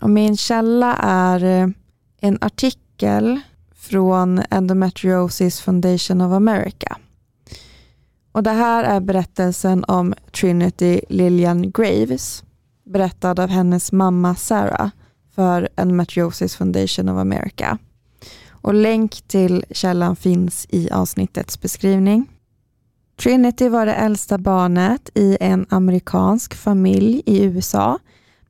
Och 0.00 0.10
min 0.10 0.36
källa 0.36 0.96
är 1.02 1.44
eh, 1.44 1.68
en 2.20 2.38
artikel 2.40 3.40
från 3.74 4.42
Endometriosis 4.50 5.60
Foundation 5.60 6.20
of 6.20 6.32
America. 6.32 6.96
Och 8.32 8.42
Det 8.42 8.50
här 8.50 8.84
är 8.84 9.00
berättelsen 9.00 9.84
om 9.84 10.14
Trinity 10.40 11.00
Lillian 11.08 11.70
Graves, 11.70 12.44
berättad 12.84 13.40
av 13.40 13.48
hennes 13.48 13.92
mamma 13.92 14.34
Sarah 14.34 14.90
för 15.34 15.68
Endometriosis 15.76 16.56
Foundation 16.56 17.08
of 17.08 17.18
America. 17.18 17.78
Och 18.50 18.74
Länk 18.74 19.22
till 19.22 19.64
källan 19.70 20.16
finns 20.16 20.66
i 20.70 20.90
avsnittets 20.90 21.60
beskrivning. 21.60 22.26
Trinity 23.22 23.68
var 23.68 23.86
det 23.86 23.94
äldsta 23.94 24.38
barnet 24.38 25.10
i 25.14 25.36
en 25.40 25.66
amerikansk 25.68 26.54
familj 26.54 27.22
i 27.26 27.44
USA 27.44 27.98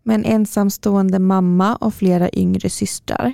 med 0.02 0.14
en 0.14 0.24
ensamstående 0.24 1.18
mamma 1.18 1.76
och 1.76 1.94
flera 1.94 2.30
yngre 2.32 2.70
systrar. 2.70 3.32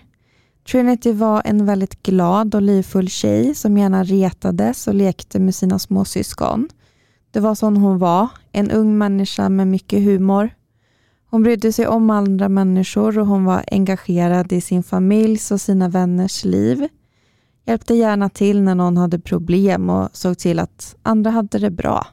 Trinity 0.70 1.12
var 1.12 1.42
en 1.44 1.66
väldigt 1.66 2.02
glad 2.02 2.54
och 2.54 2.62
livfull 2.62 3.08
tjej 3.08 3.54
som 3.54 3.78
gärna 3.78 4.04
retades 4.04 4.88
och 4.88 4.94
lekte 4.94 5.38
med 5.38 5.54
sina 5.54 5.78
småsyskon. 5.78 6.68
Det 7.30 7.40
var 7.40 7.54
sån 7.54 7.76
hon 7.76 7.98
var, 7.98 8.28
en 8.52 8.70
ung 8.70 8.98
människa 8.98 9.48
med 9.48 9.66
mycket 9.66 10.04
humor. 10.04 10.50
Hon 11.30 11.42
brydde 11.42 11.72
sig 11.72 11.86
om 11.86 12.10
andra 12.10 12.48
människor 12.48 13.18
och 13.18 13.26
hon 13.26 13.44
var 13.44 13.64
engagerad 13.70 14.52
i 14.52 14.60
sin 14.60 14.82
familjs 14.82 15.50
och 15.50 15.60
sina 15.60 15.88
vänners 15.88 16.44
liv 16.44 16.88
hjälpte 17.66 17.94
gärna 17.94 18.28
till 18.28 18.62
när 18.62 18.74
någon 18.74 18.96
hade 18.96 19.18
problem 19.18 19.90
och 19.90 20.08
såg 20.12 20.38
till 20.38 20.58
att 20.58 20.96
andra 21.02 21.30
hade 21.30 21.58
det 21.58 21.70
bra. 21.70 22.06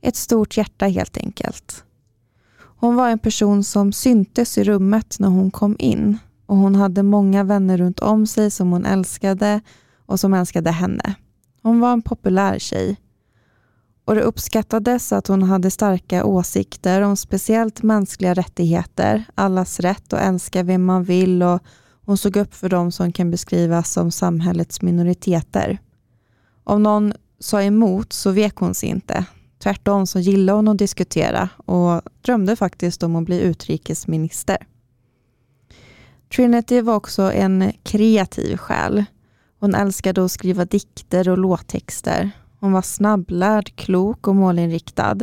Ett 0.00 0.16
stort 0.16 0.56
hjärta 0.56 0.86
helt 0.86 1.16
enkelt. 1.16 1.84
Hon 2.58 2.96
var 2.96 3.08
en 3.08 3.18
person 3.18 3.64
som 3.64 3.92
syntes 3.92 4.58
i 4.58 4.64
rummet 4.64 5.16
när 5.18 5.28
hon 5.28 5.50
kom 5.50 5.76
in 5.78 6.18
och 6.46 6.56
hon 6.56 6.74
hade 6.74 7.02
många 7.02 7.44
vänner 7.44 7.78
runt 7.78 8.00
om 8.00 8.26
sig 8.26 8.50
som 8.50 8.72
hon 8.72 8.86
älskade 8.86 9.60
och 10.06 10.20
som 10.20 10.34
älskade 10.34 10.70
henne. 10.70 11.14
Hon 11.62 11.80
var 11.80 11.92
en 11.92 12.02
populär 12.02 12.58
tjej. 12.58 12.96
Och 14.04 14.14
det 14.14 14.22
uppskattades 14.22 15.12
att 15.12 15.26
hon 15.26 15.42
hade 15.42 15.70
starka 15.70 16.24
åsikter 16.24 17.02
om 17.02 17.16
speciellt 17.16 17.82
mänskliga 17.82 18.34
rättigheter, 18.34 19.24
allas 19.34 19.80
rätt 19.80 20.12
att 20.12 20.20
älska 20.20 20.62
vem 20.62 20.84
man 20.84 21.04
vill 21.04 21.42
och 21.42 21.62
hon 22.04 22.16
såg 22.16 22.36
upp 22.36 22.54
för 22.54 22.68
dem 22.68 22.92
som 22.92 23.12
kan 23.12 23.30
beskrivas 23.30 23.92
som 23.92 24.10
samhällets 24.10 24.82
minoriteter. 24.82 25.78
Om 26.64 26.82
någon 26.82 27.12
sa 27.38 27.62
emot 27.62 28.12
så 28.12 28.30
vek 28.30 28.56
hon 28.56 28.74
sig 28.74 28.88
inte. 28.88 29.24
Tvärtom 29.62 30.06
så 30.06 30.18
gillade 30.18 30.58
hon 30.58 30.68
att 30.68 30.78
diskutera 30.78 31.48
och 31.56 32.02
drömde 32.22 32.56
faktiskt 32.56 33.02
om 33.02 33.16
att 33.16 33.24
bli 33.24 33.40
utrikesminister. 33.40 34.56
Trinity 36.36 36.80
var 36.80 36.94
också 36.94 37.32
en 37.32 37.72
kreativ 37.82 38.56
själ. 38.56 39.04
Hon 39.60 39.74
älskade 39.74 40.24
att 40.24 40.32
skriva 40.32 40.64
dikter 40.64 41.28
och 41.28 41.38
låttexter. 41.38 42.30
Hon 42.60 42.72
var 42.72 42.82
snabblärd, 42.82 43.76
klok 43.76 44.28
och 44.28 44.36
målinriktad. 44.36 45.18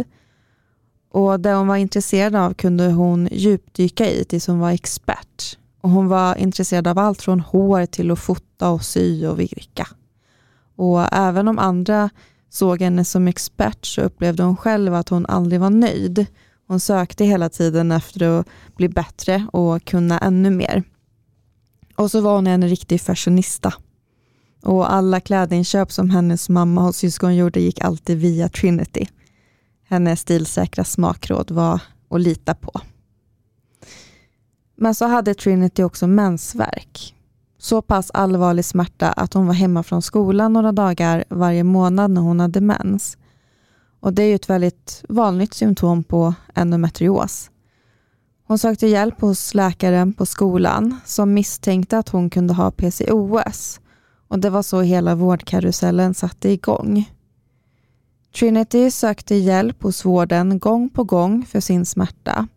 Och 1.12 1.40
det 1.40 1.54
hon 1.54 1.68
var 1.68 1.76
intresserad 1.76 2.36
av 2.36 2.54
kunde 2.54 2.88
hon 2.88 3.30
djupdyka 3.32 4.12
i 4.12 4.26
tills 4.26 4.48
hon 4.48 4.60
var 4.60 4.72
expert. 4.72 5.58
Och 5.82 5.90
hon 5.90 6.08
var 6.08 6.36
intresserad 6.36 6.88
av 6.88 7.00
allt 7.00 7.22
från 7.22 7.40
hår 7.40 7.86
till 7.86 8.12
att 8.12 8.20
fota 8.20 8.70
och 8.70 8.84
sy 8.84 9.28
och 9.28 9.40
virka. 9.40 9.88
Och 10.76 11.14
även 11.14 11.48
om 11.48 11.60
andra 11.60 12.10
såg 12.50 12.82
henne 12.82 13.06
som 13.06 13.28
expert 13.28 13.86
så 13.86 14.02
upplevde 14.02 14.44
hon 14.44 14.58
själv 14.58 14.94
att 14.94 15.10
hon 15.10 15.26
aldrig 15.26 15.62
var 15.62 15.70
nöjd. 15.70 16.26
Hon 16.68 16.80
sökte 16.80 17.26
hela 17.26 17.50
tiden 17.50 17.92
efter 17.92 18.40
att 18.40 18.48
bli 18.76 18.90
bättre 18.90 19.48
och 19.54 19.86
kunna 19.86 20.20
ännu 20.20 20.50
mer. 20.50 20.84
Och 21.96 22.12
så 22.12 22.22
var 22.22 22.36
hon 22.36 22.48
en 22.48 22.70
riktig 22.70 23.02
fashionista. 23.02 23.74
Och 24.62 24.94
alla 24.94 25.20
klädinköp 25.20 25.92
som 25.92 26.10
hennes 26.10 26.50
mamma 26.50 26.88
och 26.88 26.96
syskon 26.96 27.36
gjorde 27.36 27.60
gick 27.60 27.82
alltid 27.82 28.18
via 28.18 28.50
Trinity. 28.50 29.08
Hennes 29.88 30.20
stilsäkra 30.20 30.84
smakråd 30.84 31.52
var 31.52 31.82
att 32.10 32.22
lita 32.22 32.56
på. 32.56 32.82
Men 34.82 34.96
så 34.96 35.06
hade 35.06 35.34
Trinity 35.34 35.84
också 35.84 36.08
mensvärk. 36.08 37.16
Så 37.58 37.82
pass 37.82 38.12
allvarlig 38.14 38.66
smärta 38.66 39.12
att 39.12 39.34
hon 39.34 39.48
var 39.48 39.54
hemma 39.54 39.84
från 39.84 40.02
skolan 40.02 40.54
några 40.54 40.72
dagar 40.72 41.24
varje 41.30 41.64
månad 41.64 42.12
när 42.12 42.22
hon 42.22 42.40
hade 42.40 42.62
mens. 42.62 43.18
Och 44.00 44.14
Det 44.14 44.24
är 44.24 44.28
ju 44.28 44.36
ett 44.36 44.50
väldigt 44.50 45.04
vanligt 45.10 45.54
symptom 45.54 46.04
på 46.04 46.34
endometrios. 46.56 47.52
Hon 48.48 48.58
sökte 48.58 48.88
hjälp 48.88 49.22
hos 49.22 49.54
läkaren 49.54 50.14
på 50.14 50.26
skolan 50.26 51.00
som 51.06 51.34
misstänkte 51.34 51.98
att 51.98 52.10
hon 52.10 52.30
kunde 52.30 52.54
ha 52.54 52.72
PCOS 52.72 53.80
och 54.28 54.40
det 54.40 54.50
var 54.50 54.64
så 54.64 54.82
hela 54.82 55.16
vårdkarusellen 55.16 56.14
satte 56.14 56.50
igång. 56.52 57.10
Trinity 58.40 58.92
sökte 58.92 59.36
hjälp 59.36 59.84
hos 59.84 60.06
vården 60.06 60.60
gång 60.60 60.90
på 60.90 61.04
gång 61.04 61.46
för 61.46 61.60
sin 61.60 61.86
smärta. 61.86 62.48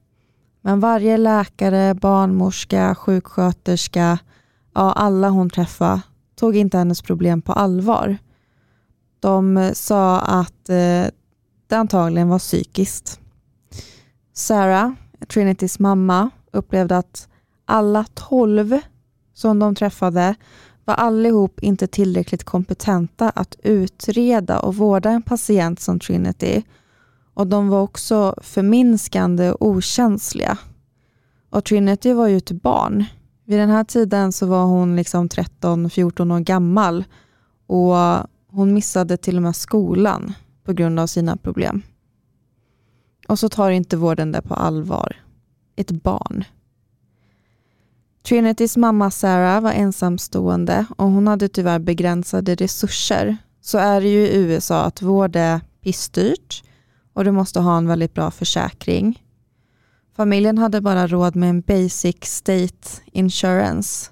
Men 0.63 0.81
varje 0.81 1.17
läkare, 1.17 1.95
barnmorska, 1.95 2.95
sjuksköterska, 2.95 4.19
ja 4.75 4.93
alla 4.93 5.29
hon 5.29 5.51
träffade 5.51 6.01
tog 6.43 6.57
inte 6.57 6.79
hennes 6.79 7.03
problem 7.03 7.43
på 7.43 7.53
allvar. 7.53 8.19
De 9.21 9.57
eh, 9.57 9.73
sa 9.73 10.21
att 10.21 10.69
eh, 10.69 11.07
det 11.67 11.75
antagligen 11.77 12.29
var 12.29 12.39
psykiskt. 12.39 13.21
Sarah, 14.33 14.93
Trinitys 15.29 15.79
mamma, 15.79 16.31
upplevde 16.53 16.97
att 16.97 17.29
alla 17.65 18.05
tolv 18.15 18.79
som 19.35 19.59
de 19.59 19.75
träffade 19.75 20.35
var 20.85 20.95
allihop 20.95 21.61
inte 21.61 21.87
tillräckligt 21.87 22.45
kompetenta 22.45 23.31
att 23.31 23.57
utreda 23.63 24.61
och 24.61 24.77
vårda 24.77 25.11
en 25.11 25.23
patient 25.23 25.81
som 25.81 26.01
Trinity 26.01 26.63
och 27.35 27.47
de 27.47 27.69
var 27.69 27.81
också 27.81 28.35
förminskande 28.43 29.51
och 29.51 29.67
okänsliga. 29.67 30.59
Och 31.51 31.65
Trinity 31.65 32.13
var 32.13 32.29
ju 32.29 32.37
ett 32.37 32.51
barn. 32.51 33.05
Vid 33.45 33.59
den 33.59 33.71
här 33.71 33.85
tiden 33.85 34.33
så 34.33 34.47
var 34.47 34.65
hon 34.65 34.97
liksom 34.97 35.29
13-14 35.29 36.35
år 36.35 36.41
gammal 36.41 37.05
och 37.67 37.95
hon 38.49 38.75
missade 38.75 39.17
till 39.17 39.37
och 39.37 39.43
med 39.43 39.57
skolan 39.57 40.33
på 40.65 40.73
grund 40.73 41.01
av 41.01 41.07
sina 41.07 41.37
problem. 41.37 41.83
Och 43.29 43.39
så 43.39 43.49
tar 43.49 43.71
inte 43.71 43.97
vården 43.97 44.33
det 44.33 44.43
på 44.43 44.55
allvar. 44.55 45.17
Ett 45.77 45.91
barn. 45.91 46.45
Trinitys 48.23 48.77
mamma 48.77 49.11
Sarah 49.11 49.61
var 49.61 49.73
ensamstående 49.73 50.87
och 50.97 51.07
hon 51.07 51.27
hade 51.27 51.49
tyvärr 51.49 51.79
begränsade 51.79 52.55
resurser. 52.55 53.37
Så 53.61 53.79
är 53.79 54.01
det 54.01 54.09
ju 54.09 54.29
i 54.29 54.37
USA 54.37 54.83
att 54.83 55.03
vård 55.03 55.37
är 55.37 55.61
pissdyrt 55.83 56.63
och 57.13 57.25
du 57.25 57.31
måste 57.31 57.61
ha 57.61 57.79
en 57.79 57.87
väldigt 57.87 58.15
bra 58.15 58.31
försäkring. 58.31 59.23
Familjen 60.17 60.59
hade 60.59 60.81
bara 60.81 61.07
råd 61.07 61.37
med 61.37 61.51
en 61.51 61.61
basic 61.61 62.17
state 62.23 62.89
insurance. 63.13 64.11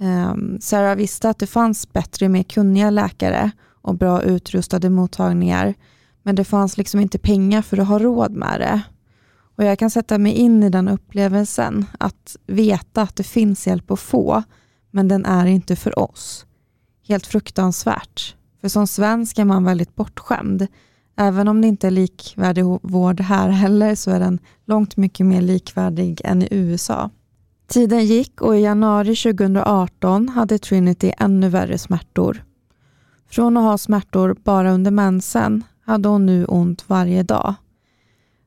Um, 0.00 0.58
Sarah 0.60 0.96
visste 0.96 1.30
att 1.30 1.38
det 1.38 1.46
fanns 1.46 1.92
bättre, 1.92 2.28
mer 2.28 2.42
kunniga 2.42 2.90
läkare 2.90 3.50
och 3.82 3.94
bra 3.94 4.22
utrustade 4.22 4.90
mottagningar. 4.90 5.74
Men 6.22 6.34
det 6.34 6.44
fanns 6.44 6.76
liksom 6.76 7.00
inte 7.00 7.18
pengar 7.18 7.62
för 7.62 7.78
att 7.78 7.88
ha 7.88 7.98
råd 7.98 8.32
med 8.32 8.60
det. 8.60 8.82
Och 9.56 9.64
Jag 9.64 9.78
kan 9.78 9.90
sätta 9.90 10.18
mig 10.18 10.32
in 10.32 10.62
i 10.62 10.70
den 10.70 10.88
upplevelsen, 10.88 11.86
att 11.98 12.36
veta 12.46 13.02
att 13.02 13.16
det 13.16 13.22
finns 13.22 13.66
hjälp 13.66 13.90
att 13.90 14.00
få, 14.00 14.42
men 14.90 15.08
den 15.08 15.24
är 15.24 15.46
inte 15.46 15.76
för 15.76 15.98
oss. 15.98 16.46
Helt 17.08 17.26
fruktansvärt. 17.26 18.36
För 18.60 18.68
som 18.68 18.86
svensk 18.86 19.38
är 19.38 19.44
man 19.44 19.64
väldigt 19.64 19.94
bortskämd. 19.94 20.66
Även 21.16 21.48
om 21.48 21.60
det 21.60 21.68
inte 21.68 21.86
är 21.86 21.90
likvärdig 21.90 22.64
vård 22.82 23.20
här 23.20 23.48
heller 23.48 23.94
så 23.94 24.10
är 24.10 24.20
den 24.20 24.38
långt 24.66 24.96
mycket 24.96 25.26
mer 25.26 25.40
likvärdig 25.40 26.20
än 26.24 26.42
i 26.42 26.48
USA. 26.50 27.10
Tiden 27.68 28.04
gick 28.04 28.40
och 28.40 28.56
i 28.56 28.60
januari 28.60 29.16
2018 29.16 30.28
hade 30.28 30.58
Trinity 30.58 31.12
ännu 31.18 31.48
värre 31.48 31.78
smärtor. 31.78 32.44
Från 33.30 33.56
att 33.56 33.62
ha 33.62 33.78
smärtor 33.78 34.36
bara 34.44 34.72
under 34.72 34.90
mensen 34.90 35.64
hade 35.84 36.08
hon 36.08 36.26
nu 36.26 36.44
ont 36.44 36.84
varje 36.88 37.22
dag. 37.22 37.54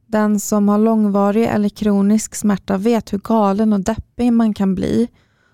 Den 0.07 0.39
som 0.39 0.69
har 0.69 0.77
långvarig 0.77 1.45
eller 1.45 1.69
kronisk 1.69 2.35
smärta 2.35 2.77
vet 2.77 3.13
hur 3.13 3.17
galen 3.17 3.73
och 3.73 3.79
deppig 3.79 4.33
man 4.33 4.53
kan 4.53 4.75
bli 4.75 5.07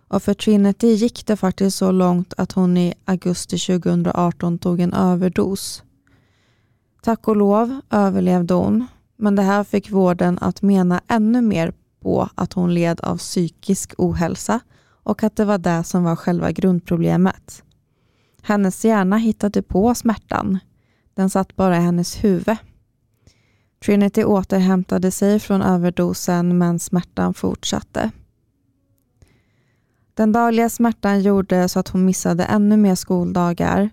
och 0.08 0.24
för 0.24 0.34
Trinity 0.34 0.88
gick 0.88 1.26
det 1.26 1.36
faktiskt 1.36 1.78
så 1.78 1.92
långt 1.92 2.34
att 2.38 2.52
hon 2.52 2.78
i 2.78 2.94
augusti 3.06 3.58
2018 3.58 4.58
tog 4.58 4.80
en 4.80 4.94
överdos. 4.94 5.84
Tack 7.06 7.28
och 7.28 7.36
lov 7.36 7.82
överlevde 7.90 8.54
hon, 8.54 8.88
men 9.18 9.36
det 9.36 9.42
här 9.42 9.64
fick 9.64 9.92
vården 9.92 10.38
att 10.42 10.62
mena 10.62 11.02
ännu 11.08 11.42
mer 11.42 11.74
på 12.02 12.30
att 12.36 12.54
hon 12.54 12.74
led 12.74 13.02
av 13.02 13.18
psykisk 13.18 13.94
ohälsa 13.98 14.60
och 15.04 15.24
att 15.24 15.36
det 15.36 15.46
var 15.46 15.58
det 15.58 15.84
som 15.84 16.04
var 16.04 16.16
själva 16.16 16.52
grundproblemet. 16.52 17.64
Hennes 18.42 18.86
hjärna 18.86 19.18
hittade 19.18 19.62
på 19.62 19.96
smärtan. 19.96 20.60
Den 21.14 21.30
satt 21.30 21.56
bara 21.56 21.78
i 21.78 21.82
hennes 21.82 22.24
huvud. 22.24 22.58
Trinity 23.86 24.24
återhämtade 24.24 25.12
sig 25.12 25.40
från 25.40 25.62
överdosen 25.62 26.58
men 26.58 26.80
smärtan 26.80 27.34
fortsatte. 27.34 28.12
Den 30.14 30.32
dagliga 30.32 30.70
smärtan 30.70 31.22
gjorde 31.22 31.70
så 31.70 31.80
att 31.80 31.90
hon 31.90 32.06
missade 32.06 32.44
ännu 32.44 32.78
mer 32.78 32.96
skoldagar 32.96 33.90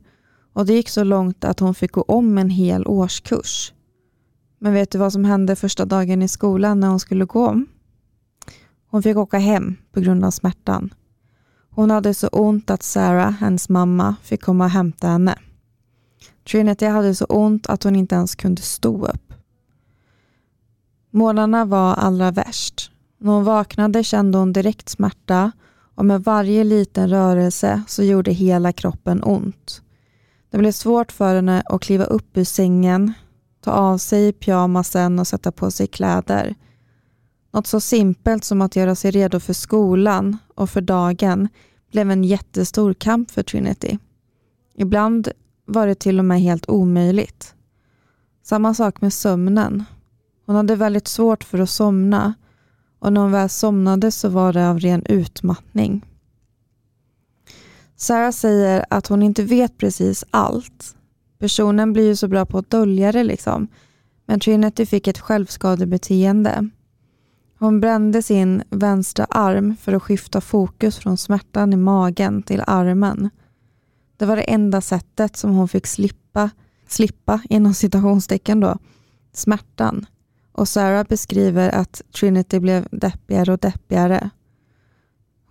och 0.53 0.67
det 0.67 0.73
gick 0.73 0.88
så 0.88 1.05
långt 1.05 1.45
att 1.45 1.61
hon 1.61 1.75
fick 1.75 1.93
gå 1.93 2.03
om 2.03 2.38
en 2.38 2.51
hel 2.51 2.87
årskurs. 2.87 3.73
Men 4.59 4.73
vet 4.73 4.91
du 4.91 4.99
vad 4.99 5.12
som 5.12 5.25
hände 5.25 5.57
första 5.57 5.85
dagen 5.85 6.23
i 6.23 6.29
skolan 6.29 6.81
när 6.81 6.88
hon 6.88 7.01
skulle 7.01 7.25
gå 7.25 7.47
om? 7.47 7.67
Hon 8.87 9.03
fick 9.03 9.17
åka 9.17 9.38
hem 9.38 9.77
på 9.93 10.01
grund 10.01 10.25
av 10.25 10.31
smärtan. 10.31 10.95
Hon 11.71 11.91
hade 11.91 12.15
så 12.15 12.29
ont 12.29 12.71
att 12.71 12.83
Sarah, 12.83 13.31
hennes 13.31 13.69
mamma, 13.69 14.17
fick 14.23 14.43
komma 14.43 14.65
och 14.65 14.71
hämta 14.71 15.09
henne. 15.09 15.38
Trinity 16.51 16.87
hade 16.87 17.15
så 17.15 17.25
ont 17.25 17.67
att 17.67 17.83
hon 17.83 17.97
inte 17.97 18.15
ens 18.15 18.35
kunde 18.35 18.62
stå 18.62 19.07
upp. 19.07 19.35
Månaderna 21.11 21.65
var 21.65 21.95
allra 21.95 22.31
värst. 22.31 22.91
När 23.19 23.33
hon 23.33 23.45
vaknade 23.45 24.05
kände 24.05 24.38
hon 24.38 24.53
direkt 24.53 24.88
smärta 24.88 25.53
och 25.95 26.05
med 26.05 26.25
varje 26.25 26.65
liten 26.65 27.11
rörelse 27.11 27.83
så 27.88 28.03
gjorde 28.03 28.33
hela 28.33 28.73
kroppen 28.73 29.23
ont. 29.23 29.83
Det 30.53 30.59
blev 30.59 30.73
svårt 30.73 31.12
för 31.12 31.35
henne 31.35 31.62
att 31.67 31.83
kliva 31.83 32.05
upp 32.05 32.37
ur 32.37 32.45
sängen, 32.45 33.12
ta 33.61 33.71
av 33.71 33.99
sig 33.99 34.33
pyjamasen 34.33 35.19
och 35.19 35.27
sätta 35.27 35.53
på 35.53 35.71
sig 35.71 35.87
kläder. 35.87 36.55
Något 37.53 37.67
så 37.67 37.81
simpelt 37.81 38.45
som 38.45 38.62
att 38.62 38.77
göra 38.77 38.95
sig 38.95 39.11
redo 39.11 39.41
för 39.41 39.53
skolan 39.53 40.38
och 40.55 40.71
för 40.71 40.81
dagen 40.81 41.49
blev 41.93 42.11
en 42.11 42.25
jättestor 42.25 42.95
kamp 42.95 43.31
för 43.31 43.43
Trinity. 43.43 43.99
Ibland 44.75 45.29
var 45.67 45.87
det 45.87 45.95
till 45.95 46.19
och 46.19 46.25
med 46.25 46.41
helt 46.41 46.69
omöjligt. 46.69 47.55
Samma 48.43 48.75
sak 48.75 49.01
med 49.01 49.12
sömnen. 49.12 49.85
Hon 50.47 50.57
hade 50.57 50.77
väldigt 50.77 51.09
svårt 51.09 51.45
för 51.45 51.59
att 51.59 51.71
somna 51.71 52.35
och 52.99 53.12
när 53.12 53.21
hon 53.21 53.33
väl 53.33 53.49
somnade 53.49 54.11
så 54.11 54.29
var 54.29 54.53
det 54.53 54.69
av 54.69 54.81
ren 54.81 55.07
utmattning. 55.07 56.07
Sara 58.03 58.33
säger 58.33 58.85
att 58.91 59.07
hon 59.07 59.23
inte 59.23 59.43
vet 59.43 59.79
precis 59.79 60.25
allt. 60.31 60.97
Personen 61.38 61.93
blir 61.93 62.07
ju 62.07 62.17
så 62.17 62.29
bra 62.29 62.47
på 62.47 62.59
att 62.59 62.71
dölja 62.71 63.12
det 63.12 63.25
liksom. 63.25 63.69
Men 64.27 64.41
Trinity 64.41 64.87
fick 64.87 65.07
ett 65.07 65.19
självskadebeteende. 65.19 66.69
Hon 67.59 67.81
brände 67.81 68.23
sin 68.23 68.62
vänstra 68.71 69.25
arm 69.25 69.77
för 69.77 69.93
att 69.93 70.03
skifta 70.03 70.41
fokus 70.41 70.99
från 70.99 71.17
smärtan 71.17 71.73
i 71.73 71.77
magen 71.77 72.43
till 72.43 72.62
armen. 72.67 73.31
Det 74.17 74.27
var 74.27 74.37
det 74.37 74.43
enda 74.43 74.81
sättet 74.81 75.37
som 75.37 75.51
hon 75.51 75.69
fick 75.69 75.87
slippa, 75.87 76.51
slippa 76.88 77.41
inom 77.49 77.75
citationstecken 77.75 78.61
då, 78.61 78.79
smärtan. 79.33 80.07
Och 80.53 80.69
Sarah 80.69 81.07
beskriver 81.09 81.71
att 81.71 82.03
Trinity 82.15 82.61
blev 82.61 82.88
deppigare 82.91 83.53
och 83.53 83.59
deppigare. 83.59 84.31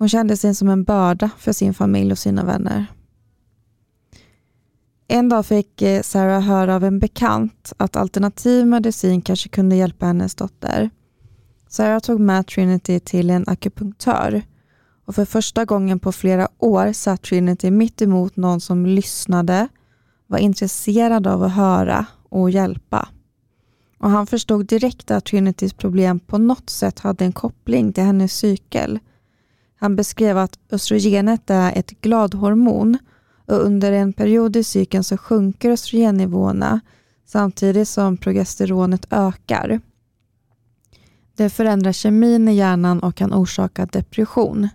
Hon 0.02 0.10
kände 0.10 0.38
sig 0.38 0.56
som 0.56 0.70
en 0.70 0.84
börda 0.84 1.30
för 1.38 1.54
sin 1.54 1.74
familj 1.74 2.12
och 2.12 2.18
sina 2.18 2.46
vänner. 2.46 2.86
En 5.08 5.30
dag 5.30 5.46
fick 5.46 5.82
eh, 5.82 6.02
Sarah 6.02 6.42
höra 6.42 6.76
av 6.76 6.84
en 6.84 7.00
bekant 7.00 7.74
att 7.78 7.96
alternativ 7.96 8.68
medicin 8.68 9.22
kanske 9.22 9.50
kunde 9.50 9.76
hjälpa 9.76 10.06
hennes 10.06 10.36
dotter. 10.36 10.90
Sarah 11.68 12.00
tog 12.00 12.20
med 12.20 12.48
Trinity 12.48 13.00
till 13.00 13.30
en 13.30 13.44
akupunktör 13.48 14.42
och 15.06 15.16
för 15.16 15.26
första 15.26 15.66
gången 15.66 16.00
på 16.00 16.12
flera 16.12 16.48
år 16.58 16.94
satt 16.94 17.22
Trinity 17.22 17.72
mitt 17.72 18.02
emot 18.02 18.36
någon 18.36 18.62
som 18.62 18.86
lyssnade, 18.86 19.68
var 20.28 20.38
intresserad 20.38 21.28
av 21.28 21.44
att 21.44 21.56
höra 21.56 22.06
och 22.30 22.50
hjälpa. 22.50 23.08
Och 23.98 24.10
Han 24.10 24.28
förstod 24.28 24.66
direkt 24.66 25.12
att 25.12 25.26
Trinitys 25.26 25.74
problem 25.74 26.20
på 26.20 26.38
något 26.38 26.70
sätt 26.70 27.00
hade 27.00 27.26
en 27.26 27.34
koppling 27.34 27.94
till 27.94 28.04
hennes 28.04 28.34
cykel. 28.34 29.00
Han 29.82 29.96
beskrev 29.96 30.38
att 30.38 30.60
östrogenet 30.72 31.50
är 31.50 31.78
ett 31.78 32.02
gladhormon 32.02 32.98
och 33.46 33.66
under 33.66 33.92
en 33.92 34.14
period 34.14 34.56
i 34.56 34.64
cykeln 34.64 35.04
så 35.04 35.18
sjunker 35.18 35.70
östrogennivåerna 35.70 36.80
samtidigt 37.26 37.88
som 37.88 38.18
progesteronet 38.18 39.06
ökar. 39.10 39.80
Det 41.36 41.50
förändrar 41.50 41.92
kemin 41.92 42.48
i 42.48 42.56
hjärnan 42.56 43.00
och 43.00 43.16
kan 43.16 43.34
orsaka 43.34 43.86
depression. 43.86 44.70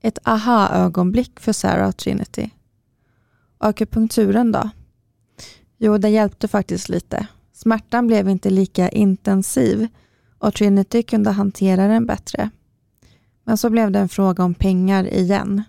Ett 0.00 0.18
aha-ögonblick 0.24 1.40
för 1.40 1.52
Sarah 1.52 1.88
och 1.88 1.96
Trinity. 1.96 2.50
Akupunkturen 3.58 4.52
då? 4.52 4.70
Jo, 5.78 5.98
den 5.98 6.12
hjälpte 6.12 6.48
faktiskt 6.48 6.88
lite. 6.88 7.26
Smärtan 7.52 8.06
blev 8.06 8.28
inte 8.28 8.50
lika 8.50 8.88
intensiv 8.88 9.88
och 10.38 10.54
Trinity 10.54 11.02
kunde 11.02 11.30
hantera 11.30 11.88
den 11.88 12.06
bättre. 12.06 12.50
Men 13.48 13.56
så 13.56 13.70
blev 13.70 13.90
det 13.90 13.98
en 13.98 14.08
fråga 14.08 14.44
om 14.44 14.54
pengar 14.54 15.14
igen. 15.14 15.62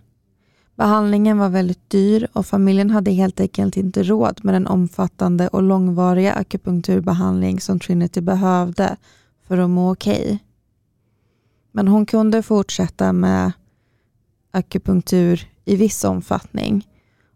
Behandlingen 0.76 1.38
var 1.38 1.50
väldigt 1.50 1.90
dyr 1.90 2.28
och 2.34 2.46
familjen 2.46 2.90
hade 2.90 3.12
helt 3.12 3.40
enkelt 3.40 3.78
inte 3.78 4.04
råd 4.04 4.40
med 4.44 4.54
den 4.54 4.68
omfattande 4.68 5.48
och 5.48 5.64
långvariga 5.64 6.34
akupunkturbehandling 6.34 7.60
som 7.60 7.80
Trinity 7.80 8.22
behövde 8.22 8.98
för 9.48 9.58
att 9.58 9.70
må 9.70 9.92
okej. 9.92 10.24
Okay. 10.24 10.38
Men 11.72 11.88
hon 11.88 12.06
kunde 12.06 12.44
fortsätta 12.44 13.14
med 13.14 13.52
akupunktur 14.52 15.48
i 15.66 15.76
viss 15.76 16.04
omfattning 16.04 16.88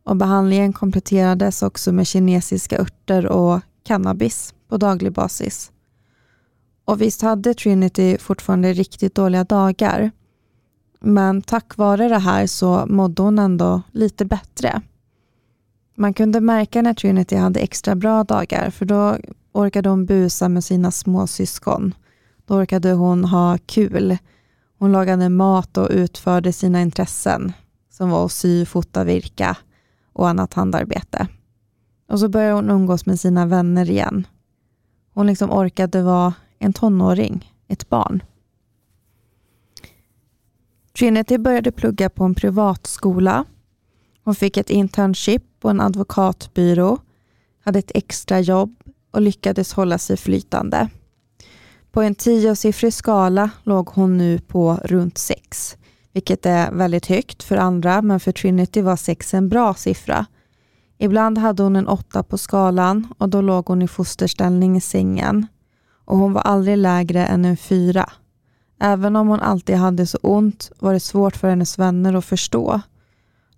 och 0.04 0.16
behandlingen 0.16 0.74
kompletterades 0.74 1.64
också 1.64 1.92
med 1.92 2.08
kinesiska 2.08 2.78
örter 2.82 3.26
och 3.26 3.60
cannabis 3.84 4.54
på 4.68 4.78
daglig 4.78 5.12
basis. 5.12 5.72
Och 6.86 7.02
visst 7.02 7.22
hade 7.22 7.54
Trinity 7.54 8.18
fortfarande 8.18 8.74
riktigt 8.74 9.16
dåliga 9.16 9.44
dagar 9.44 10.12
men 11.06 11.42
tack 11.42 11.78
vare 11.78 12.08
det 12.08 12.18
här 12.18 12.48
så 12.48 12.86
mådde 12.90 13.22
hon 13.22 13.40
ändå 13.40 13.82
lite 13.92 14.26
bättre. 14.26 14.82
Man 15.96 16.14
kunde 16.14 16.42
märka 16.42 16.82
när 16.82 16.94
Trinity 16.94 17.36
hade 17.36 17.60
extra 17.60 17.96
bra 17.96 18.24
dagar 18.24 18.70
för 18.70 18.86
då 18.86 19.18
orkade 19.52 19.90
hon 19.90 20.06
busa 20.06 20.50
med 20.50 20.64
sina 20.64 20.92
småsyskon. 20.92 21.94
Då 22.46 22.56
orkade 22.56 22.92
hon 22.94 23.26
ha 23.26 23.58
kul. 23.66 24.18
Hon 24.80 24.92
lagade 24.92 25.30
mat 25.30 25.78
och 25.78 25.88
utförde 25.92 26.54
sina 26.54 26.82
intressen 26.82 27.54
som 27.92 28.10
var 28.10 28.26
att 28.26 28.32
sy, 28.32 28.66
fota, 28.66 29.04
virka 29.04 29.58
och 30.14 30.30
annat 30.30 30.54
handarbete. 30.54 31.28
Och 32.10 32.20
så 32.20 32.30
började 32.30 32.54
hon 32.54 32.70
umgås 32.70 33.06
med 33.06 33.20
sina 33.20 33.46
vänner 33.46 33.90
igen. 33.90 34.28
Hon 35.14 35.28
liksom 35.28 35.52
orkade 35.52 36.02
vara 36.02 36.34
en 36.60 36.74
tonåring, 36.74 37.54
ett 37.68 37.90
barn. 37.90 38.24
Trinity 40.98 41.38
började 41.38 41.72
plugga 41.72 42.10
på 42.10 42.24
en 42.24 42.36
privatskola. 42.36 43.46
Hon 44.24 44.36
fick 44.36 44.58
ett 44.58 44.70
internship 44.70 45.44
på 45.60 45.70
en 45.70 45.82
advokatbyrå, 45.82 46.98
hade 47.64 47.80
ett 47.80 47.92
extra 47.96 48.40
jobb 48.40 48.76
och 49.12 49.22
lyckades 49.22 49.74
hålla 49.74 49.98
sig 49.98 50.18
flytande. 50.18 50.90
På 51.92 52.02
en 52.02 52.16
tiosiffrig 52.16 52.94
skala 52.94 53.50
låg 53.64 53.90
hon 53.90 54.18
nu 54.18 54.40
på 54.40 54.80
runt 54.84 55.18
sex, 55.18 55.78
vilket 56.12 56.46
är 56.46 56.72
väldigt 56.72 57.06
högt 57.06 57.44
för 57.44 57.58
andra, 57.58 58.02
men 58.02 58.20
för 58.20 58.32
Trinity 58.32 58.82
var 58.82 58.96
sex 58.96 59.34
en 59.34 59.50
bra 59.50 59.74
siffra. 59.74 60.26
Ibland 60.98 61.38
hade 61.38 61.64
hon 61.64 61.76
en 61.76 61.88
åtta 61.88 62.24
på 62.24 62.38
skalan 62.38 63.08
och 63.18 63.30
då 63.30 63.42
låg 63.42 63.68
hon 63.68 63.82
i 63.82 63.88
fosterställning 63.88 64.78
i 64.78 64.82
sängen 64.82 65.48
och 66.06 66.18
hon 66.18 66.34
var 66.34 66.42
aldrig 66.42 66.78
lägre 66.78 67.26
än 67.26 67.46
en 67.46 67.58
fyra. 67.58 68.12
Även 68.80 69.16
om 69.16 69.28
hon 69.28 69.40
alltid 69.40 69.76
hade 69.76 70.06
så 70.06 70.18
ont 70.22 70.72
var 70.80 70.94
det 70.94 71.00
svårt 71.00 71.36
för 71.36 71.50
hennes 71.50 71.80
vänner 71.80 72.14
att 72.14 72.26
förstå. 72.26 72.82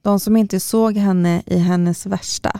De 0.01 0.19
som 0.19 0.37
inte 0.37 0.59
såg 0.59 0.97
henne 0.97 1.43
i 1.45 1.57
hennes 1.57 2.05
värsta. 2.05 2.59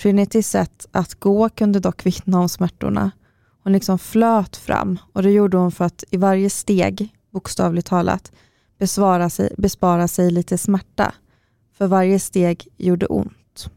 Trinitys 0.00 0.48
sätt 0.48 0.86
att 0.92 1.14
gå 1.14 1.48
kunde 1.48 1.80
dock 1.80 2.06
vittna 2.06 2.40
om 2.40 2.48
smärtorna. 2.48 3.10
Hon 3.62 3.72
liksom 3.72 3.98
flöt 3.98 4.56
fram 4.56 4.98
och 5.12 5.22
det 5.22 5.30
gjorde 5.30 5.56
hon 5.56 5.72
för 5.72 5.84
att 5.84 6.04
i 6.10 6.16
varje 6.16 6.50
steg, 6.50 7.08
bokstavligt 7.30 7.86
talat, 7.86 8.32
besvara 8.78 9.30
sig, 9.30 9.54
bespara 9.58 10.08
sig 10.08 10.30
lite 10.30 10.58
smärta. 10.58 11.14
För 11.78 11.86
varje 11.86 12.18
steg 12.18 12.68
gjorde 12.76 13.06
ont. 13.06 13.70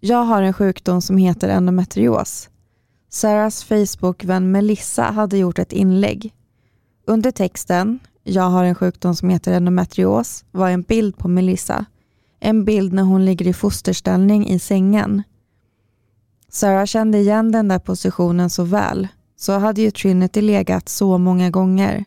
Jag 0.00 0.24
har 0.24 0.42
en 0.42 0.52
sjukdom 0.52 1.00
som 1.00 1.16
heter 1.16 1.48
endometrios. 1.48 2.48
Sarahs 3.08 3.64
Facebook-vän 3.64 4.50
Melissa 4.50 5.02
hade 5.02 5.38
gjort 5.38 5.58
ett 5.58 5.72
inlägg 5.72 6.32
under 7.04 7.30
texten 7.30 7.98
“Jag 8.24 8.42
har 8.50 8.64
en 8.64 8.74
sjukdom 8.74 9.14
som 9.14 9.28
heter 9.28 9.52
endometrios” 9.52 10.44
var 10.50 10.70
en 10.70 10.82
bild 10.82 11.18
på 11.18 11.28
Melissa. 11.28 11.84
En 12.40 12.64
bild 12.64 12.92
när 12.92 13.02
hon 13.02 13.24
ligger 13.24 13.46
i 13.46 13.52
fosterställning 13.52 14.48
i 14.48 14.58
sängen. 14.58 15.22
Sarah 16.48 16.84
kände 16.84 17.18
igen 17.18 17.52
den 17.52 17.68
där 17.68 17.78
positionen 17.78 18.50
så 18.50 18.64
väl. 18.64 19.08
Så 19.36 19.52
hade 19.52 19.82
ju 19.82 19.90
Trinity 19.90 20.40
legat 20.40 20.88
så 20.88 21.18
många 21.18 21.50
gånger. 21.50 22.04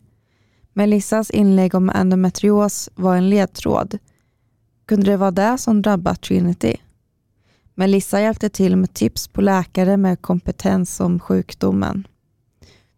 Melissas 0.73 1.29
inlägg 1.29 1.75
om 1.75 1.89
endometrios 1.89 2.89
var 2.95 3.15
en 3.15 3.29
ledtråd. 3.29 3.97
Kunde 4.85 5.11
det 5.11 5.17
vara 5.17 5.31
det 5.31 5.57
som 5.57 5.81
drabbat 5.81 6.21
Trinity? 6.21 6.75
Melissa 7.73 8.21
hjälpte 8.21 8.49
till 8.49 8.75
med 8.75 8.93
tips 8.93 9.27
på 9.27 9.41
läkare 9.41 9.97
med 9.97 10.21
kompetens 10.21 10.99
om 10.99 11.19
sjukdomen. 11.19 12.07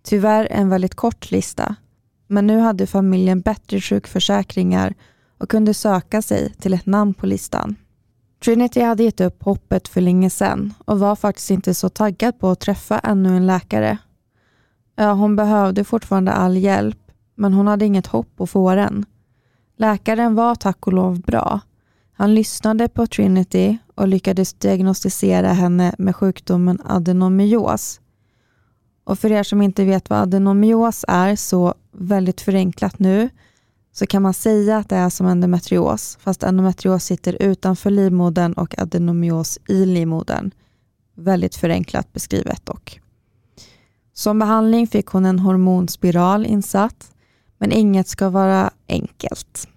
Tyvärr 0.03 0.47
en 0.51 0.69
väldigt 0.69 0.95
kort 0.95 1.31
lista. 1.31 1.75
Men 2.27 2.47
nu 2.47 2.59
hade 2.59 2.87
familjen 2.87 3.41
bättre 3.41 3.81
sjukförsäkringar 3.81 4.93
och 5.37 5.49
kunde 5.49 5.73
söka 5.73 6.21
sig 6.21 6.53
till 6.53 6.73
ett 6.73 6.85
namn 6.85 7.13
på 7.13 7.25
listan. 7.25 7.75
Trinity 8.43 8.81
hade 8.81 9.03
gett 9.03 9.21
upp 9.21 9.43
hoppet 9.43 9.87
för 9.87 10.01
länge 10.01 10.29
sedan 10.29 10.73
och 10.85 10.99
var 10.99 11.15
faktiskt 11.15 11.51
inte 11.51 11.73
så 11.73 11.89
taggad 11.89 12.39
på 12.39 12.49
att 12.49 12.59
träffa 12.59 12.99
ännu 12.99 13.37
en 13.37 13.47
läkare. 13.47 13.97
Ja, 14.95 15.13
hon 15.13 15.35
behövde 15.35 15.83
fortfarande 15.83 16.31
all 16.31 16.57
hjälp, 16.57 16.99
men 17.35 17.53
hon 17.53 17.67
hade 17.67 17.85
inget 17.85 18.07
hopp 18.07 18.41
att 18.41 18.49
få 18.49 18.75
den. 18.75 19.05
Läkaren 19.77 20.35
var 20.35 20.55
tack 20.55 20.87
och 20.87 20.93
lov 20.93 21.21
bra. 21.21 21.59
Han 22.13 22.35
lyssnade 22.35 22.89
på 22.89 23.07
Trinity 23.07 23.77
och 23.95 24.07
lyckades 24.07 24.53
diagnostisera 24.53 25.47
henne 25.47 25.95
med 25.97 26.15
sjukdomen 26.15 26.81
adenomyos, 26.85 28.01
och 29.03 29.19
för 29.19 29.31
er 29.31 29.43
som 29.43 29.61
inte 29.61 29.85
vet 29.85 30.09
vad 30.09 30.19
adenomios 30.19 31.05
är, 31.07 31.35
så 31.35 31.73
väldigt 31.97 32.41
förenklat 32.41 32.99
nu, 32.99 33.29
så 33.91 34.05
kan 34.05 34.21
man 34.21 34.33
säga 34.33 34.77
att 34.77 34.89
det 34.89 34.95
är 34.95 35.09
som 35.09 35.27
endometrios, 35.27 36.17
fast 36.21 36.43
endometrios 36.43 37.03
sitter 37.03 37.37
utanför 37.43 37.89
livmodern 37.89 38.53
och 38.53 38.79
adenomios 38.79 39.59
i 39.67 39.85
livmodern. 39.85 40.51
Väldigt 41.15 41.55
förenklat 41.55 42.13
beskrivet 42.13 42.65
dock. 42.65 43.01
Som 44.13 44.39
behandling 44.39 44.87
fick 44.87 45.07
hon 45.07 45.25
en 45.25 45.39
hormonspiral 45.39 46.45
insatt, 46.45 47.11
men 47.57 47.71
inget 47.71 48.07
ska 48.07 48.29
vara 48.29 48.71
enkelt. 48.87 49.67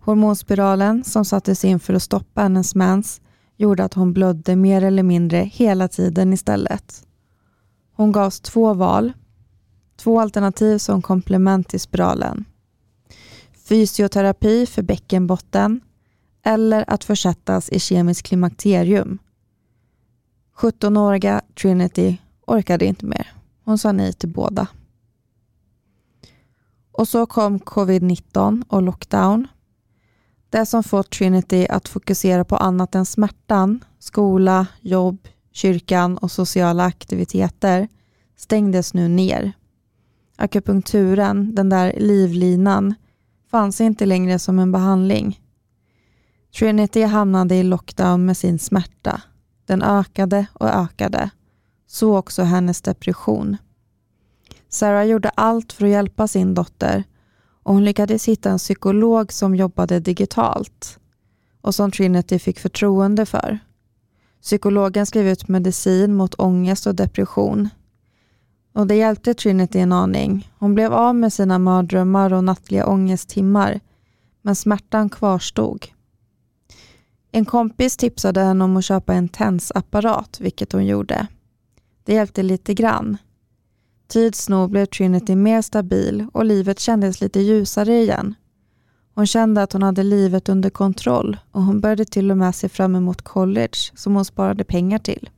Hormonspiralen 0.00 1.04
som 1.04 1.24
sattes 1.24 1.64
in 1.64 1.80
för 1.80 1.94
att 1.94 2.02
stoppa 2.02 2.42
hennes 2.42 2.74
mens 2.74 3.20
gjorde 3.56 3.84
att 3.84 3.94
hon 3.94 4.12
blödde 4.12 4.56
mer 4.56 4.84
eller 4.84 5.02
mindre 5.02 5.38
hela 5.38 5.88
tiden 5.88 6.32
istället. 6.32 7.06
Hon 7.96 8.12
gavs 8.12 8.40
två 8.40 8.74
val, 8.74 9.12
två 9.96 10.20
alternativ 10.20 10.78
som 10.78 11.02
komplement 11.02 11.68
till 11.68 11.80
spiralen. 11.80 12.44
Fysioterapi 13.68 14.66
för 14.66 14.82
bäckenbotten 14.82 15.80
eller 16.44 16.84
att 16.90 17.04
försättas 17.04 17.68
i 17.68 17.80
kemiskt 17.80 18.26
klimakterium. 18.26 19.18
17-åriga 20.56 21.40
Trinity 21.60 22.16
orkade 22.46 22.84
inte 22.84 23.06
mer. 23.06 23.32
Hon 23.64 23.78
sa 23.78 23.92
nej 23.92 24.12
till 24.12 24.28
båda. 24.28 24.66
Och 26.92 27.08
så 27.08 27.26
kom 27.26 27.58
covid-19 27.58 28.64
och 28.68 28.82
lockdown. 28.82 29.48
Det 30.50 30.66
som 30.66 30.82
fått 30.82 31.10
Trinity 31.10 31.66
att 31.70 31.88
fokusera 31.88 32.44
på 32.44 32.56
annat 32.56 32.94
än 32.94 33.06
smärtan, 33.06 33.84
skola, 33.98 34.66
jobb, 34.80 35.28
kyrkan 35.52 36.18
och 36.18 36.30
sociala 36.30 36.84
aktiviteter 36.84 37.88
stängdes 38.36 38.94
nu 38.94 39.08
ner. 39.08 39.52
Akupunkturen, 40.36 41.54
den 41.54 41.68
där 41.68 41.92
livlinan, 41.96 42.94
fanns 43.50 43.80
inte 43.80 44.06
längre 44.06 44.38
som 44.38 44.58
en 44.58 44.72
behandling. 44.72 45.40
Trinity 46.58 47.02
hamnade 47.02 47.54
i 47.54 47.62
lockdown 47.62 48.26
med 48.26 48.36
sin 48.36 48.58
smärta. 48.58 49.22
Den 49.66 49.82
ökade 49.82 50.46
och 50.52 50.68
ökade. 50.68 51.30
Så 51.86 52.16
också 52.16 52.42
hennes 52.42 52.82
depression. 52.82 53.56
Sarah 54.68 55.04
gjorde 55.04 55.28
allt 55.28 55.72
för 55.72 55.84
att 55.84 55.90
hjälpa 55.90 56.28
sin 56.28 56.54
dotter 56.54 57.04
och 57.62 57.74
hon 57.74 57.84
lyckades 57.84 58.28
hitta 58.28 58.50
en 58.50 58.58
psykolog 58.58 59.32
som 59.32 59.54
jobbade 59.54 60.00
digitalt 60.00 60.98
och 61.60 61.74
som 61.74 61.90
Trinity 61.90 62.38
fick 62.38 62.58
förtroende 62.58 63.26
för. 63.26 63.58
Psykologen 64.42 65.06
skrev 65.06 65.28
ut 65.28 65.48
medicin 65.48 66.14
mot 66.14 66.34
ångest 66.38 66.86
och 66.86 66.94
depression. 66.94 67.68
Och 68.72 68.86
det 68.86 68.94
hjälpte 68.94 69.34
Trinity 69.34 69.78
en 69.78 69.92
aning. 69.92 70.50
Hon 70.58 70.74
blev 70.74 70.92
av 70.92 71.14
med 71.14 71.32
sina 71.32 71.58
mardrömmar 71.58 72.32
och 72.32 72.44
nattliga 72.44 72.86
ångesttimmar, 72.86 73.80
men 74.42 74.56
smärtan 74.56 75.10
kvarstod. 75.10 75.86
En 77.32 77.44
kompis 77.44 77.96
tipsade 77.96 78.40
henne 78.40 78.64
om 78.64 78.76
att 78.76 78.84
köpa 78.84 79.14
en 79.14 79.28
tensapparat, 79.28 80.40
vilket 80.40 80.72
hon 80.72 80.86
gjorde. 80.86 81.26
Det 82.04 82.12
hjälpte 82.12 82.42
lite 82.42 82.74
grann. 82.74 83.16
Tids 84.06 84.48
nog 84.48 84.70
blev 84.70 84.86
Trinity 84.86 85.36
mer 85.36 85.62
stabil 85.62 86.26
och 86.32 86.44
livet 86.44 86.80
kändes 86.80 87.20
lite 87.20 87.40
ljusare 87.40 88.00
igen. 88.00 88.34
Hon 89.14 89.26
kände 89.26 89.62
att 89.62 89.72
hon 89.72 89.82
hade 89.82 90.02
livet 90.02 90.48
under 90.48 90.70
kontroll 90.70 91.36
och 91.50 91.62
hon 91.62 91.80
började 91.80 92.04
till 92.04 92.30
och 92.30 92.38
med 92.38 92.54
se 92.54 92.68
fram 92.68 92.94
emot 92.94 93.22
college 93.22 93.92
som 93.94 94.14
hon 94.14 94.24
sparade 94.24 94.64
pengar 94.64 94.98
till. 94.98 95.30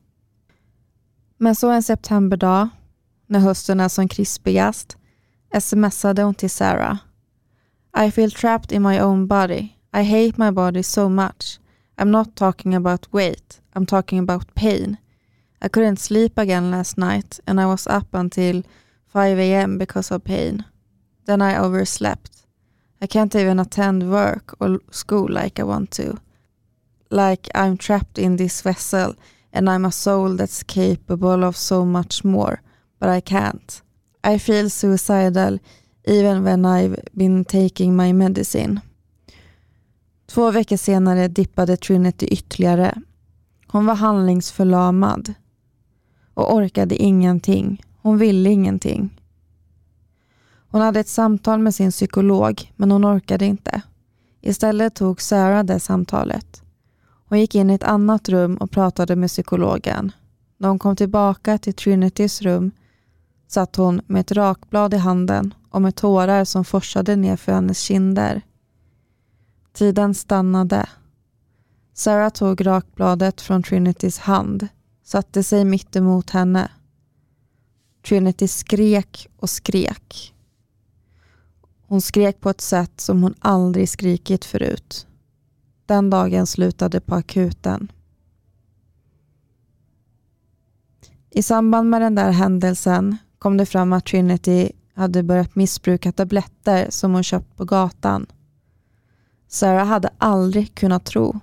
Men 1.38 1.54
så 1.54 1.70
en 1.70 1.82
septemberdag, 1.82 2.68
när 3.34 3.40
hösten 3.40 3.80
är 3.80 3.88
som 3.88 4.08
krispigast, 4.08 4.96
smsade 5.60 6.22
hon 6.22 6.34
till 6.34 6.50
Sarah. 6.50 6.98
I 7.96 8.10
feel 8.10 8.30
trapped 8.30 8.72
in 8.72 8.82
my 8.82 9.00
own 9.00 9.26
body. 9.26 9.76
I 9.92 10.02
hate 10.02 10.32
my 10.38 10.50
body 10.50 10.82
so 10.82 11.08
much. 11.08 11.60
I'm 11.98 12.10
not 12.10 12.36
talking 12.36 12.74
about 12.74 13.12
weight. 13.12 13.60
I'm 13.72 13.86
talking 13.86 14.18
about 14.18 14.54
pain. 14.54 14.96
I 15.60 15.68
couldn't 15.68 15.98
sleep 15.98 16.38
again 16.38 16.70
last 16.70 16.96
night 16.96 17.40
and 17.46 17.60
I 17.60 17.66
was 17.66 17.86
up 17.86 18.14
until 18.14 18.62
5 19.06 19.38
a.m. 19.38 19.78
because 19.78 20.14
of 20.14 20.24
pain. 20.24 20.64
Then 21.26 21.42
I 21.42 21.58
overslept. 21.58 22.30
I 23.02 23.06
can't 23.06 23.34
even 23.34 23.60
attend 23.60 24.10
work 24.10 24.54
or 24.60 24.78
school 24.90 25.28
like 25.28 25.60
I 25.60 25.64
want 25.64 25.90
to. 25.90 26.20
Like 27.10 27.48
I'm 27.54 27.76
trapped 27.76 28.18
in 28.18 28.36
this 28.36 28.62
vessel 28.62 29.14
and 29.52 29.68
I'm 29.68 29.84
a 29.84 29.92
soul 29.92 30.36
that's 30.36 30.62
capable 30.62 31.44
of 31.44 31.56
so 31.56 31.84
much 31.84 32.24
more, 32.24 32.60
but 32.98 33.18
I 33.18 33.20
can't. 33.20 33.82
I 34.34 34.38
feel 34.38 34.70
suicidal 34.70 35.58
even 36.04 36.44
when 36.44 36.64
I've 36.64 37.00
been 37.12 37.44
taking 37.44 37.96
my 37.96 38.12
medicine. 38.12 38.80
Två 40.26 40.50
veckor 40.50 40.76
senare 40.76 41.28
dippade 41.28 41.76
Trinity 41.76 42.26
ytterligare. 42.26 43.02
Hon 43.66 43.86
var 43.86 43.94
handlingsförlamad 43.94 45.34
och 46.34 46.54
orkade 46.54 46.96
ingenting. 46.96 47.82
Hon 48.02 48.18
ville 48.18 48.50
ingenting. 48.50 49.20
Hon 50.70 50.80
hade 50.80 51.00
ett 51.00 51.08
samtal 51.08 51.58
med 51.58 51.74
sin 51.74 51.90
psykolog, 51.90 52.72
men 52.76 52.90
hon 52.90 53.04
orkade 53.04 53.46
inte. 53.46 53.82
Istället 54.40 54.94
tog 54.94 55.20
Sarah 55.20 55.64
det 55.64 55.80
samtalet. 55.80 56.62
Hon 57.28 57.40
gick 57.40 57.54
in 57.54 57.70
i 57.70 57.74
ett 57.74 57.82
annat 57.82 58.28
rum 58.28 58.56
och 58.56 58.70
pratade 58.70 59.16
med 59.16 59.28
psykologen. 59.28 60.12
När 60.56 60.68
hon 60.68 60.78
kom 60.78 60.96
tillbaka 60.96 61.58
till 61.58 61.74
Trinitys 61.74 62.42
rum 62.42 62.70
satt 63.46 63.76
hon 63.76 64.00
med 64.06 64.20
ett 64.20 64.32
rakblad 64.32 64.94
i 64.94 64.96
handen 64.96 65.54
och 65.70 65.82
med 65.82 65.96
tårar 65.96 66.44
som 66.44 66.64
forsade 66.64 67.16
ner 67.16 67.36
för 67.36 67.52
hennes 67.52 67.78
kinder. 67.78 68.42
Tiden 69.72 70.14
stannade. 70.14 70.88
Sarah 71.94 72.30
tog 72.30 72.66
rakbladet 72.66 73.40
från 73.40 73.62
Trinitys 73.62 74.18
hand, 74.18 74.68
satte 75.04 75.42
sig 75.42 75.64
mitt 75.64 75.96
emot 75.96 76.30
henne. 76.30 76.70
Trinity 78.08 78.48
skrek 78.48 79.28
och 79.36 79.50
skrek. 79.50 80.34
Hon 81.86 82.00
skrek 82.00 82.40
på 82.40 82.50
ett 82.50 82.60
sätt 82.60 83.00
som 83.00 83.22
hon 83.22 83.34
aldrig 83.38 83.88
skrikit 83.88 84.44
förut. 84.44 85.06
Den 85.86 86.10
dagen 86.10 86.46
slutade 86.46 87.00
på 87.00 87.14
akuten. 87.14 87.92
I 91.30 91.42
samband 91.42 91.90
med 91.90 92.00
den 92.00 92.14
där 92.14 92.30
händelsen 92.30 93.16
kom 93.44 93.56
det 93.56 93.66
fram 93.66 93.92
att 93.92 94.06
Trinity 94.06 94.70
hade 94.94 95.22
börjat 95.22 95.54
missbruka 95.54 96.12
tabletter 96.12 96.86
som 96.90 97.14
hon 97.14 97.22
köpt 97.22 97.56
på 97.56 97.64
gatan. 97.64 98.26
Sarah 99.48 99.86
hade 99.86 100.10
aldrig 100.18 100.74
kunnat 100.74 101.04
tro. 101.04 101.40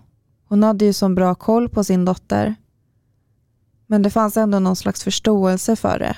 Hon 0.48 0.64
hade 0.64 0.86
ju 0.86 0.94
sån 0.94 1.16
bra 1.16 1.36
koll 1.36 1.70
på 1.70 1.84
sin 1.84 2.06
dotter. 2.06 2.56
Men 3.88 4.02
det 4.02 4.10
fanns 4.10 4.38
ändå 4.38 4.60
någon 4.60 4.76
slags 4.76 5.04
förståelse 5.04 5.76
för 5.76 6.00
det. 6.00 6.18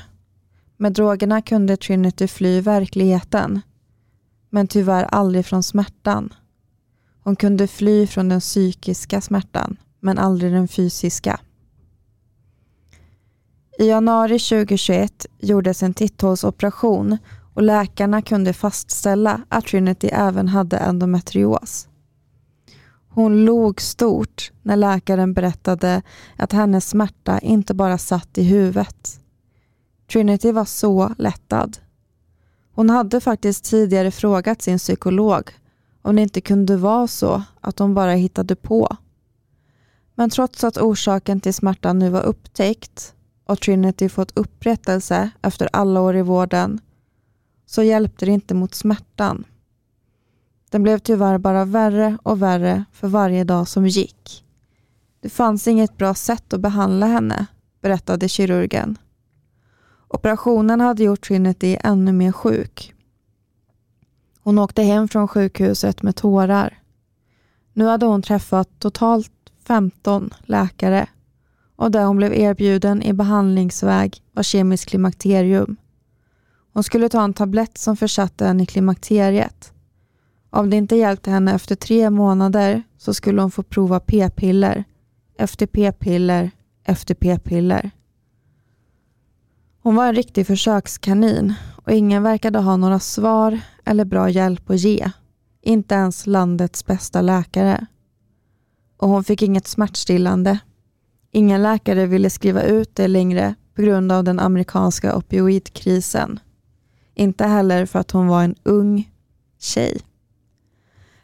Med 0.78 0.94
drogerna 0.94 1.42
kunde 1.42 1.78
Trinity 1.78 2.28
fly 2.28 2.62
verkligheten 2.62 3.62
men 4.50 4.68
tyvärr 4.68 5.04
aldrig 5.04 5.46
från 5.46 5.64
smärtan. 5.64 6.34
Hon 7.24 7.36
kunde 7.36 7.68
fly 7.68 8.08
från 8.08 8.30
den 8.30 8.40
psykiska 8.40 9.22
smärtan, 9.22 9.78
men 10.00 10.18
aldrig 10.18 10.52
den 10.52 10.68
fysiska. 10.68 11.40
I 13.78 13.88
januari 13.88 14.40
2021 14.40 15.26
gjordes 15.40 15.84
en 15.84 15.94
titthålsoperation 15.94 17.18
och 17.54 17.64
läkarna 17.64 18.22
kunde 18.22 18.54
fastställa 18.54 19.42
att 19.50 19.66
Trinity 19.66 20.08
även 20.08 20.48
hade 20.48 20.78
endometrios. 20.78 21.88
Hon 23.10 23.46
log 23.46 23.82
stort 23.82 24.52
när 24.62 24.76
läkaren 24.76 25.34
berättade 25.34 26.02
att 26.38 26.52
hennes 26.52 26.90
smärta 26.90 27.40
inte 27.40 27.74
bara 27.74 27.98
satt 27.98 28.38
i 28.38 28.44
huvudet. 28.44 29.20
Trinity 30.12 30.52
var 30.52 30.66
så 30.66 31.16
lättad. 31.18 31.78
Hon 32.76 32.90
hade 32.90 33.22
faktiskt 33.22 33.66
tidigare 33.66 34.12
frågat 34.12 34.62
sin 34.62 34.78
psykolog 34.78 35.52
om 36.02 36.16
det 36.16 36.22
inte 36.22 36.42
kunde 36.42 36.78
vara 36.78 37.08
så 37.08 37.44
att 37.62 37.80
hon 37.80 37.94
bara 37.94 38.12
hittade 38.12 38.56
på. 38.56 38.98
Men 40.16 40.30
trots 40.30 40.64
att 40.64 40.78
orsaken 40.78 41.40
till 41.40 41.54
smärtan 41.54 42.00
nu 42.00 42.10
var 42.10 42.22
upptäckt 42.22 43.14
och 43.46 43.62
Trinity 43.62 44.10
fått 44.10 44.38
upprättelse 44.38 45.30
efter 45.42 45.70
alla 45.74 46.02
år 46.02 46.18
i 46.18 46.22
vården 46.22 46.80
så 47.66 47.84
hjälpte 47.84 48.26
det 48.26 48.32
inte 48.32 48.54
mot 48.54 48.76
smärtan. 48.76 49.44
Den 50.70 50.84
blev 50.84 50.98
tyvärr 51.00 51.38
bara 51.38 51.66
värre 51.66 52.18
och 52.24 52.42
värre 52.42 52.86
för 52.92 53.08
varje 53.08 53.44
dag 53.44 53.68
som 53.68 53.88
gick. 53.88 54.46
Det 55.20 55.30
fanns 55.30 55.68
inget 55.68 55.98
bra 55.98 56.14
sätt 56.14 56.54
att 56.54 56.60
behandla 56.60 57.06
henne, 57.06 57.46
berättade 57.82 58.30
kirurgen. 58.30 58.98
Operationen 60.08 60.82
hade 60.82 61.04
gjort 61.04 61.28
Trinity 61.28 61.78
ännu 61.80 62.12
mer 62.12 62.32
sjuk. 62.32 62.94
Hon 64.40 64.60
åkte 64.60 64.82
hem 64.82 65.08
från 65.08 65.28
sjukhuset 65.28 66.02
med 66.02 66.16
tårar. 66.16 66.80
Nu 67.74 67.86
hade 67.86 68.06
hon 68.06 68.22
träffat 68.22 68.70
totalt 68.80 69.32
15 69.64 70.34
läkare 70.46 71.08
och 71.76 71.92
det 71.92 72.04
hon 72.04 72.18
blev 72.18 72.34
erbjuden 72.34 73.04
i 73.04 73.14
behandlingsväg 73.14 74.22
var 74.32 74.44
kemiskt 74.44 74.90
klimakterium. 74.90 75.76
Hon 76.74 76.84
skulle 76.84 77.10
ta 77.10 77.24
en 77.24 77.34
tablett 77.34 77.78
som 77.78 77.98
försatte 77.98 78.46
henne 78.46 78.64
i 78.64 78.66
klimakteriet. 78.66 79.74
Om 80.50 80.70
det 80.70 80.78
inte 80.78 80.96
hjälpte 80.96 81.32
henne 81.32 81.54
efter 81.54 81.76
tre 81.76 82.10
månader 82.10 82.84
så 82.98 83.14
skulle 83.14 83.42
hon 83.42 83.52
få 83.52 83.64
prova 83.64 84.00
p-piller 84.00 84.84
efter 85.38 85.66
p-piller 85.66 86.52
efter 86.84 87.16
p-piller. 87.16 87.92
Hon 89.82 89.96
var 89.96 90.08
en 90.08 90.16
riktig 90.16 90.48
försökskanin 90.48 91.54
och 91.76 91.92
ingen 91.92 92.24
verkade 92.24 92.60
ha 92.60 92.78
några 92.78 93.00
svar 93.00 93.60
eller 93.86 94.06
bra 94.06 94.30
hjälp 94.30 94.70
att 94.70 94.80
ge. 94.80 95.12
Inte 95.62 95.96
ens 95.96 96.28
landets 96.28 96.86
bästa 96.86 97.22
läkare. 97.22 97.86
Och 98.98 99.10
hon 99.10 99.24
fick 99.24 99.42
inget 99.42 99.68
smärtstillande. 99.68 100.60
Ingen 101.36 101.64
läkare 101.64 102.06
ville 102.06 102.30
skriva 102.30 102.64
ut 102.64 102.96
det 102.96 103.08
längre 103.08 103.56
på 103.76 103.82
grund 103.82 104.12
av 104.12 104.24
den 104.24 104.40
amerikanska 104.40 105.16
opioidkrisen. 105.16 106.40
Inte 107.16 107.46
heller 107.46 107.86
för 107.86 108.00
att 108.00 108.12
hon 108.12 108.28
var 108.28 108.44
en 108.44 108.56
ung 108.64 109.12
tjej. 109.60 110.02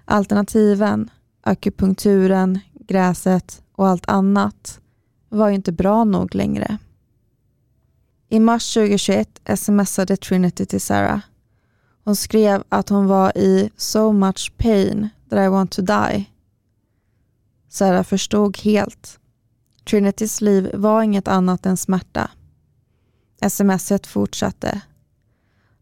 Alternativen, 0.05 1.09
akupunkturen, 1.41 2.59
gräset 2.73 3.61
och 3.71 3.87
allt 3.87 4.09
annat 4.09 4.79
var 5.29 5.49
inte 5.49 5.71
bra 5.71 6.03
nog 6.03 6.35
längre. 6.35 6.77
I 8.29 8.39
mars 8.39 8.73
2021 8.73 9.39
smsade 9.55 10.17
Trinity 10.17 10.65
till 10.65 10.81
Sarah. 10.81 11.19
Hon 12.03 12.15
skrev 12.15 12.63
att 12.69 12.89
hon 12.89 13.07
var 13.07 13.37
i 13.37 13.69
so 13.77 14.11
much 14.11 14.53
pain 14.57 15.09
that 15.29 15.45
I 15.45 15.47
want 15.47 15.71
to 15.71 15.81
die. 15.81 16.25
Sarah 17.67 18.03
förstod 18.03 18.57
helt. 18.57 19.19
Trinitys 19.89 20.41
liv 20.41 20.69
var 20.73 21.01
inget 21.01 21.27
annat 21.27 21.65
än 21.65 21.77
smärta. 21.77 22.31
Smset 23.49 24.07
fortsatte. 24.07 24.81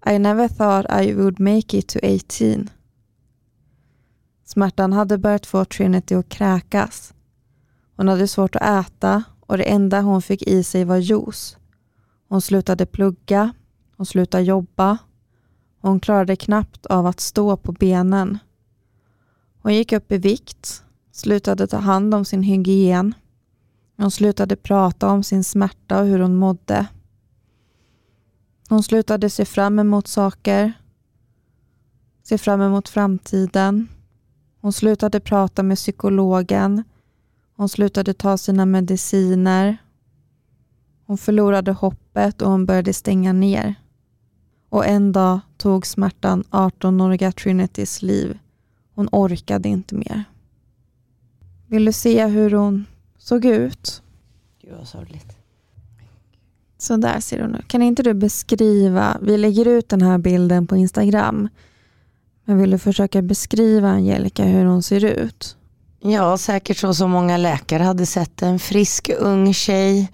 I 0.06 0.20
never 0.20 0.48
thought 0.48 1.06
I 1.06 1.14
would 1.14 1.40
make 1.40 1.78
it 1.78 1.88
to 1.88 2.00
18. 2.04 2.70
Smärtan 4.46 4.94
hade 4.94 5.18
börjat 5.18 5.46
få 5.46 5.66
Trinity 5.66 6.16
att 6.16 6.30
kräkas. 6.30 7.14
Hon 7.96 8.08
hade 8.08 8.28
svårt 8.28 8.56
att 8.56 8.88
äta 8.88 9.24
och 9.42 9.58
det 9.58 9.64
enda 9.64 10.02
hon 10.02 10.22
fick 10.22 10.42
i 10.42 10.64
sig 10.64 10.86
var 10.86 10.98
juice. 10.98 11.58
Hon 12.30 12.42
slutade 12.42 12.86
plugga, 12.86 13.54
hon 13.98 14.06
slutade 14.06 14.44
jobba. 14.44 14.98
Hon 15.82 16.00
klarade 16.00 16.36
knappt 16.36 16.86
av 16.86 17.06
att 17.06 17.20
stå 17.20 17.58
på 17.58 17.72
benen. 17.72 18.38
Hon 19.62 19.74
gick 19.74 19.92
upp 19.92 20.12
i 20.12 20.18
vikt, 20.18 20.84
slutade 21.12 21.68
ta 21.68 21.78
hand 21.78 22.14
om 22.14 22.26
sin 22.26 22.44
hygien. 22.44 23.14
Hon 23.98 24.12
slutade 24.12 24.56
prata 24.56 25.10
om 25.10 25.24
sin 25.24 25.44
smärta 25.44 26.00
och 26.00 26.08
hur 26.08 26.20
hon 26.20 26.36
mådde. 26.36 26.88
Hon 28.70 28.84
slutade 28.84 29.30
se 29.30 29.46
fram 29.46 29.80
emot 29.80 30.08
saker, 30.08 30.74
se 32.24 32.38
fram 32.38 32.62
emot 32.62 32.90
framtiden. 32.90 33.88
Hon 34.62 34.74
slutade 34.74 35.20
prata 35.20 35.64
med 35.64 35.78
psykologen. 35.78 36.84
Hon 37.56 37.70
slutade 37.70 38.14
ta 38.14 38.38
sina 38.38 38.66
mediciner. 38.66 39.78
Hon 41.06 41.18
förlorade 41.18 41.72
hoppet 41.72 42.42
och 42.42 42.52
hon 42.52 42.66
började 42.66 42.94
stänga 42.94 43.34
ner. 43.34 43.76
Och 44.70 44.86
en 44.86 45.12
dag 45.12 45.40
tog 45.58 45.86
smärtan 45.86 46.44
18-åriga 46.52 47.32
Trinitys 47.32 48.02
liv. 48.02 48.40
Hon 48.96 49.10
orkade 49.12 49.70
inte 49.70 49.96
mer. 49.96 50.24
Vill 51.68 51.86
du 51.86 51.94
se 51.94 52.26
hur 52.26 52.52
hon 52.52 52.86
såg 53.28 53.46
ut? 53.46 54.02
Gud 54.62 54.74
vad 54.78 54.88
sorgligt. 54.88 55.38
Så 56.78 56.98
där 56.98 57.20
ser 57.20 57.42
hon 57.42 57.56
ut. 57.56 57.68
Kan 57.68 57.82
inte 57.82 58.04
du 58.04 58.14
beskriva, 58.14 59.18
vi 59.22 59.38
lägger 59.38 59.68
ut 59.68 59.90
den 59.90 60.02
här 60.02 60.18
bilden 60.18 60.68
på 60.68 60.78
Instagram, 60.78 61.50
men 62.46 62.58
vill 62.58 62.72
du 62.72 62.78
försöka 62.78 63.22
beskriva 63.22 63.90
Angelica 63.90 64.44
hur 64.44 64.66
hon 64.66 64.84
ser 64.84 65.06
ut? 65.06 65.58
Ja, 66.00 66.38
säkert 66.38 66.78
så 66.78 66.94
som 66.94 67.12
många 67.12 67.38
läkare 67.38 67.84
hade 67.84 68.06
sett 68.06 68.42
en 68.42 68.60
frisk 68.60 69.10
ung 69.20 69.54
tjej, 69.54 70.12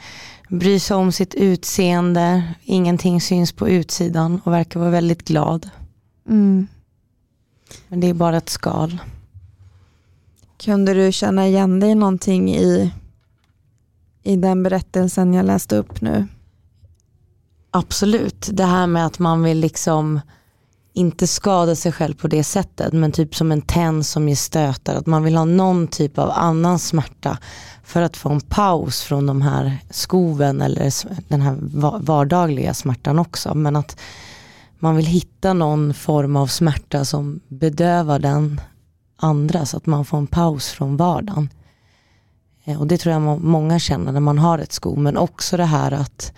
bryr 0.50 0.80
sig 0.80 0.98
om 0.98 1.12
sitt 1.12 1.36
utseende, 1.36 2.44
ingenting 2.64 3.22
syns 3.22 3.52
på 3.52 3.70
utsidan 3.70 4.42
och 4.44 4.54
verkar 4.54 4.80
vara 4.80 4.90
väldigt 4.90 5.24
glad. 5.24 5.70
Mm. 6.30 6.68
Men 7.88 8.00
det 8.00 8.10
är 8.10 8.14
bara 8.14 8.38
ett 8.38 8.50
skal. 8.50 8.98
Kunde 10.58 10.94
du 10.94 11.12
känna 11.12 11.48
igen 11.48 11.80
dig 11.80 11.96
någonting 11.96 12.56
i, 12.56 12.92
i 14.24 14.36
den 14.36 14.64
berättelsen 14.64 15.34
jag 15.34 15.46
läste 15.46 15.78
upp 15.78 16.02
nu? 16.02 16.28
Absolut, 17.72 18.50
det 18.52 18.66
här 18.66 18.88
med 18.88 19.06
att 19.06 19.20
man 19.20 19.44
vill 19.44 19.60
liksom 19.60 20.20
inte 20.94 21.28
skada 21.28 21.76
sig 21.76 21.92
själv 21.92 22.14
på 22.14 22.28
det 22.28 22.44
sättet 22.44 22.94
men 22.94 23.12
typ 23.12 23.36
som 23.36 23.52
en 23.52 23.62
tenn 23.62 24.04
som 24.04 24.30
ger 24.30 24.36
stötar. 24.36 24.96
Att 24.96 25.06
man 25.06 25.24
vill 25.24 25.36
ha 25.36 25.46
någon 25.46 25.88
typ 25.88 26.18
av 26.18 26.32
annan 26.32 26.80
smärta 26.80 27.38
för 27.84 28.02
att 28.02 28.18
få 28.18 28.30
en 28.30 28.42
paus 28.42 29.02
från 29.02 29.26
de 29.26 29.42
här 29.42 29.78
skoven 29.90 30.62
eller 30.62 30.94
den 31.30 31.42
här 31.42 31.58
vardagliga 32.00 32.74
smärtan 32.74 33.20
också. 33.20 33.56
Men 33.56 33.76
att 33.76 34.00
man 34.80 34.96
vill 34.96 35.06
hitta 35.06 35.54
någon 35.54 35.94
form 35.94 36.36
av 36.36 36.48
smärta 36.48 37.06
som 37.06 37.40
bedövar 37.48 38.20
den 38.20 38.62
andra 39.16 39.66
så 39.66 39.78
att 39.78 39.86
man 39.86 40.06
får 40.06 40.18
en 40.18 40.28
paus 40.28 40.70
från 40.70 40.98
vardagen. 40.98 41.50
Eh, 42.64 42.80
och 42.80 42.88
det 42.88 42.98
tror 42.98 43.14
jag 43.14 43.42
många 43.42 43.80
känner 43.80 44.12
när 44.12 44.20
man 44.20 44.38
har 44.38 44.60
ett 44.60 44.72
sko 44.72 44.96
men 44.96 45.18
också 45.18 45.58
det 45.58 45.66
här 45.66 45.92
att 45.92 46.34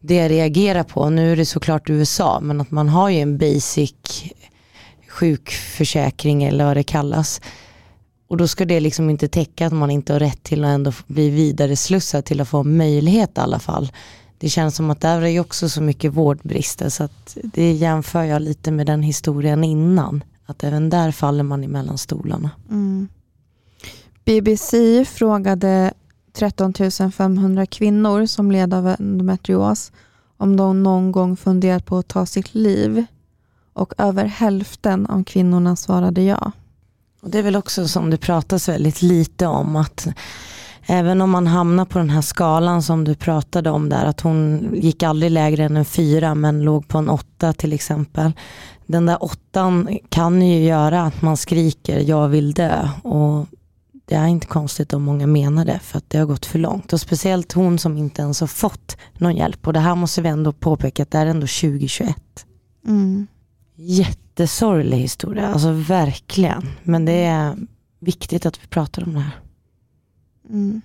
det 0.00 0.14
jag 0.14 0.30
reagerar 0.30 0.82
på, 0.82 1.10
nu 1.10 1.32
är 1.32 1.36
det 1.36 1.46
såklart 1.46 1.90
USA, 1.90 2.40
men 2.40 2.60
att 2.60 2.70
man 2.70 2.88
har 2.88 3.08
ju 3.08 3.20
en 3.20 3.38
basic 3.38 3.94
sjukförsäkring 5.08 6.44
eller 6.44 6.64
vad 6.64 6.76
det 6.76 6.82
kallas. 6.82 7.40
Och 8.28 8.36
då 8.36 8.48
ska 8.48 8.64
det 8.64 8.80
liksom 8.80 9.10
inte 9.10 9.28
täcka 9.28 9.66
att 9.66 9.72
man 9.72 9.90
inte 9.90 10.12
har 10.12 10.20
rätt 10.20 10.42
till 10.42 10.64
att 10.64 10.68
ändå 10.68 10.92
bli 11.06 11.30
vidare 11.30 11.76
slussad 11.76 12.24
till 12.24 12.40
att 12.40 12.48
få 12.48 12.62
möjlighet 12.62 13.38
i 13.38 13.40
alla 13.40 13.58
fall. 13.58 13.92
Det 14.38 14.48
känns 14.48 14.76
som 14.76 14.90
att 14.90 15.00
där 15.00 15.22
är 15.22 15.26
ju 15.26 15.40
också 15.40 15.68
så 15.68 15.82
mycket 15.82 16.12
vårdbrister 16.12 16.88
så 16.88 17.04
att 17.04 17.36
det 17.42 17.72
jämför 17.72 18.22
jag 18.22 18.42
lite 18.42 18.70
med 18.70 18.86
den 18.86 19.02
historien 19.02 19.64
innan. 19.64 20.24
Att 20.46 20.64
även 20.64 20.90
där 20.90 21.12
faller 21.12 21.42
man 21.42 21.64
emellan 21.64 21.98
stolarna. 21.98 22.50
Mm. 22.70 23.08
BBC 24.30 25.04
frågade 25.04 25.92
13 26.32 26.74
500 27.12 27.66
kvinnor 27.66 28.26
som 28.26 28.52
led 28.52 28.74
av 28.74 28.86
endometrios 28.86 29.92
om 30.36 30.56
de 30.56 30.82
någon 30.82 31.12
gång 31.12 31.36
funderat 31.36 31.86
på 31.86 31.98
att 31.98 32.08
ta 32.08 32.26
sitt 32.26 32.54
liv 32.54 33.04
och 33.72 33.92
över 33.98 34.24
hälften 34.24 35.06
av 35.06 35.24
kvinnorna 35.24 35.76
svarade 35.76 36.22
ja. 36.22 36.52
Och 37.22 37.30
Det 37.30 37.38
är 37.38 37.42
väl 37.42 37.56
också 37.56 37.88
som 37.88 38.10
det 38.10 38.16
pratas 38.16 38.68
väldigt 38.68 39.02
lite 39.02 39.46
om 39.46 39.76
att 39.76 40.08
även 40.86 41.20
om 41.20 41.30
man 41.30 41.46
hamnar 41.46 41.84
på 41.84 41.98
den 41.98 42.10
här 42.10 42.22
skalan 42.22 42.82
som 42.82 43.04
du 43.04 43.14
pratade 43.14 43.70
om 43.70 43.88
där, 43.88 44.04
att 44.04 44.20
hon 44.20 44.70
gick 44.74 45.02
aldrig 45.02 45.32
lägre 45.32 45.64
än 45.64 45.76
en 45.76 45.84
fyra 45.84 46.34
men 46.34 46.62
låg 46.62 46.88
på 46.88 46.98
en 46.98 47.08
åtta 47.08 47.52
till 47.52 47.72
exempel. 47.72 48.32
Den 48.86 49.06
där 49.06 49.24
åttan 49.24 49.98
kan 50.08 50.42
ju 50.42 50.64
göra 50.64 51.02
att 51.02 51.22
man 51.22 51.36
skriker 51.36 51.98
jag 51.98 52.28
vill 52.28 52.52
dö 52.52 52.88
och 53.02 53.46
det 54.10 54.16
är 54.16 54.26
inte 54.26 54.46
konstigt 54.46 54.92
om 54.92 55.02
många 55.02 55.26
menar 55.26 55.64
det 55.64 55.78
för 55.78 55.98
att 55.98 56.10
det 56.10 56.18
har 56.18 56.26
gått 56.26 56.46
för 56.46 56.58
långt. 56.58 56.92
Och 56.92 57.00
speciellt 57.00 57.52
hon 57.52 57.78
som 57.78 57.98
inte 57.98 58.22
ens 58.22 58.40
har 58.40 58.46
fått 58.46 58.96
någon 59.18 59.36
hjälp. 59.36 59.66
Och 59.66 59.72
det 59.72 59.80
här 59.80 59.94
måste 59.94 60.22
vi 60.22 60.28
ändå 60.28 60.52
påpeka 60.52 61.02
att 61.02 61.10
det 61.10 61.18
är 61.18 61.26
ändå 61.26 61.46
2021. 61.46 62.16
Mm. 62.86 63.26
Jättesorglig 63.76 64.98
historia, 64.98 65.48
alltså 65.48 65.72
verkligen. 65.72 66.68
Men 66.82 67.04
det 67.04 67.24
är 67.24 67.56
viktigt 68.00 68.46
att 68.46 68.62
vi 68.62 68.66
pratar 68.66 69.04
om 69.04 69.14
det 69.14 69.20
här. 69.20 69.40
Mm. 70.48 70.80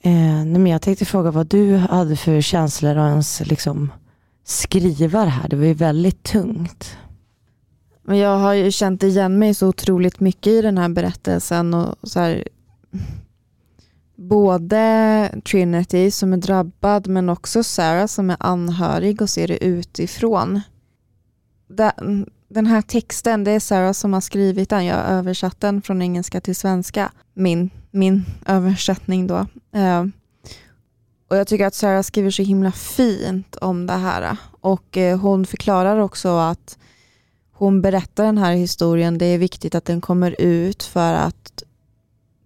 Eh, 0.00 0.44
men 0.60 0.66
jag 0.66 0.82
tänkte 0.82 1.04
fråga 1.04 1.30
vad 1.30 1.46
du 1.46 1.76
hade 1.76 2.16
för 2.16 2.40
känslor 2.40 2.96
och 2.96 3.06
ens 3.06 3.40
liksom 3.46 3.92
skriva 4.44 5.24
det 5.24 5.30
här. 5.30 5.48
Det 5.48 5.56
var 5.56 5.64
ju 5.64 5.74
väldigt 5.74 6.22
tungt. 6.22 6.96
Men 8.08 8.18
jag 8.18 8.38
har 8.38 8.52
ju 8.52 8.70
känt 8.70 9.02
igen 9.02 9.38
mig 9.38 9.54
så 9.54 9.68
otroligt 9.68 10.20
mycket 10.20 10.46
i 10.46 10.62
den 10.62 10.78
här 10.78 10.88
berättelsen. 10.88 11.74
Och 11.74 11.96
så 12.02 12.20
här, 12.20 12.48
både 14.16 15.40
Trinity 15.50 16.10
som 16.10 16.32
är 16.32 16.36
drabbad 16.36 17.06
men 17.06 17.28
också 17.28 17.62
Sarah 17.62 18.06
som 18.06 18.30
är 18.30 18.36
anhörig 18.40 19.22
och 19.22 19.30
ser 19.30 19.48
det 19.48 19.64
utifrån. 19.64 20.60
Den 22.48 22.66
här 22.66 22.82
texten, 22.82 23.44
det 23.44 23.50
är 23.50 23.60
Sarah 23.60 23.92
som 23.92 24.12
har 24.12 24.20
skrivit 24.20 24.70
den. 24.70 24.84
Jag 24.84 24.96
har 24.96 25.02
översatt 25.02 25.60
den 25.60 25.82
från 25.82 26.02
engelska 26.02 26.40
till 26.40 26.56
svenska. 26.56 27.12
Min, 27.34 27.70
min 27.90 28.24
översättning 28.46 29.26
då. 29.26 29.46
Eh, 29.72 30.04
och 31.28 31.36
Jag 31.36 31.46
tycker 31.46 31.66
att 31.66 31.74
Sarah 31.74 32.02
skriver 32.02 32.30
så 32.30 32.42
himla 32.42 32.72
fint 32.72 33.56
om 33.56 33.86
det 33.86 33.92
här. 33.92 34.36
Och 34.60 34.96
eh, 34.96 35.18
hon 35.18 35.46
förklarar 35.46 35.98
också 35.98 36.28
att 36.36 36.78
hon 37.58 37.82
berättar 37.82 38.24
den 38.24 38.38
här 38.38 38.54
historien, 38.54 39.18
det 39.18 39.26
är 39.26 39.38
viktigt 39.38 39.74
att 39.74 39.84
den 39.84 40.00
kommer 40.00 40.40
ut 40.40 40.82
för 40.82 41.14
att 41.14 41.62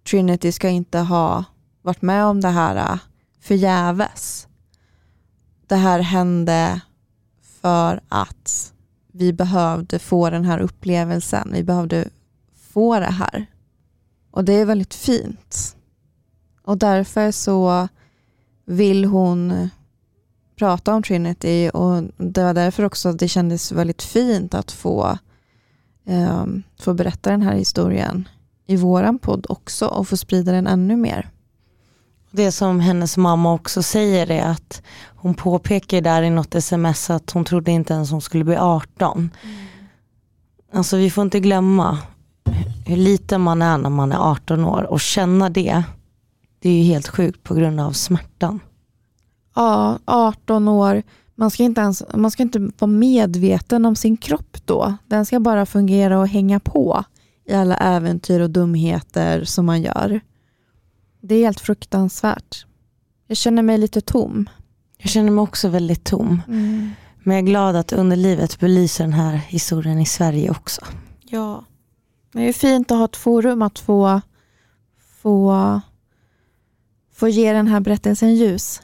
Trinity 0.09 0.51
ska 0.51 0.69
inte 0.69 0.99
ha 0.99 1.43
varit 1.81 2.01
med 2.01 2.25
om 2.25 2.41
det 2.41 2.49
här 2.49 2.75
äh, 2.75 2.99
förgäves. 3.39 4.47
Det 5.67 5.75
här 5.75 5.99
hände 5.99 6.81
för 7.61 8.01
att 8.09 8.73
vi 9.11 9.33
behövde 9.33 9.99
få 9.99 10.29
den 10.29 10.45
här 10.45 10.59
upplevelsen. 10.59 11.49
Vi 11.53 11.63
behövde 11.63 12.09
få 12.73 12.99
det 12.99 13.11
här. 13.11 13.45
Och 14.31 14.43
det 14.43 14.53
är 14.53 14.65
väldigt 14.65 14.93
fint. 14.93 15.75
Och 16.63 16.77
därför 16.77 17.31
så 17.31 17.87
vill 18.65 19.05
hon 19.05 19.69
prata 20.55 20.93
om 20.93 21.03
Trinity 21.03 21.69
och 21.69 22.03
det 22.17 22.43
var 22.43 22.53
därför 22.53 22.83
också 22.83 23.13
det 23.13 23.27
kändes 23.27 23.71
väldigt 23.71 24.01
fint 24.01 24.53
att 24.53 24.71
få, 24.71 25.17
eh, 26.05 26.45
få 26.79 26.93
berätta 26.93 27.31
den 27.31 27.41
här 27.41 27.55
historien 27.55 28.27
i 28.67 28.75
våran 28.75 29.19
podd 29.19 29.45
också 29.49 29.85
och 29.85 30.07
få 30.07 30.17
sprida 30.17 30.51
den 30.51 30.67
ännu 30.67 30.95
mer. 30.95 31.29
Det 32.31 32.51
som 32.51 32.79
hennes 32.79 33.17
mamma 33.17 33.53
också 33.53 33.83
säger 33.83 34.31
är 34.31 34.43
att 34.43 34.81
hon 35.15 35.33
påpekar 35.33 36.01
där 36.01 36.23
i 36.23 36.29
något 36.29 36.55
sms 36.55 37.09
att 37.09 37.31
hon 37.31 37.45
trodde 37.45 37.71
inte 37.71 37.93
ens 37.93 38.11
hon 38.11 38.21
skulle 38.21 38.43
bli 38.43 38.55
18. 38.55 39.29
Mm. 39.43 39.55
Alltså 40.73 40.97
vi 40.97 41.09
får 41.09 41.21
inte 41.21 41.39
glömma 41.39 41.97
hur 42.85 42.97
liten 42.97 43.41
man 43.41 43.61
är 43.61 43.77
när 43.77 43.89
man 43.89 44.11
är 44.11 44.31
18 44.31 44.65
år 44.65 44.83
och 44.83 45.01
känna 45.01 45.49
det, 45.49 45.83
det 46.59 46.69
är 46.69 46.73
ju 46.73 46.83
helt 46.83 47.07
sjukt 47.07 47.43
på 47.43 47.53
grund 47.53 47.79
av 47.79 47.91
smärtan 47.91 48.59
ja, 49.53 49.99
18 50.05 50.67
år, 50.67 51.03
man 51.35 51.51
ska, 51.51 51.63
inte 51.63 51.81
ens, 51.81 52.03
man 52.13 52.31
ska 52.31 52.43
inte 52.43 52.59
vara 52.59 52.91
medveten 52.91 53.85
om 53.85 53.95
sin 53.95 54.17
kropp 54.17 54.57
då. 54.65 54.95
Den 55.07 55.25
ska 55.25 55.39
bara 55.39 55.65
fungera 55.65 56.19
och 56.19 56.27
hänga 56.27 56.59
på 56.59 57.03
i 57.45 57.53
alla 57.53 57.75
äventyr 57.75 58.39
och 58.39 58.49
dumheter 58.49 59.43
som 59.43 59.65
man 59.65 59.81
gör. 59.81 60.21
Det 61.21 61.35
är 61.35 61.43
helt 61.45 61.59
fruktansvärt. 61.59 62.65
Jag 63.27 63.37
känner 63.37 63.61
mig 63.61 63.77
lite 63.77 64.01
tom. 64.01 64.49
Jag 64.97 65.09
känner 65.09 65.31
mig 65.31 65.41
också 65.41 65.69
väldigt 65.69 66.03
tom. 66.03 66.41
Mm. 66.47 66.91
Men 67.23 67.35
jag 67.35 67.43
är 67.43 67.47
glad 67.47 67.75
att 67.75 67.93
Underlivet 67.93 68.59
belyser 68.59 69.03
den 69.03 69.13
här 69.13 69.33
historien 69.33 69.99
i 69.99 70.05
Sverige 70.05 70.49
också. 70.51 70.81
Ja. 71.21 71.65
Det 72.33 72.47
är 72.49 72.53
fint 72.53 72.91
att 72.91 72.97
ha 72.97 73.05
ett 73.05 73.15
forum 73.15 73.61
att 73.61 73.79
få, 73.79 74.21
få, 75.21 75.81
få 77.13 77.27
ge 77.27 77.53
den 77.53 77.67
här 77.67 77.79
berättelsen 77.79 78.35
ljus. 78.35 78.81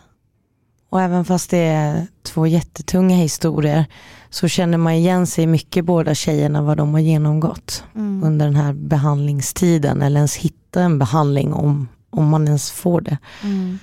Och 0.90 1.02
även 1.02 1.26
fast 1.26 1.50
det 1.50 1.58
är 1.58 2.08
två 2.24 2.48
jättetunga 2.48 3.16
historier 3.16 3.86
så 4.30 4.48
känner 4.48 4.78
man 4.78 4.94
igen 4.94 5.28
sig 5.28 5.48
mycket 5.48 5.86
båda 5.86 6.16
tjejerna 6.16 6.62
vad 6.62 6.78
de 6.78 6.94
har 6.94 7.00
genomgått 7.00 7.84
mm. 7.96 8.24
under 8.24 8.46
den 8.46 8.56
här 8.56 8.74
behandlingstiden 8.74 10.02
eller 10.02 10.18
ens 10.18 10.36
hitta 10.36 10.82
en 10.82 11.00
behandling 11.00 11.54
om, 11.54 11.88
om 12.10 12.30
man 12.30 12.48
ens 12.48 12.72
får 12.72 13.02
det. 13.02 13.18
Mm. 13.44 13.80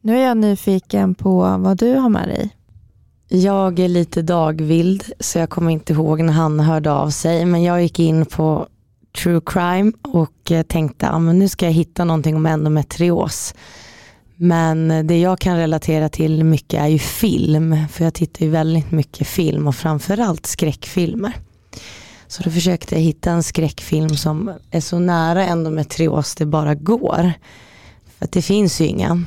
Nu 0.00 0.18
är 0.18 0.26
jag 0.26 0.36
nyfiken 0.36 1.14
på 1.14 1.56
vad 1.58 1.78
du 1.78 1.94
har 1.94 2.08
med 2.08 2.28
dig. 2.28 2.50
Jag 3.28 3.78
är 3.78 3.88
lite 3.88 4.22
dagvild 4.22 5.04
så 5.20 5.38
jag 5.38 5.50
kommer 5.50 5.70
inte 5.70 5.92
ihåg 5.92 6.20
när 6.20 6.32
han 6.32 6.60
hörde 6.60 6.92
av 6.92 7.10
sig 7.10 7.44
men 7.44 7.62
jag 7.62 7.82
gick 7.82 7.98
in 7.98 8.26
på 8.26 8.66
true 9.22 9.40
crime 9.46 9.92
och 10.02 10.52
tänkte 10.68 11.08
att 11.08 11.22
nu 11.22 11.48
ska 11.48 11.64
jag 11.64 11.72
hitta 11.72 12.04
någonting 12.04 12.36
om 12.36 12.46
endometrios. 12.46 13.54
Men 14.40 15.06
det 15.06 15.20
jag 15.20 15.38
kan 15.38 15.56
relatera 15.56 16.08
till 16.08 16.44
mycket 16.44 16.80
är 16.80 16.86
ju 16.86 16.98
film, 16.98 17.88
för 17.90 18.04
jag 18.04 18.14
tittar 18.14 18.44
ju 18.44 18.50
väldigt 18.50 18.90
mycket 18.90 19.26
film 19.26 19.66
och 19.66 19.76
framförallt 19.76 20.46
skräckfilmer. 20.46 21.32
Så 22.26 22.42
då 22.42 22.50
försökte 22.50 22.94
jag 22.94 23.02
hitta 23.02 23.30
en 23.30 23.42
skräckfilm 23.42 24.16
som 24.16 24.52
är 24.70 24.80
så 24.80 24.98
nära 24.98 25.46
endometrios 25.46 26.34
det 26.34 26.46
bara 26.46 26.74
går. 26.74 27.32
För 28.18 28.24
att 28.24 28.32
det 28.32 28.42
finns 28.42 28.80
ju 28.80 28.84
inga, 28.84 29.22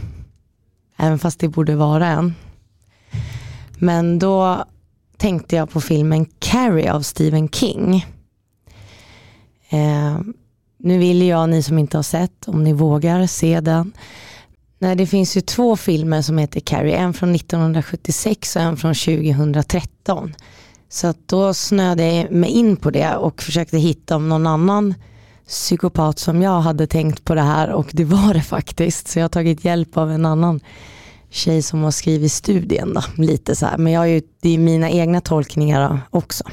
även 0.97 1.19
fast 1.19 1.39
det 1.39 1.47
borde 1.47 1.75
vara 1.75 2.07
en. 2.07 2.35
Men 3.77 4.19
då 4.19 4.65
tänkte 5.17 5.55
jag 5.55 5.69
på 5.69 5.81
filmen 5.81 6.25
Carrie 6.39 6.93
av 6.93 7.01
Stephen 7.01 7.49
King. 7.49 8.05
Eh, 9.69 10.19
nu 10.77 10.97
vill 10.97 11.21
jag, 11.21 11.49
ni 11.49 11.63
som 11.63 11.79
inte 11.79 11.97
har 11.97 12.03
sett, 12.03 12.47
om 12.47 12.63
ni 12.63 12.73
vågar 12.73 13.27
se 13.27 13.59
den, 13.59 13.93
Nej, 14.81 14.95
det 14.95 15.07
finns 15.07 15.37
ju 15.37 15.41
två 15.41 15.75
filmer 15.75 16.21
som 16.21 16.37
heter 16.37 16.59
Carrie, 16.59 16.95
en 16.95 17.13
från 17.13 17.35
1976 17.35 18.55
och 18.55 18.61
en 18.61 18.77
från 18.77 18.93
2013. 18.93 20.35
Så 20.89 21.07
att 21.07 21.27
då 21.27 21.53
snöade 21.53 22.13
jag 22.13 22.31
mig 22.31 22.49
in 22.49 22.75
på 22.75 22.89
det 22.89 23.15
och 23.15 23.41
försökte 23.41 23.77
hitta 23.77 24.15
om 24.15 24.29
någon 24.29 24.47
annan 24.47 24.93
psykopat 25.47 26.19
som 26.19 26.41
jag 26.41 26.61
hade 26.61 26.87
tänkt 26.87 27.25
på 27.25 27.35
det 27.35 27.41
här 27.41 27.69
och 27.69 27.89
det 27.91 28.05
var 28.05 28.33
det 28.33 28.41
faktiskt. 28.41 29.07
Så 29.07 29.19
jag 29.19 29.23
har 29.23 29.29
tagit 29.29 29.65
hjälp 29.65 29.97
av 29.97 30.11
en 30.11 30.25
annan 30.25 30.59
tjej 31.29 31.61
som 31.61 31.83
har 31.83 31.91
skrivit 31.91 32.31
studien. 32.31 32.93
Då, 32.93 33.23
lite 33.23 33.55
så 33.55 33.65
här. 33.65 33.77
Men 33.77 33.93
jag 33.93 34.03
är 34.03 34.07
ju, 34.07 34.21
det 34.39 34.49
är 34.49 34.57
mina 34.57 34.89
egna 34.89 35.21
tolkningar 35.21 35.99
också. 36.09 36.43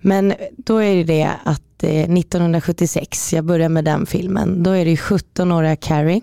Men 0.00 0.34
då 0.56 0.78
är 0.78 0.96
det 0.96 1.04
det 1.04 1.30
att 1.44 1.82
eh, 1.82 2.12
1976, 2.12 3.32
jag 3.32 3.44
börjar 3.44 3.68
med 3.68 3.84
den 3.84 4.06
filmen, 4.06 4.62
då 4.62 4.70
är 4.70 4.84
det 4.84 4.94
17-åriga 4.94 5.76
Carrie 5.76 6.20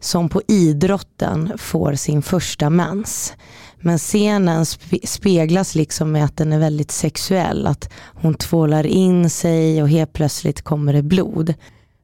som 0.00 0.28
på 0.28 0.42
idrotten 0.48 1.52
får 1.58 1.94
sin 1.94 2.22
första 2.22 2.70
mens. 2.70 3.34
Men 3.80 3.98
scenen 3.98 4.66
speglas 5.04 5.74
liksom 5.74 6.12
med 6.12 6.24
att 6.24 6.36
den 6.36 6.52
är 6.52 6.58
väldigt 6.58 6.90
sexuell. 6.90 7.66
Att 7.66 7.90
hon 8.14 8.34
tvålar 8.34 8.86
in 8.86 9.30
sig 9.30 9.82
och 9.82 9.88
helt 9.88 10.12
plötsligt 10.12 10.62
kommer 10.62 10.92
det 10.92 11.02
blod. 11.02 11.54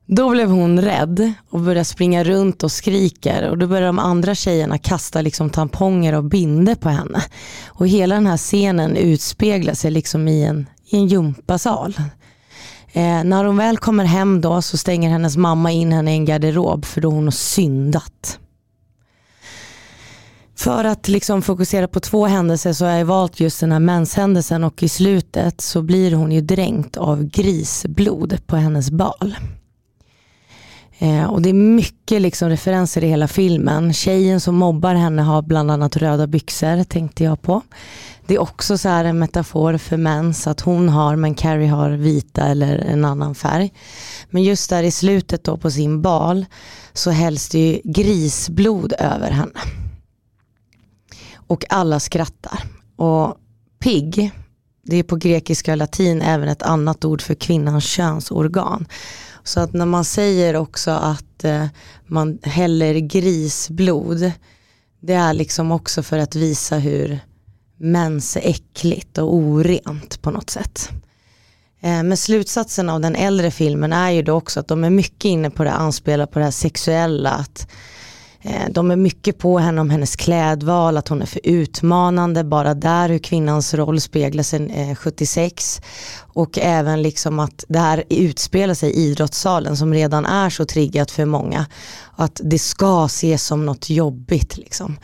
Då 0.07 0.31
blev 0.31 0.51
hon 0.51 0.81
rädd 0.81 1.33
och 1.51 1.61
började 1.61 1.85
springa 1.85 2.25
runt 2.25 2.63
och 2.63 2.73
skriker 2.73 3.49
och 3.51 3.59
då 3.59 3.67
började 3.67 3.87
de 3.87 3.99
andra 3.99 4.35
tjejerna 4.35 4.79
kasta 4.79 5.21
liksom 5.23 5.51
tamponger 5.51 6.15
och 6.15 6.25
binder 6.25 6.75
på 6.75 6.89
henne. 6.89 7.23
Och 7.67 7.89
hela 7.89 8.15
den 8.15 8.27
här 8.27 8.37
scenen 8.37 8.97
utspeglar 8.97 9.75
sig 9.75 9.91
liksom 9.91 10.29
i 10.29 10.45
en, 10.45 10.67
i 10.87 10.97
en 10.97 11.07
gympasal. 11.07 11.95
Eh, 12.93 13.25
när 13.25 13.45
hon 13.45 13.57
väl 13.57 13.79
kommer 13.79 14.05
hem 14.05 14.41
då 14.41 14.63
så 14.63 14.77
stänger 14.77 15.11
hennes 15.11 15.37
mamma 15.37 15.71
in 15.71 15.93
henne 15.93 16.13
i 16.13 16.15
en 16.15 16.25
garderob 16.25 16.85
för 16.85 17.01
då 17.01 17.11
hon 17.11 17.25
har 17.25 17.31
syndat. 17.31 18.39
För 20.57 20.85
att 20.85 21.09
liksom 21.09 21.43
fokusera 21.43 21.89
på 21.89 22.01
två 22.01 22.27
händelser 22.27 22.73
så 22.73 22.85
har 22.85 22.93
jag 22.93 23.05
valt 23.05 23.41
just 23.41 23.61
den 23.61 23.73
här 23.73 23.81
menshändelsen 23.81 24.65
och 24.65 24.83
i 24.83 24.89
slutet 24.89 25.61
så 25.61 25.83
blir 25.83 26.13
hon 26.13 26.33
ju 26.33 26.41
dränkt 26.41 26.97
av 26.97 27.25
grisblod 27.25 28.47
på 28.47 28.57
hennes 28.57 28.91
bal. 28.91 29.37
Eh, 30.99 31.25
och 31.25 31.43
det 31.43 31.49
är 31.49 31.55
mycket 31.55 32.23
liksom 32.23 32.49
referenser 32.49 33.05
i 33.05 33.09
hela 33.09 33.29
filmen. 33.29 33.93
Tjejen 33.93 34.41
som 34.41 34.55
mobbar 34.55 34.95
henne 34.95 35.23
har 35.23 35.43
bland 35.43 35.71
annat 35.71 35.97
röda 35.97 36.27
byxor 36.27 36.85
tänkte 36.85 37.25
jag 37.25 37.43
på. 37.43 37.63
Det 38.27 38.35
är 38.35 38.39
också 38.39 38.79
så 38.79 38.89
här 38.89 39.05
en 39.05 39.19
metafor 39.19 39.77
för 39.77 39.97
mens, 39.97 40.47
att 40.47 40.61
hon 40.61 40.89
har 40.89 41.17
men 41.17 41.35
Carrie 41.35 41.69
har 41.69 41.91
vita 41.91 42.43
eller 42.43 42.79
en 42.79 43.05
annan 43.05 43.35
färg. 43.35 43.73
Men 44.31 44.43
just 44.43 44.71
där 44.71 44.83
i 44.83 44.91
slutet 44.91 45.45
då 45.45 45.57
på 45.57 45.71
sin 45.71 46.03
bal 46.03 46.47
så 46.93 47.11
hälls 47.11 47.49
det 47.49 47.59
ju 47.59 47.81
grisblod 47.85 48.93
över 48.99 49.31
henne. 49.31 49.61
Och 51.35 51.65
alla 51.69 52.01
skrattar. 52.01 52.63
Och 52.97 53.37
pigg, 53.79 54.31
det 54.83 54.97
är 54.97 55.03
på 55.03 55.17
grekiska 55.17 55.73
och 55.73 55.79
latin 55.79 56.23
även 56.23 56.49
ett 56.49 56.63
annat 56.63 57.05
ord 57.05 57.23
för 57.23 57.35
kvinnans 57.35 57.85
könsorgan. 57.85 58.87
Så 59.45 59.61
att 59.61 59.73
när 59.73 59.87
man 59.87 60.05
säger 60.05 60.57
också 60.57 60.91
att 60.91 61.45
eh, 61.45 61.67
man 62.07 62.39
häller 62.43 62.95
grisblod, 62.95 64.33
det 65.01 65.15
är 65.15 65.35
liksom 65.35 65.73
också 65.73 66.03
för 66.03 66.19
att 66.19 66.35
visa 66.35 66.79
hur 66.79 67.21
mens 67.77 68.37
är 68.37 68.41
äckligt 68.49 69.19
och 69.19 69.35
orent 69.35 70.23
på 70.23 70.31
något 70.31 70.51
sätt. 70.51 70.91
Eh, 71.81 72.03
men 72.03 72.17
slutsatsen 72.17 72.89
av 72.89 73.01
den 73.01 73.17
äldre 73.17 73.51
filmen 73.51 73.93
är 73.93 74.11
ju 74.11 74.23
då 74.23 74.33
också 74.33 74.61
att 74.61 74.69
de 74.69 74.85
är 74.85 74.91
mycket 74.91 75.25
inne 75.25 75.51
på 75.51 75.65
det, 75.65 75.73
anspelar 75.73 76.27
på 76.27 76.39
det 76.39 76.45
här 76.45 76.53
sexuella, 76.53 77.31
att 77.31 77.69
Eh, 78.45 78.69
de 78.71 78.91
är 78.91 78.97
mycket 78.97 79.39
på 79.39 79.59
henne 79.59 79.81
om 79.81 79.91
hennes 79.91 80.17
klädval, 80.17 80.97
att 80.97 81.09
hon 81.09 81.23
är 81.23 81.27
för 81.27 81.41
utmanande, 81.45 82.45
bara 82.45 82.75
där 82.75 83.09
hur 83.09 83.19
kvinnans 83.19 83.75
roll 83.75 84.01
speglar 84.01 84.43
sig 84.43 84.73
eh, 84.75 84.95
76. 84.95 85.81
Och 86.35 86.59
även 86.59 87.03
liksom 87.03 87.39
att 87.39 87.65
det 87.69 87.79
här 87.79 88.05
utspelar 88.09 88.75
sig 88.75 88.91
i 88.91 88.97
idrottssalen 88.97 89.77
som 89.77 89.95
redan 89.95 90.27
är 90.27 90.51
så 90.51 90.65
triggat 90.65 91.11
för 91.11 91.25
många. 91.25 91.67
Att 92.17 92.41
det 92.45 92.59
ska 92.59 93.05
ses 93.05 93.47
som 93.47 93.67
något 93.67 93.91
jobbigt. 93.91 94.57
Liksom. 94.57 94.97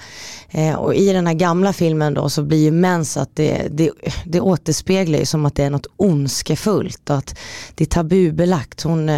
Eh, 0.50 0.74
och 0.74 0.94
i 0.94 1.12
den 1.12 1.26
här 1.26 1.34
gamla 1.34 1.72
filmen 1.72 2.14
då 2.14 2.28
så 2.28 2.42
blir 2.42 2.64
ju 2.64 2.70
mens 2.70 3.16
att 3.16 3.36
det, 3.36 3.68
det, 3.70 3.90
det 4.24 4.40
återspeglar 4.40 5.18
ju 5.18 5.26
som 5.26 5.46
att 5.46 5.54
det 5.54 5.64
är 5.64 5.70
något 5.70 5.86
ondskefullt 5.96 7.10
och 7.10 7.16
att 7.16 7.38
det 7.74 7.84
är 7.84 7.88
tabubelagt. 7.88 8.82
Hon, 8.82 9.08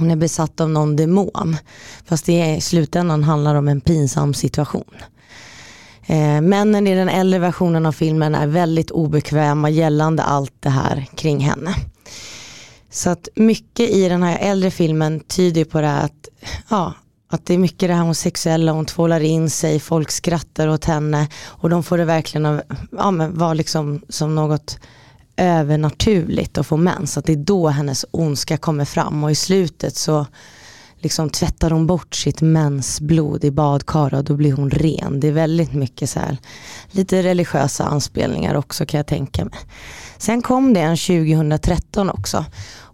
hon 0.00 0.10
är 0.10 0.16
besatt 0.16 0.60
av 0.60 0.70
någon 0.70 0.96
demon. 0.96 1.56
Fast 2.04 2.26
det 2.26 2.40
är, 2.40 2.56
i 2.56 2.60
slutändan 2.60 3.24
handlar 3.24 3.54
om 3.54 3.68
en 3.68 3.80
pinsam 3.80 4.34
situation. 4.34 4.94
Eh, 6.06 6.40
männen 6.40 6.86
i 6.86 6.94
den 6.94 7.08
äldre 7.08 7.38
versionen 7.38 7.86
av 7.86 7.92
filmen 7.92 8.34
är 8.34 8.46
väldigt 8.46 8.90
obekväma 8.90 9.70
gällande 9.70 10.22
allt 10.22 10.54
det 10.60 10.70
här 10.70 11.06
kring 11.14 11.40
henne. 11.40 11.74
Så 12.90 13.10
att 13.10 13.28
mycket 13.34 13.90
i 13.90 14.08
den 14.08 14.22
här 14.22 14.38
äldre 14.38 14.70
filmen 14.70 15.20
tyder 15.20 15.64
på 15.64 15.80
det 15.80 15.86
här 15.86 16.04
att, 16.04 16.28
ja, 16.68 16.94
att 17.28 17.46
det 17.46 17.54
är 17.54 17.58
mycket 17.58 17.88
det 17.88 17.94
här 17.94 18.00
homosexuella, 18.00 18.72
hon 18.72 18.86
tvålar 18.86 19.20
in 19.20 19.50
sig, 19.50 19.80
folk 19.80 20.10
skrattar 20.10 20.68
åt 20.68 20.84
henne 20.84 21.28
och 21.44 21.70
de 21.70 21.82
får 21.82 21.98
det 21.98 22.04
verkligen 22.04 22.46
att 22.46 22.62
ja, 22.92 23.10
vara 23.30 23.54
liksom 23.54 24.02
som 24.08 24.34
något 24.34 24.78
övernaturligt 25.40 26.58
att 26.58 26.66
få 26.66 26.76
mens. 26.76 27.18
Att 27.18 27.24
det 27.24 27.32
är 27.32 27.36
då 27.36 27.68
hennes 27.68 28.06
ondska 28.10 28.56
kommer 28.56 28.84
fram 28.84 29.24
och 29.24 29.30
i 29.30 29.34
slutet 29.34 29.96
så 29.96 30.26
liksom 30.98 31.30
tvättar 31.30 31.70
hon 31.70 31.86
bort 31.86 32.14
sitt 32.14 32.40
mensblod 32.40 33.44
i 33.44 33.50
badkar 33.50 34.14
och 34.14 34.24
då 34.24 34.36
blir 34.36 34.52
hon 34.52 34.70
ren. 34.70 35.20
Det 35.20 35.28
är 35.28 35.32
väldigt 35.32 35.72
mycket 35.72 36.10
så 36.10 36.20
här, 36.20 36.36
lite 36.90 37.22
religiösa 37.22 37.84
anspelningar 37.84 38.54
också 38.54 38.86
kan 38.86 38.98
jag 38.98 39.06
tänka 39.06 39.44
mig. 39.44 39.58
Sen 40.18 40.42
kom 40.42 40.74
det 40.74 40.80
en 40.80 40.96
2013 40.96 42.10
också 42.10 42.44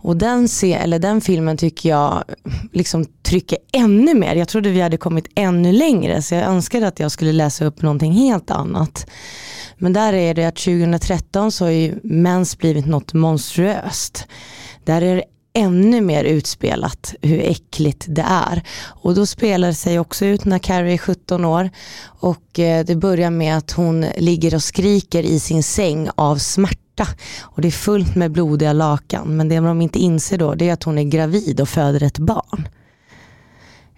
och 0.07 0.17
den, 0.17 0.49
se, 0.49 0.73
eller 0.73 0.99
den 0.99 1.21
filmen 1.21 1.57
tycker 1.57 1.89
jag 1.89 2.25
liksom 2.73 3.05
trycker 3.23 3.59
ännu 3.73 4.15
mer. 4.15 4.35
Jag 4.35 4.49
trodde 4.49 4.71
vi 4.71 4.81
hade 4.81 4.97
kommit 4.97 5.27
ännu 5.35 5.73
längre 5.73 6.23
så 6.23 6.35
jag 6.35 6.45
önskade 6.45 6.89
att 6.89 7.01
jag 7.01 7.11
skulle 7.11 7.33
läsa 7.33 7.65
upp 7.65 7.83
någonting 7.83 8.13
helt 8.13 8.51
annat. 8.51 9.07
Men 9.79 9.93
där 9.93 10.12
är 10.12 10.35
det 10.35 10.45
att 10.45 10.57
2013 10.57 11.53
så 11.53 11.64
har 11.64 11.70
ju 11.70 12.01
mens 12.03 12.59
blivit 12.59 12.87
något 12.87 13.12
monstruöst. 13.12 14.27
Där 14.85 15.03
är 15.03 15.16
det 15.16 15.24
ännu 15.57 16.01
mer 16.01 16.24
utspelat 16.24 17.14
hur 17.22 17.41
äckligt 17.41 18.05
det 18.09 18.24
är. 18.29 18.62
Och 18.87 19.14
då 19.14 19.27
spelar 19.27 19.68
det 19.68 19.74
sig 19.74 19.99
också 19.99 20.24
ut 20.24 20.45
när 20.45 20.59
Carrie 20.59 20.95
är 20.95 20.99
17 20.99 21.45
år 21.45 21.70
och 22.05 22.59
eh, 22.59 22.85
det 22.85 22.97
börjar 22.97 23.31
med 23.31 23.57
att 23.57 23.72
hon 23.72 24.07
ligger 24.16 24.55
och 24.55 24.62
skriker 24.62 25.22
i 25.22 25.41
sin 25.41 25.62
säng 25.62 26.09
av 26.14 26.37
smärta 26.37 27.09
och 27.41 27.62
det 27.62 27.68
är 27.68 27.72
fullt 27.72 28.14
med 28.14 28.31
blodiga 28.33 28.72
lakan 28.72 29.37
men 29.37 29.49
det 29.49 29.57
de 29.57 29.83
inte 29.83 29.99
inser 29.99 30.39
då 30.39 30.55
det 30.55 30.68
är 30.68 30.72
att 30.72 30.83
hon 30.83 30.99
är 30.99 31.05
gravid 31.05 31.61
och 31.61 31.68
föder 31.68 32.03
ett 32.03 32.18
barn. 32.18 32.68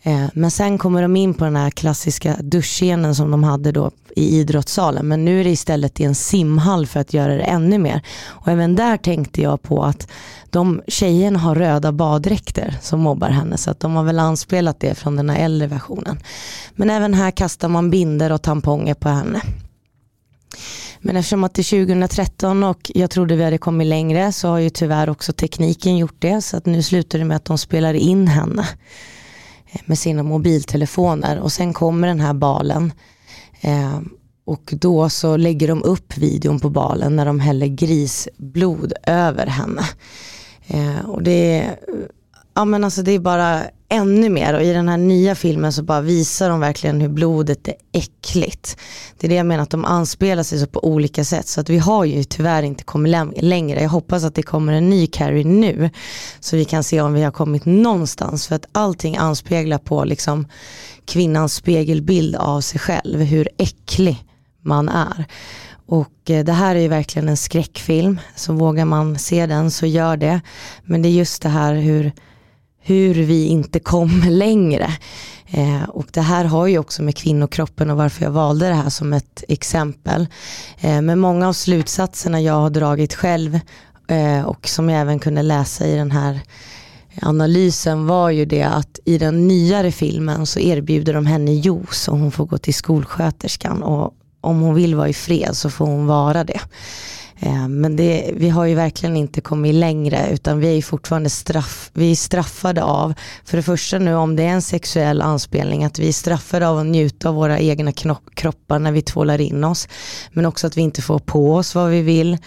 Eh, 0.03 0.27
men 0.33 0.51
sen 0.51 0.79
kommer 0.79 1.03
de 1.03 1.17
in 1.17 1.35
på 1.35 1.45
den 1.45 1.57
här 1.57 1.71
klassiska 1.71 2.37
duschscenen 2.41 3.15
som 3.15 3.31
de 3.31 3.45
hade 3.45 3.73
då 3.73 3.91
i 4.17 4.39
idrottssalen. 4.41 5.09
Men 5.09 5.25
nu 5.25 5.41
är 5.41 5.45
det 5.45 5.51
istället 5.51 6.01
i 6.01 6.05
en 6.05 6.15
simhall 6.15 6.87
för 6.87 7.01
att 7.01 7.15
göra 7.15 7.35
det 7.35 7.43
ännu 7.43 7.79
mer. 7.79 8.03
Och 8.25 8.49
även 8.49 8.77
där 8.77 8.97
tänkte 8.97 9.43
jag 9.43 9.63
på 9.63 9.85
att 9.85 10.09
de 10.51 10.83
tjejerna 10.89 11.39
har 11.39 11.55
röda 11.55 11.93
baddräkter 11.93 12.77
som 12.83 13.01
mobbar 13.01 13.31
henne. 13.31 13.57
Så 13.57 13.71
att 13.71 13.81
de 13.81 13.97
har 13.97 14.05
väl 14.05 14.19
anspelat 14.19 14.81
det 14.81 14.95
från 14.95 15.17
den 15.17 15.31
här 15.31 15.45
äldre 15.45 15.69
versionen. 15.69 16.19
Men 16.75 16.91
även 16.91 17.15
här 17.15 17.31
kastar 17.31 17.69
man 17.69 17.91
binder 17.91 18.33
och 18.33 18.43
tamponger 18.43 18.95
på 18.95 19.09
henne. 19.09 19.41
Men 21.01 21.17
eftersom 21.17 21.45
att 21.45 21.55
det 21.55 21.63
är 21.63 21.87
2013 21.87 22.65
och 22.65 22.91
jag 22.95 23.11
trodde 23.11 23.37
vi 23.37 23.45
hade 23.45 23.59
kommit 23.59 23.87
längre 23.87 24.33
så 24.33 24.49
har 24.49 24.59
ju 24.59 24.71
tyvärr 24.71 25.11
också 25.11 25.33
tekniken 25.33 25.97
gjort 25.97 26.17
det. 26.19 26.43
Så 26.43 26.57
att 26.57 26.67
nu 26.67 26.83
slutar 26.83 27.19
det 27.19 27.25
med 27.25 27.37
att 27.37 27.45
de 27.45 27.59
spelar 27.59 27.95
in 27.95 28.29
henne 28.29 28.67
Eh, 29.73 29.81
med 29.85 29.99
sina 29.99 30.23
mobiltelefoner 30.23 31.39
och 31.39 31.53
sen 31.53 31.73
kommer 31.73 32.09
den 32.09 32.21
här 32.21 32.35
balen 32.35 32.93
eh, 33.61 34.01
och 34.45 34.75
då 34.81 35.09
så 35.09 35.37
lägger 35.37 35.69
de 35.69 35.83
upp 35.83 36.19
videon 36.19 36.61
på 36.61 36.71
balen 36.71 37.17
när 37.17 37.27
de 37.27 37.41
häller 37.41 37.67
grisblod 37.67 38.93
över 39.07 39.47
henne. 39.47 39.83
Eh, 40.67 41.09
och 41.09 41.23
det 41.23 41.61
är, 41.61 41.79
ja 42.55 42.65
men 42.65 42.85
alltså 42.85 43.03
det 43.03 43.13
är 43.13 43.19
bara 43.19 43.63
ännu 43.89 44.29
mer 44.29 44.55
och 44.55 44.63
i 44.63 44.73
den 44.73 44.89
här 44.89 44.97
nya 44.97 45.35
filmen 45.35 45.73
så 45.73 45.83
bara 45.83 46.01
visar 46.01 46.51
de 46.51 46.61
verkligen 46.61 47.01
hur 47.01 47.09
blodet 47.09 47.69
är 47.69 47.75
äckligt. 47.93 48.77
Det 49.19 49.27
är 49.27 49.29
det 49.29 49.35
jag 49.35 49.47
menar 49.47 49.63
att 49.63 49.71
de 49.71 49.85
anspelar 49.85 50.43
sig 50.43 50.59
så 50.59 50.67
på 50.67 50.85
olika 50.85 51.25
sätt 51.25 51.49
så 51.49 51.61
att 51.61 51.69
vi 51.69 51.79
har 51.79 52.05
ju 52.05 52.25
tyvärr 52.25 52.63
inte 52.63 52.85
kommit 52.85 53.43
längre. 53.43 53.83
Jag 53.83 53.89
hoppas 53.89 54.25
att 54.25 54.35
det 54.35 54.43
kommer 54.43 54.73
en 54.73 54.91
ny 54.91 55.07
Carrie 55.07 55.45
nu 55.45 55.91
så 56.41 56.57
vi 56.57 56.65
kan 56.65 56.85
se 56.85 57.01
om 57.01 57.13
vi 57.13 57.23
har 57.23 57.31
kommit 57.31 57.65
någonstans 57.65 58.47
för 58.47 58.57
att 58.57 58.67
allting 58.73 59.17
anspeglar 59.17 59.79
på 59.79 60.05
liksom 60.05 60.47
kvinnans 61.05 61.55
spegelbild 61.55 62.37
av 62.37 62.61
sig 62.61 62.81
själv, 62.81 63.21
hur 63.21 63.49
äcklig 63.59 64.25
man 64.63 64.89
är. 64.89 65.25
Och 65.87 66.31
eh, 66.31 66.45
det 66.45 66.53
här 66.53 66.77
är 66.77 66.81
ju 66.81 66.89
verkligen 66.89 67.29
en 67.29 67.37
skräckfilm, 67.37 68.21
så 68.37 68.53
vågar 68.53 68.85
man 68.85 69.19
se 69.19 69.47
den 69.47 69.71
så 69.71 69.87
gör 69.87 70.17
det. 70.17 70.41
Men 70.85 71.03
det 71.03 71.09
är 71.09 71.11
just 71.11 71.43
det 71.43 71.49
här 71.49 71.75
hur 71.75 72.13
hur 72.89 73.15
vi 73.15 73.47
inte 73.47 73.81
kom 73.81 74.23
längre. 74.29 74.93
Eh, 75.51 75.83
och 75.89 76.07
det 76.13 76.21
här 76.21 76.45
har 76.45 76.67
ju 76.67 76.79
också 76.79 77.03
med 77.03 77.17
kvinnokroppen 77.17 77.91
och 77.91 77.97
varför 77.97 78.25
jag 78.25 78.31
valde 78.31 78.69
det 78.69 78.75
här 78.75 78.91
som 78.91 79.13
ett 79.13 79.45
exempel. 79.49 80.27
Eh, 80.81 81.01
men 81.03 81.19
många 81.19 81.49
av 81.49 81.53
slutsatserna 81.53 82.41
jag 82.41 82.55
har 82.55 82.71
dragit 82.71 83.15
själv 83.15 83.61
eh, 84.09 84.43
och 84.43 84.69
som 84.69 84.91
jag 84.91 85.01
även 85.01 85.19
kunde 85.19 85.43
läsa 85.43 85.87
i 85.87 85.97
den 85.97 86.11
här 86.11 86.41
analysen 87.23 88.07
var 88.07 88.31
ju 88.31 88.45
det 88.45 88.63
att 88.63 88.99
i 89.05 89.19
den 89.19 89.49
nyare 89.49 89.93
filmen 89.93 90.47
så 90.47 90.61
erbjuder 90.61 91.15
de 91.15 91.27
henne 91.27 91.53
juice 91.53 92.09
och 92.09 92.19
hon 92.19 92.33
får 92.33 92.47
gå 92.47 92.59
till 92.59 92.75
skolsköterskan 92.75 93.83
och 93.83 94.15
om 94.41 94.61
hon 94.61 94.75
vill 94.75 94.95
vara 94.95 95.09
i 95.09 95.13
fred 95.13 95.57
så 95.57 95.71
får 95.71 95.87
hon 95.87 96.07
vara 96.07 96.45
det. 96.45 96.61
Eh, 97.41 97.69
men 97.69 97.97
det, 97.97 98.31
vi 98.35 98.49
har 98.49 98.65
ju 98.65 98.75
verkligen 98.75 99.17
inte 99.17 99.41
kommit 99.41 99.75
längre 99.75 100.29
utan 100.33 100.61
vi 100.61 100.79
är 100.79 100.83
fortfarande 100.83 101.31
straff, 101.31 101.91
vi 101.95 102.11
är 102.11 102.17
straffade 102.17 102.83
av, 102.83 103.15
för 103.45 103.57
det 103.57 103.63
första 103.63 103.99
nu 103.99 104.15
om 104.15 104.37
det 104.37 104.43
är 104.43 104.49
en 104.49 104.63
sexuell 104.63 105.23
anspelning, 105.23 105.85
att 105.85 105.99
vi 105.99 106.09
är 106.09 106.13
straffade 106.13 106.69
av 106.69 106.79
att 106.79 106.87
njuta 106.87 107.29
av 107.29 107.35
våra 107.35 107.59
egna 107.59 107.93
kroppar 108.35 108.79
när 108.79 108.93
vi 108.93 109.03
tvålar 109.03 109.41
in 109.41 109.65
oss. 109.65 109.89
Men 110.33 110.47
också 110.47 110.67
att 110.67 110.77
vi 110.77 110.81
inte 110.81 111.03
får 111.03 111.19
på 111.19 111.55
oss 111.55 111.75
vad 111.75 111.91
vi 111.91 112.03
vill. 112.03 112.39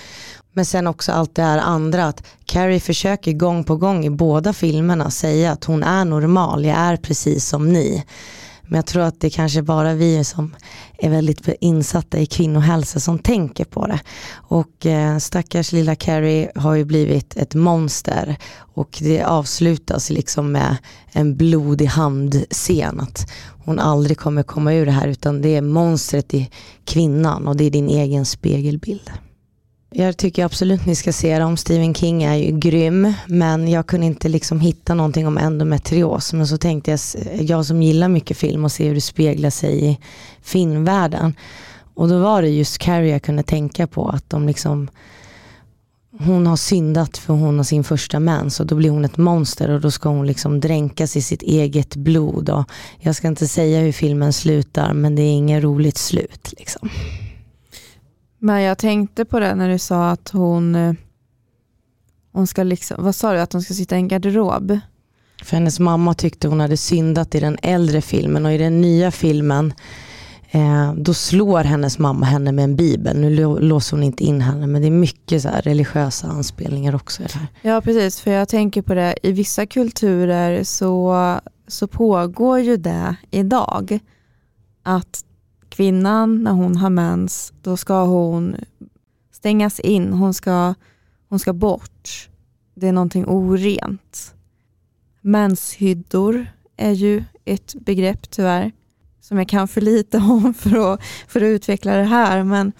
Men 0.53 0.65
sen 0.65 0.87
också 0.87 1.11
allt 1.11 1.35
det 1.35 1.41
här 1.41 1.59
andra, 1.59 2.05
att 2.05 2.23
Carrie 2.45 2.79
försöker 2.79 3.31
gång 3.31 3.63
på 3.63 3.75
gång 3.75 4.05
i 4.05 4.09
båda 4.09 4.53
filmerna 4.53 5.11
säga 5.11 5.51
att 5.51 5.63
hon 5.63 5.83
är 5.83 6.05
normal, 6.05 6.65
jag 6.65 6.77
är 6.77 6.97
precis 6.97 7.47
som 7.47 7.73
ni. 7.73 8.03
Men 8.71 8.75
jag 8.75 8.85
tror 8.85 9.03
att 9.03 9.19
det 9.19 9.29
kanske 9.29 9.61
bara 9.61 9.93
vi 9.93 10.23
som 10.23 10.55
är 10.97 11.09
väldigt 11.09 11.49
insatta 11.59 12.19
i 12.19 12.25
kvinnohälsa 12.25 12.99
som 12.99 13.19
tänker 13.19 13.65
på 13.65 13.87
det. 13.87 13.99
Och 14.33 14.85
eh, 14.85 15.17
stackars 15.17 15.71
lilla 15.71 15.95
Carrie 15.95 16.51
har 16.55 16.75
ju 16.75 16.85
blivit 16.85 17.37
ett 17.37 17.55
monster 17.55 18.37
och 18.57 18.97
det 19.01 19.23
avslutas 19.23 20.09
liksom 20.09 20.51
med 20.51 20.77
en 21.11 21.37
blodig 21.37 21.85
handscen. 21.85 22.99
Att 22.99 23.31
hon 23.65 23.79
aldrig 23.79 24.17
kommer 24.17 24.43
komma 24.43 24.73
ur 24.73 24.85
det 24.85 24.91
här 24.91 25.07
utan 25.07 25.41
det 25.41 25.55
är 25.55 25.61
monstret 25.61 26.33
i 26.33 26.49
kvinnan 26.85 27.47
och 27.47 27.57
det 27.57 27.63
är 27.63 27.71
din 27.71 27.89
egen 27.89 28.25
spegelbild. 28.25 29.11
Jag 29.93 30.17
tycker 30.17 30.45
absolut 30.45 30.85
ni 30.85 30.95
ska 30.95 31.13
se 31.13 31.39
dem. 31.39 31.57
Stephen 31.57 31.93
King 31.93 32.23
är 32.23 32.35
ju 32.35 32.59
grym, 32.59 33.13
men 33.27 33.67
jag 33.67 33.87
kunde 33.87 34.05
inte 34.05 34.29
liksom 34.29 34.59
hitta 34.59 34.93
någonting 34.93 35.27
om 35.27 35.37
endometrios. 35.37 36.33
Men 36.33 36.47
så 36.47 36.57
tänkte 36.57 36.91
jag, 36.91 36.99
jag 37.41 37.65
som 37.65 37.81
gillar 37.81 38.07
mycket 38.07 38.37
film 38.37 38.65
och 38.65 38.71
ser 38.71 38.87
hur 38.87 38.95
det 38.95 39.01
speglar 39.01 39.49
sig 39.49 39.85
i 39.85 39.99
filmvärlden. 40.41 41.35
Och 41.93 42.09
då 42.09 42.19
var 42.19 42.41
det 42.41 42.49
just 42.49 42.77
Carrie 42.77 43.11
jag 43.11 43.21
kunde 43.21 43.43
tänka 43.43 43.87
på, 43.87 44.09
att 44.09 44.29
de 44.29 44.47
liksom 44.47 44.89
hon 46.19 46.47
har 46.47 46.57
syndat 46.57 47.17
för 47.17 47.33
hon 47.33 47.57
har 47.57 47.63
sin 47.63 47.83
första 47.83 48.19
mens 48.19 48.59
och 48.59 48.65
då 48.65 48.75
blir 48.75 48.89
hon 48.89 49.05
ett 49.05 49.17
monster 49.17 49.69
och 49.69 49.81
då 49.81 49.91
ska 49.91 50.09
hon 50.09 50.27
liksom 50.27 50.59
dränkas 50.59 51.17
i 51.17 51.21
sitt 51.21 51.41
eget 51.41 51.95
blod. 51.95 52.49
Och 52.49 52.65
jag 52.99 53.15
ska 53.15 53.27
inte 53.27 53.47
säga 53.47 53.79
hur 53.79 53.91
filmen 53.91 54.33
slutar 54.33 54.93
men 54.93 55.15
det 55.15 55.21
är 55.21 55.31
inget 55.31 55.63
roligt 55.63 55.97
slut. 55.97 56.53
Liksom. 56.57 56.89
Men 58.43 58.61
jag 58.61 58.77
tänkte 58.77 59.25
på 59.25 59.39
det 59.39 59.55
när 59.55 59.69
du 59.69 59.77
sa 59.77 60.09
att 60.09 60.29
hon, 60.29 60.75
eh, 60.75 60.93
hon 62.31 62.47
ska 62.47 62.63
liksom, 62.63 63.03
vad 63.03 63.15
sa 63.15 63.33
du, 63.33 63.39
att 63.39 63.53
hon 63.53 63.61
ska 63.61 63.73
sitta 63.73 63.95
i 63.95 63.99
en 63.99 64.07
garderob? 64.07 64.79
För 65.43 65.57
hennes 65.57 65.79
mamma 65.79 66.13
tyckte 66.13 66.47
hon 66.47 66.59
hade 66.59 66.77
syndat 66.77 67.35
i 67.35 67.39
den 67.39 67.57
äldre 67.61 68.01
filmen 68.01 68.45
och 68.45 68.51
i 68.51 68.57
den 68.57 68.81
nya 68.81 69.11
filmen 69.11 69.73
eh, 70.51 70.93
då 70.93 71.13
slår 71.13 71.63
hennes 71.63 71.99
mamma 71.99 72.25
henne 72.25 72.51
med 72.51 72.63
en 72.63 72.75
bibel. 72.75 73.17
Nu 73.17 73.59
låser 73.59 73.97
hon 73.97 74.03
inte 74.03 74.23
in 74.23 74.41
henne 74.41 74.67
men 74.67 74.81
det 74.81 74.87
är 74.87 74.91
mycket 74.91 75.41
så 75.41 75.49
religiösa 75.63 76.27
anspelningar 76.27 76.95
också. 76.95 77.23
här. 77.23 77.47
Ja 77.61 77.81
precis, 77.81 78.21
för 78.21 78.31
jag 78.31 78.49
tänker 78.49 78.81
på 78.81 78.93
det, 78.93 79.15
i 79.23 79.31
vissa 79.31 79.65
kulturer 79.65 80.63
så, 80.63 81.39
så 81.67 81.87
pågår 81.87 82.59
ju 82.59 82.77
det 82.77 83.15
idag. 83.31 83.99
Att 84.83 85.25
kvinnan, 85.71 86.43
när 86.43 86.51
hon 86.51 86.75
har 86.75 86.89
mens, 86.89 87.53
då 87.61 87.77
ska 87.77 88.03
hon 88.03 88.55
stängas 89.31 89.79
in. 89.79 90.13
Hon 90.13 90.33
ska, 90.33 90.73
hon 91.29 91.39
ska 91.39 91.53
bort. 91.53 92.29
Det 92.75 92.87
är 92.87 92.91
någonting 92.91 93.25
orent. 93.27 94.33
Menshyddor 95.21 96.45
är 96.77 96.91
ju 96.91 97.23
ett 97.45 97.75
begrepp 97.75 98.29
tyvärr, 98.29 98.71
som 99.21 99.37
jag 99.37 99.49
kan 99.49 99.67
för 99.67 99.81
lite 99.81 100.17
om 100.29 100.53
för 100.53 100.93
att, 100.93 101.01
för 101.27 101.41
att 101.41 101.45
utveckla 101.45 101.95
det 101.95 102.03
här. 102.03 102.43
Men, 102.43 102.71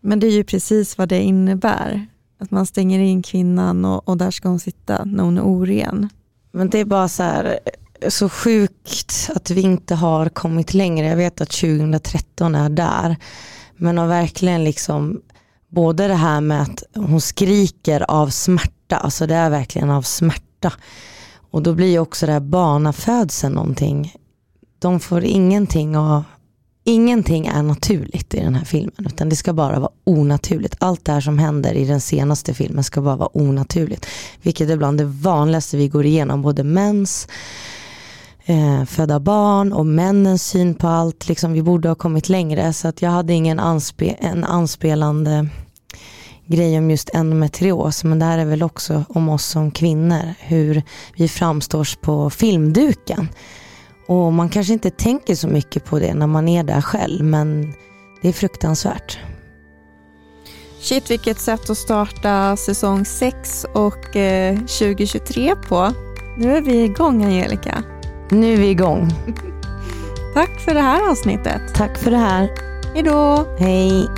men 0.00 0.20
det 0.20 0.26
är 0.26 0.32
ju 0.32 0.44
precis 0.44 0.98
vad 0.98 1.08
det 1.08 1.22
innebär. 1.22 2.06
Att 2.38 2.50
man 2.50 2.66
stänger 2.66 3.00
in 3.00 3.22
kvinnan 3.22 3.84
och, 3.84 4.08
och 4.08 4.16
där 4.16 4.30
ska 4.30 4.48
hon 4.48 4.60
sitta 4.60 5.04
när 5.04 5.24
hon 5.24 5.38
är 5.38 5.42
oren. 5.42 6.08
Men 6.52 6.70
det 6.70 6.78
är 6.78 6.84
bara 6.84 7.08
så 7.08 7.22
här, 7.22 7.58
så 8.08 8.28
sjukt 8.28 9.30
att 9.34 9.50
vi 9.50 9.60
inte 9.60 9.94
har 9.94 10.28
kommit 10.28 10.74
längre. 10.74 11.06
Jag 11.06 11.16
vet 11.16 11.40
att 11.40 11.50
2013 11.50 12.54
är 12.54 12.68
där. 12.68 13.16
Men 13.76 13.98
har 13.98 14.06
verkligen 14.06 14.64
liksom 14.64 15.20
både 15.68 16.08
det 16.08 16.14
här 16.14 16.40
med 16.40 16.62
att 16.62 16.82
hon 16.94 17.20
skriker 17.20 18.10
av 18.10 18.28
smärta, 18.28 18.96
alltså 18.96 19.26
det 19.26 19.34
är 19.34 19.50
verkligen 19.50 19.90
av 19.90 20.02
smärta. 20.02 20.72
Och 21.50 21.62
då 21.62 21.74
blir 21.74 21.90
ju 21.90 21.98
också 21.98 22.26
det 22.26 22.32
här 22.32 22.40
barnafödseln 22.40 23.54
någonting. 23.54 24.14
De 24.78 25.00
får 25.00 25.24
ingenting 25.24 25.96
av 25.96 26.24
Ingenting 26.88 27.46
är 27.46 27.62
naturligt 27.62 28.34
i 28.34 28.40
den 28.40 28.54
här 28.54 28.64
filmen 28.64 29.06
utan 29.06 29.28
det 29.28 29.36
ska 29.36 29.52
bara 29.52 29.78
vara 29.78 29.90
onaturligt. 30.04 30.76
Allt 30.78 31.04
det 31.04 31.12
här 31.12 31.20
som 31.20 31.38
händer 31.38 31.74
i 31.74 31.84
den 31.84 32.00
senaste 32.00 32.54
filmen 32.54 32.84
ska 32.84 33.00
bara 33.00 33.16
vara 33.16 33.36
onaturligt. 33.36 34.06
Vilket 34.42 34.70
är 34.70 34.76
bland 34.76 34.98
det 34.98 35.04
vanligaste 35.04 35.76
vi 35.76 35.88
går 35.88 36.06
igenom, 36.06 36.42
både 36.42 36.64
mens, 36.64 37.28
eh, 38.48 38.84
föda 38.84 39.20
barn 39.20 39.72
och 39.72 39.86
männens 39.86 40.42
syn 40.42 40.74
på 40.74 40.88
allt. 40.88 41.28
Liksom, 41.28 41.52
vi 41.52 41.62
borde 41.62 41.88
ha 41.88 41.94
kommit 41.94 42.28
längre 42.28 42.72
så 42.72 42.88
att 42.88 43.02
jag 43.02 43.10
hade 43.10 43.32
ingen 43.32 43.60
anspe 43.60 44.06
en 44.08 44.44
anspelande 44.44 45.48
grej 46.46 46.78
om 46.78 46.90
just 46.90 47.14
endometrios 47.14 48.04
men 48.04 48.18
det 48.18 48.24
här 48.24 48.38
är 48.38 48.44
väl 48.44 48.62
också 48.62 49.04
om 49.08 49.28
oss 49.28 49.44
som 49.44 49.70
kvinnor, 49.70 50.34
hur 50.38 50.82
vi 51.16 51.28
framstår 51.28 52.00
på 52.00 52.30
filmduken. 52.30 53.28
Och 54.06 54.32
man 54.32 54.48
kanske 54.48 54.72
inte 54.72 54.90
tänker 54.90 55.34
så 55.34 55.48
mycket 55.48 55.84
på 55.84 55.98
det 55.98 56.14
när 56.14 56.26
man 56.26 56.48
är 56.48 56.64
där 56.64 56.80
själv 56.80 57.24
men 57.24 57.74
det 58.22 58.28
är 58.28 58.32
fruktansvärt. 58.32 59.18
Shit 60.80 61.10
vilket 61.10 61.40
sätt 61.40 61.70
att 61.70 61.78
starta 61.78 62.56
säsong 62.56 63.04
6 63.04 63.66
och 63.74 64.16
eh, 64.16 64.56
2023 64.58 65.54
på. 65.68 65.92
Nu 66.38 66.56
är 66.56 66.60
vi 66.60 66.84
igång 66.84 67.24
Angelica. 67.24 67.84
Nu 68.30 68.52
är 68.52 68.56
vi 68.56 68.68
igång. 68.68 69.08
Tack 70.34 70.60
för 70.60 70.74
det 70.74 70.80
här 70.80 71.10
avsnittet. 71.10 71.62
Tack 71.74 71.98
för 71.98 72.10
det 72.10 72.16
här. 72.16 72.48
Hej 72.94 73.02
då. 73.02 73.46
Hej. 73.58 74.08